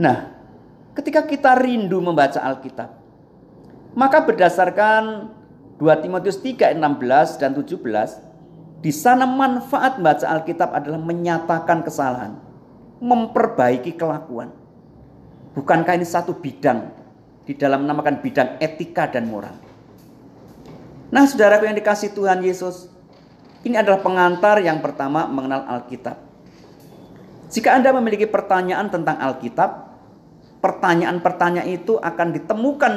Nah, 0.00 0.32
ketika 0.96 1.28
kita 1.28 1.60
rindu 1.60 2.00
membaca 2.00 2.40
Alkitab, 2.40 2.88
maka 3.92 4.24
berdasarkan 4.24 5.28
2 5.76 6.02
Timotius 6.02 6.40
3 6.40 6.72
16 6.72 7.42
dan 7.42 7.52
17, 7.52 8.23
di 8.84 8.92
sana 8.92 9.24
manfaat 9.24 9.96
membaca 9.96 10.28
Alkitab 10.28 10.76
adalah 10.76 11.00
menyatakan 11.00 11.80
kesalahan, 11.80 12.36
memperbaiki 13.00 13.96
kelakuan. 13.96 14.52
Bukankah 15.56 15.96
ini 15.96 16.04
satu 16.04 16.36
bidang 16.36 16.92
di 17.48 17.56
dalam 17.56 17.88
namakan 17.88 18.20
bidang 18.20 18.60
etika 18.60 19.08
dan 19.08 19.24
moral? 19.24 19.56
Nah, 21.08 21.24
saudaraku 21.24 21.64
yang 21.64 21.80
dikasih 21.80 22.12
Tuhan 22.12 22.44
Yesus, 22.44 22.92
ini 23.64 23.80
adalah 23.80 24.04
pengantar 24.04 24.60
yang 24.60 24.84
pertama 24.84 25.24
mengenal 25.32 25.64
Alkitab. 25.64 26.20
Jika 27.48 27.80
Anda 27.80 27.88
memiliki 27.96 28.28
pertanyaan 28.28 28.92
tentang 28.92 29.16
Alkitab, 29.16 29.96
pertanyaan-pertanyaan 30.60 31.72
itu 31.72 31.96
akan 31.96 32.36
ditemukan 32.36 32.92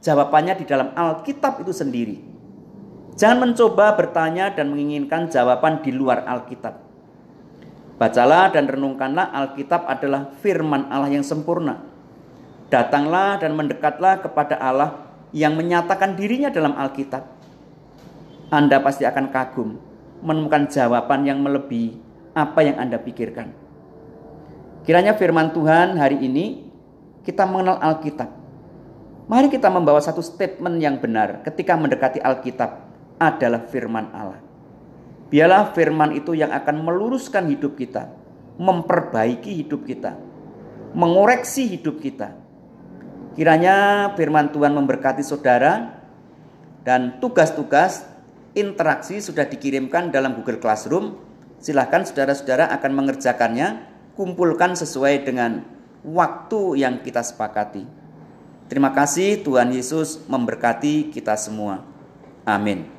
jawabannya 0.00 0.56
di 0.56 0.64
dalam 0.64 0.96
Alkitab 0.96 1.60
itu 1.60 1.76
sendiri. 1.76 2.35
Jangan 3.16 3.48
mencoba 3.48 3.96
bertanya 3.96 4.52
dan 4.52 4.68
menginginkan 4.68 5.32
jawaban 5.32 5.80
di 5.80 5.88
luar 5.88 6.28
Alkitab. 6.28 6.84
Bacalah 7.96 8.52
dan 8.52 8.68
renungkanlah 8.68 9.32
Alkitab 9.32 9.88
adalah 9.88 10.36
firman 10.44 10.92
Allah 10.92 11.08
yang 11.08 11.24
sempurna. 11.24 11.80
Datanglah 12.68 13.40
dan 13.40 13.56
mendekatlah 13.56 14.20
kepada 14.20 14.60
Allah 14.60 15.00
yang 15.32 15.56
menyatakan 15.56 16.12
dirinya 16.12 16.52
dalam 16.52 16.76
Alkitab. 16.76 17.24
Anda 18.52 18.84
pasti 18.84 19.08
akan 19.08 19.32
kagum 19.32 19.80
menemukan 20.20 20.68
jawaban 20.68 21.24
yang 21.24 21.40
melebihi 21.40 21.96
apa 22.36 22.68
yang 22.68 22.76
Anda 22.76 23.00
pikirkan. 23.00 23.48
Kiranya 24.84 25.16
firman 25.16 25.56
Tuhan 25.56 25.96
hari 25.96 26.20
ini 26.20 26.68
kita 27.24 27.48
mengenal 27.48 27.80
Alkitab. 27.80 28.28
Mari 29.26 29.48
kita 29.48 29.72
membawa 29.72 30.04
satu 30.04 30.20
statement 30.20 30.78
yang 30.78 31.00
benar 31.00 31.40
ketika 31.42 31.74
mendekati 31.74 32.20
Alkitab 32.20 32.85
adalah 33.16 33.64
firman 33.68 34.12
Allah. 34.12 34.40
Biarlah 35.26 35.74
firman 35.74 36.14
itu 36.14 36.38
yang 36.38 36.54
akan 36.54 36.86
meluruskan 36.86 37.50
hidup 37.50 37.74
kita, 37.74 38.08
memperbaiki 38.56 39.64
hidup 39.66 39.82
kita, 39.82 40.14
mengoreksi 40.94 41.66
hidup 41.66 41.98
kita. 41.98 42.36
Kiranya 43.34 44.10
firman 44.14 44.48
Tuhan 44.54 44.72
memberkati 44.72 45.20
saudara 45.20 46.00
dan 46.86 47.18
tugas-tugas 47.18 48.06
interaksi 48.56 49.20
sudah 49.20 49.44
dikirimkan 49.44 50.08
dalam 50.08 50.38
Google 50.38 50.62
Classroom 50.62 51.20
silahkan 51.60 52.06
saudara-saudara 52.06 52.70
akan 52.78 52.92
mengerjakannya, 52.94 53.68
kumpulkan 54.16 54.72
sesuai 54.78 55.28
dengan 55.28 55.66
waktu 56.06 56.80
yang 56.80 57.02
kita 57.04 57.20
sepakati. 57.20 57.84
Terima 58.66 58.90
kasih 58.90 59.44
Tuhan 59.44 59.70
Yesus 59.70 60.24
memberkati 60.26 61.12
kita 61.12 61.36
semua. 61.38 61.84
Amin. 62.46 62.95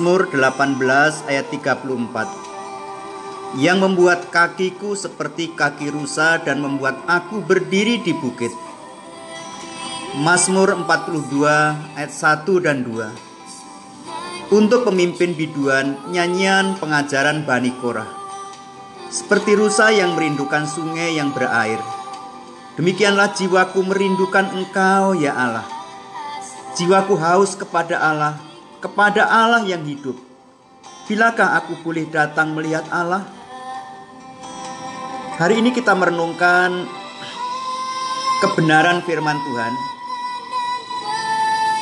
Mazmur 0.00 0.32
18 0.32 1.28
ayat 1.28 1.52
34 1.52 1.84
Yang 3.60 3.78
membuat 3.84 4.32
kakiku 4.32 4.96
seperti 4.96 5.52
kaki 5.52 5.92
rusa 5.92 6.40
dan 6.40 6.64
membuat 6.64 7.04
aku 7.04 7.44
berdiri 7.44 8.00
di 8.00 8.16
bukit. 8.16 8.48
Mazmur 10.24 10.72
42 10.88 12.00
ayat 12.00 12.12
1 12.16 12.64
dan 12.64 12.80
2 12.80 14.48
Untuk 14.56 14.88
pemimpin 14.88 15.36
biduan 15.36 16.00
nyanyian 16.08 16.80
pengajaran 16.80 17.44
Bani 17.44 17.76
Korah. 17.76 18.08
Seperti 19.12 19.52
rusa 19.52 19.92
yang 19.92 20.16
merindukan 20.16 20.64
sungai 20.64 21.20
yang 21.20 21.28
berair. 21.36 21.84
Demikianlah 22.80 23.36
jiwaku 23.36 23.84
merindukan 23.84 24.48
engkau 24.64 25.12
ya 25.12 25.36
Allah. 25.36 25.68
Jiwaku 26.72 27.20
haus 27.20 27.52
kepada 27.52 28.00
Allah 28.00 28.48
kepada 28.80 29.28
Allah 29.28 29.62
yang 29.68 29.84
hidup. 29.84 30.16
Bilakah 31.06 31.60
aku 31.60 31.76
boleh 31.84 32.08
datang 32.08 32.56
melihat 32.56 32.88
Allah? 32.88 33.28
Hari 35.36 35.60
ini 35.60 35.72
kita 35.72 35.92
merenungkan 35.92 36.88
kebenaran 38.40 39.04
firman 39.04 39.36
Tuhan. 39.36 39.72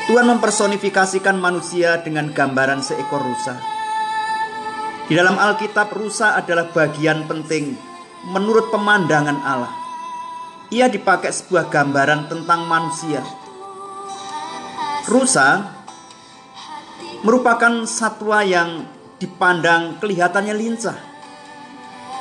Tuhan 0.08 0.26
mempersonifikasikan 0.26 1.36
manusia 1.36 2.00
dengan 2.00 2.32
gambaran 2.32 2.80
seekor 2.80 3.20
rusa. 3.22 3.60
Di 5.04 5.16
dalam 5.16 5.36
Alkitab, 5.36 5.92
rusa 5.92 6.36
adalah 6.36 6.72
bagian 6.72 7.28
penting 7.28 7.76
menurut 8.32 8.72
pemandangan 8.72 9.38
Allah. 9.44 9.72
Ia 10.72 10.88
dipakai 10.88 11.32
sebuah 11.32 11.68
gambaran 11.68 12.28
tentang 12.28 12.64
manusia. 12.64 13.20
Rusa 15.08 15.77
merupakan 17.26 17.82
satwa 17.82 18.46
yang 18.46 18.86
dipandang 19.18 19.98
kelihatannya 19.98 20.54
lincah. 20.54 20.98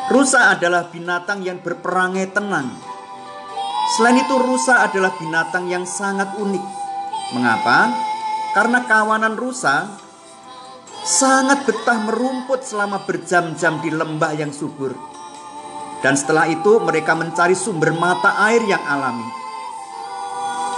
Rusa 0.09 0.55
adalah 0.57 0.89
binatang 0.89 1.43
yang 1.45 1.61
berperangai 1.61 2.31
tenang. 2.33 2.71
Selain 3.93 4.17
itu, 4.17 4.35
rusa 4.39 4.87
adalah 4.87 5.13
binatang 5.19 5.69
yang 5.69 5.83
sangat 5.85 6.33
unik. 6.39 6.65
Mengapa? 7.35 7.91
Karena 8.55 8.87
kawanan 8.87 9.35
rusa 9.37 9.85
sangat 11.05 11.67
betah 11.67 12.07
merumput 12.07 12.65
selama 12.65 13.03
berjam-jam 13.05 13.79
di 13.83 13.91
lembah 13.93 14.33
yang 14.33 14.49
subur. 14.49 14.95
Dan 16.01 16.15
setelah 16.15 16.47
itu 16.49 16.79
mereka 16.81 17.13
mencari 17.13 17.53
sumber 17.53 17.93
mata 17.93 18.33
air 18.47 18.63
yang 18.65 18.81
alami. 18.81 19.27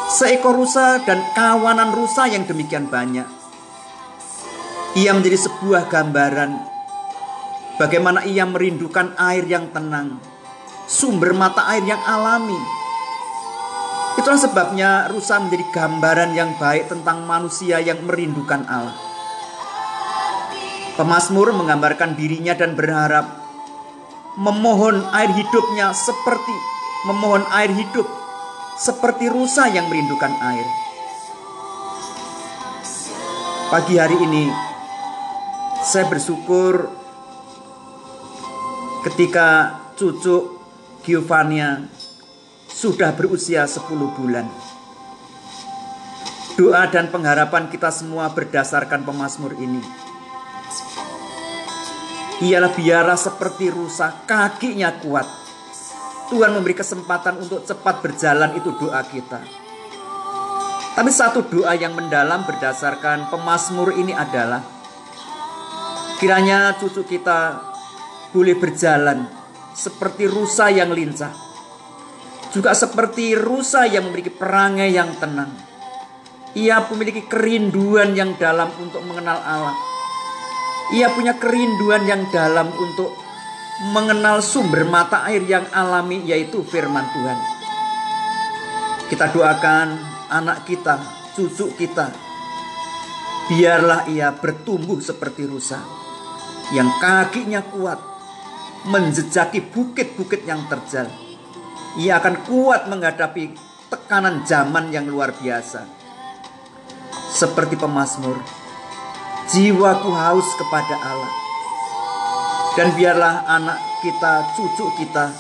Seekor 0.09 0.57
rusa 0.57 1.05
dan 1.05 1.21
kawanan 1.37 1.93
rusa 1.93 2.25
yang 2.25 2.49
demikian 2.49 2.89
banyak 2.89 3.38
ia 4.97 5.13
menjadi 5.13 5.37
sebuah 5.37 5.85
gambaran 5.85 6.57
bagaimana 7.77 8.25
ia 8.25 8.41
merindukan 8.49 9.13
air 9.21 9.45
yang 9.45 9.69
tenang, 9.69 10.17
sumber 10.89 11.37
mata 11.37 11.69
air 11.69 11.85
yang 11.85 12.01
alami. 12.09 12.57
Itulah 14.17 14.41
sebabnya 14.41 15.07
rusa 15.13 15.37
menjadi 15.37 15.65
gambaran 15.69 16.33
yang 16.33 16.57
baik 16.57 16.89
tentang 16.89 17.23
manusia 17.29 17.77
yang 17.77 18.01
merindukan 18.03 18.65
Allah. 18.65 18.97
Pemasmur 20.97 21.55
menggambarkan 21.55 22.17
dirinya 22.19 22.57
dan 22.57 22.75
berharap 22.75 23.29
memohon 24.35 24.99
air 25.15 25.31
hidupnya 25.31 25.95
seperti 25.95 26.51
memohon 27.07 27.47
air 27.55 27.71
hidup 27.71 28.03
seperti 28.75 29.31
rusa 29.31 29.71
yang 29.71 29.87
merindukan 29.87 30.33
air. 30.43 30.67
Pagi 33.69 33.95
hari 33.95 34.17
ini 34.19 34.68
saya 35.79 36.11
bersyukur 36.11 36.91
ketika 39.07 39.79
cucu 39.95 40.59
Giovannia 41.07 41.87
sudah 42.67 43.15
berusia 43.15 43.63
10 43.63 43.87
bulan. 44.19 44.47
Doa 46.59 46.83
dan 46.91 47.07
pengharapan 47.07 47.71
kita 47.71 47.87
semua 47.87 48.27
berdasarkan 48.35 49.07
pemazmur 49.07 49.55
ini. 49.55 49.79
Ialah 52.43 52.71
biarlah 52.75 53.19
seperti 53.19 53.71
rusa, 53.71 54.27
kakinya 54.27 54.91
kuat. 54.99 55.27
Tuhan 56.27 56.51
memberi 56.51 56.75
kesempatan 56.75 57.39
untuk 57.39 57.63
cepat 57.63 58.03
berjalan 58.03 58.59
itu 58.59 58.75
doa 58.75 58.99
kita. 59.07 59.39
Tapi 60.99 61.11
satu 61.15 61.47
doa 61.47 61.71
yang 61.79 61.95
mendalam 61.95 62.43
berdasarkan 62.43 63.31
pemazmur 63.31 63.95
ini 63.95 64.11
adalah 64.11 64.78
kiranya 66.19 66.75
cucu 66.75 67.07
kita 67.07 67.63
boleh 68.35 68.53
berjalan 68.59 69.25
seperti 69.73 70.27
rusa 70.27 70.67
yang 70.69 70.91
lincah 70.91 71.49
juga 72.49 72.73
seperti 72.73 73.37
rusa 73.37 73.85
yang 73.85 74.09
memiliki 74.09 74.33
perangai 74.33 74.89
yang 74.89 75.13
tenang. 75.21 75.53
Ia 76.57 76.81
memiliki 76.89 77.29
kerinduan 77.29 78.17
yang 78.17 78.33
dalam 78.41 78.73
untuk 78.81 79.05
mengenal 79.05 79.37
Allah. 79.37 79.77
Ia 80.97 81.13
punya 81.13 81.37
kerinduan 81.37 82.09
yang 82.09 82.25
dalam 82.33 82.73
untuk 82.73 83.13
mengenal 83.93 84.41
sumber 84.41 84.81
mata 84.89 85.29
air 85.29 85.45
yang 85.45 85.69
alami 85.69 86.25
yaitu 86.25 86.65
firman 86.65 87.05
Tuhan. 87.13 87.39
Kita 89.13 89.29
doakan 89.29 89.87
anak 90.33 90.65
kita, 90.65 90.97
cucu 91.37 91.69
kita. 91.77 92.09
Biarlah 93.45 94.09
ia 94.09 94.33
bertumbuh 94.33 94.97
seperti 95.01 95.45
rusa 95.45 95.98
yang 96.75 96.89
kakinya 97.01 97.65
kuat 97.65 97.99
menjejaki 98.87 99.69
bukit-bukit 99.73 100.47
yang 100.47 100.63
terjal 100.69 101.09
ia 101.97 102.21
akan 102.21 102.45
kuat 102.45 102.85
menghadapi 102.85 103.57
tekanan 103.89 104.45
zaman 104.45 104.93
yang 104.93 105.09
luar 105.09 105.33
biasa. 105.33 105.89
Seperti 107.33 107.73
pemazmur, 107.81 108.37
jiwaku 109.49 110.09
haus 110.13 110.45
kepada 110.53 110.95
Allah. 111.01 111.33
Dan 112.77 112.93
biarlah 112.93 113.49
anak 113.49 113.81
kita, 114.05 114.53
cucu 114.53 114.85
kita, 115.01 115.33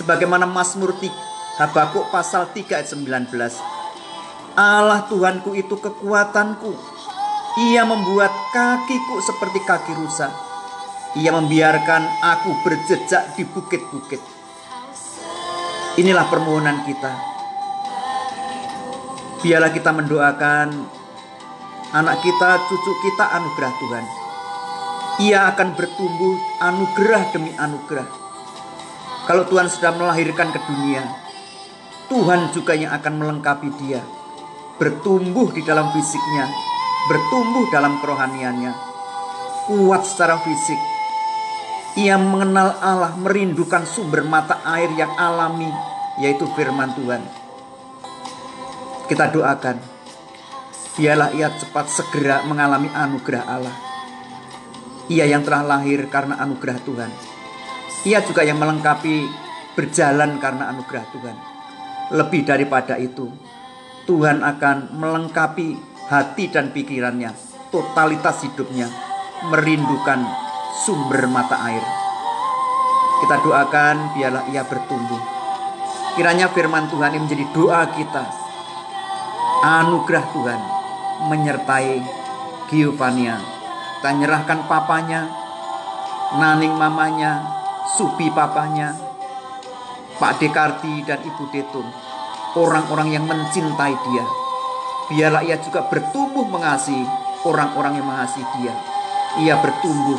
sebagaimana 0.00 0.48
Mazmur 0.48 0.96
Habakuk 1.60 2.08
pasal 2.08 2.48
3 2.48 2.80
ayat 2.80 2.88
19. 2.88 3.28
Allah 4.56 5.04
Tuhanku 5.04 5.52
itu 5.52 5.76
kekuatanku. 5.76 6.72
Ia 7.52 7.84
membuat 7.84 8.32
kakiku 8.48 9.20
seperti 9.20 9.60
kaki 9.68 9.92
rusa. 9.92 10.32
Ia 11.20 11.36
membiarkan 11.36 12.24
aku 12.24 12.64
berjejak 12.64 13.36
di 13.36 13.44
bukit-bukit. 13.44 14.24
Inilah 16.00 16.24
permohonan 16.32 16.88
kita. 16.88 17.12
Biarlah 19.44 19.68
kita 19.68 19.92
mendoakan 19.92 20.68
anak 21.92 22.16
kita, 22.24 22.50
cucu 22.64 22.92
kita 23.04 23.24
anugerah 23.36 23.72
Tuhan. 23.76 24.04
Ia 25.28 25.52
akan 25.52 25.76
bertumbuh 25.76 26.40
anugerah 26.56 27.36
demi 27.36 27.52
anugerah. 27.52 28.08
Kalau 29.28 29.44
Tuhan 29.44 29.68
sudah 29.68 29.92
melahirkan 29.92 30.56
ke 30.56 30.60
dunia, 30.64 31.04
Tuhan 32.08 32.48
juga 32.56 32.72
yang 32.72 32.96
akan 32.96 33.20
melengkapi 33.20 33.68
dia. 33.76 34.00
Bertumbuh 34.80 35.52
di 35.52 35.60
dalam 35.60 35.92
fisiknya, 35.92 36.71
bertumbuh 37.10 37.66
dalam 37.70 37.98
kerohaniannya. 37.98 38.72
Kuat 39.62 40.02
secara 40.02 40.42
fisik, 40.42 40.80
ia 41.94 42.18
mengenal 42.18 42.74
Allah, 42.82 43.14
merindukan 43.20 43.86
sumber 43.86 44.26
mata 44.26 44.58
air 44.64 44.90
yang 44.96 45.12
alami, 45.14 45.70
yaitu 46.18 46.48
firman 46.56 46.90
Tuhan. 46.98 47.22
Kita 49.06 49.30
doakan, 49.30 49.76
biarlah 50.98 51.30
ia 51.36 51.52
cepat 51.52 51.86
segera 51.92 52.42
mengalami 52.48 52.90
anugerah 52.90 53.44
Allah. 53.44 53.76
Ia 55.12 55.28
yang 55.28 55.44
telah 55.44 55.62
lahir 55.62 56.08
karena 56.08 56.40
anugerah 56.40 56.78
Tuhan. 56.80 57.10
Ia 58.08 58.18
juga 58.24 58.42
yang 58.42 58.58
melengkapi 58.58 59.28
berjalan 59.78 60.40
karena 60.42 60.72
anugerah 60.74 61.06
Tuhan. 61.12 61.36
Lebih 62.18 62.42
daripada 62.48 62.96
itu, 62.96 63.28
Tuhan 64.08 64.42
akan 64.42 64.96
melengkapi 64.96 65.91
hati 66.10 66.50
dan 66.50 66.74
pikirannya, 66.74 67.30
totalitas 67.70 68.42
hidupnya, 68.42 68.90
merindukan 69.50 70.22
sumber 70.82 71.28
mata 71.30 71.58
air. 71.68 71.84
Kita 73.22 73.38
doakan 73.38 74.18
biarlah 74.18 74.44
ia 74.50 74.66
bertumbuh. 74.66 75.22
Kiranya 76.18 76.50
firman 76.50 76.90
Tuhan 76.90 77.14
ini 77.14 77.22
menjadi 77.22 77.46
doa 77.54 77.82
kita. 77.94 78.24
Anugerah 79.62 80.26
Tuhan 80.34 80.60
menyertai 81.30 82.02
Giovannia. 82.66 83.38
Kita 84.02 84.10
nyerahkan 84.10 84.66
papanya, 84.66 85.30
Naning 86.34 86.74
mamanya, 86.74 87.46
Subi 87.94 88.32
papanya, 88.32 88.96
Pak 90.18 90.42
Dekarti 90.42 91.06
dan 91.06 91.22
Ibu 91.22 91.44
Detung. 91.54 91.86
Orang-orang 92.58 93.14
yang 93.14 93.24
mencintai 93.28 93.94
dia. 93.94 94.41
Biarlah 95.10 95.42
ia 95.42 95.58
juga 95.58 95.86
bertumbuh 95.90 96.46
mengasihi 96.46 97.02
orang-orang 97.42 97.98
yang 97.98 98.06
mengasihi 98.06 98.46
dia. 98.60 98.74
Ia 99.42 99.54
bertumbuh 99.58 100.18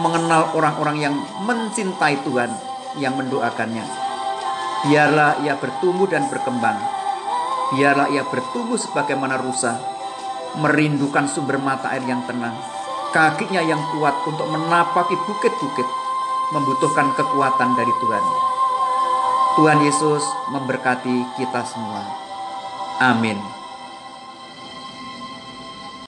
mengenal 0.00 0.54
orang-orang 0.56 0.96
yang 1.02 1.14
mencintai 1.44 2.22
Tuhan 2.24 2.50
yang 2.96 3.16
mendoakannya. 3.16 3.84
Biarlah 4.88 5.44
ia 5.44 5.54
bertumbuh 5.60 6.08
dan 6.08 6.26
berkembang. 6.32 6.78
Biarlah 7.72 8.08
ia 8.12 8.24
bertumbuh 8.26 8.76
sebagaimana 8.76 9.40
rusa, 9.40 9.80
merindukan 10.60 11.24
sumber 11.28 11.56
mata 11.56 11.92
air 11.92 12.04
yang 12.04 12.20
tenang. 12.28 12.56
Kakinya 13.12 13.60
yang 13.60 13.80
kuat 13.92 14.16
untuk 14.24 14.48
menapaki 14.48 15.16
bukit-bukit, 15.28 15.88
membutuhkan 16.52 17.12
kekuatan 17.16 17.76
dari 17.76 17.92
Tuhan. 18.00 18.24
Tuhan 19.52 19.78
Yesus 19.84 20.24
memberkati 20.48 21.36
kita 21.36 21.60
semua. 21.68 22.00
Amin. 23.00 23.61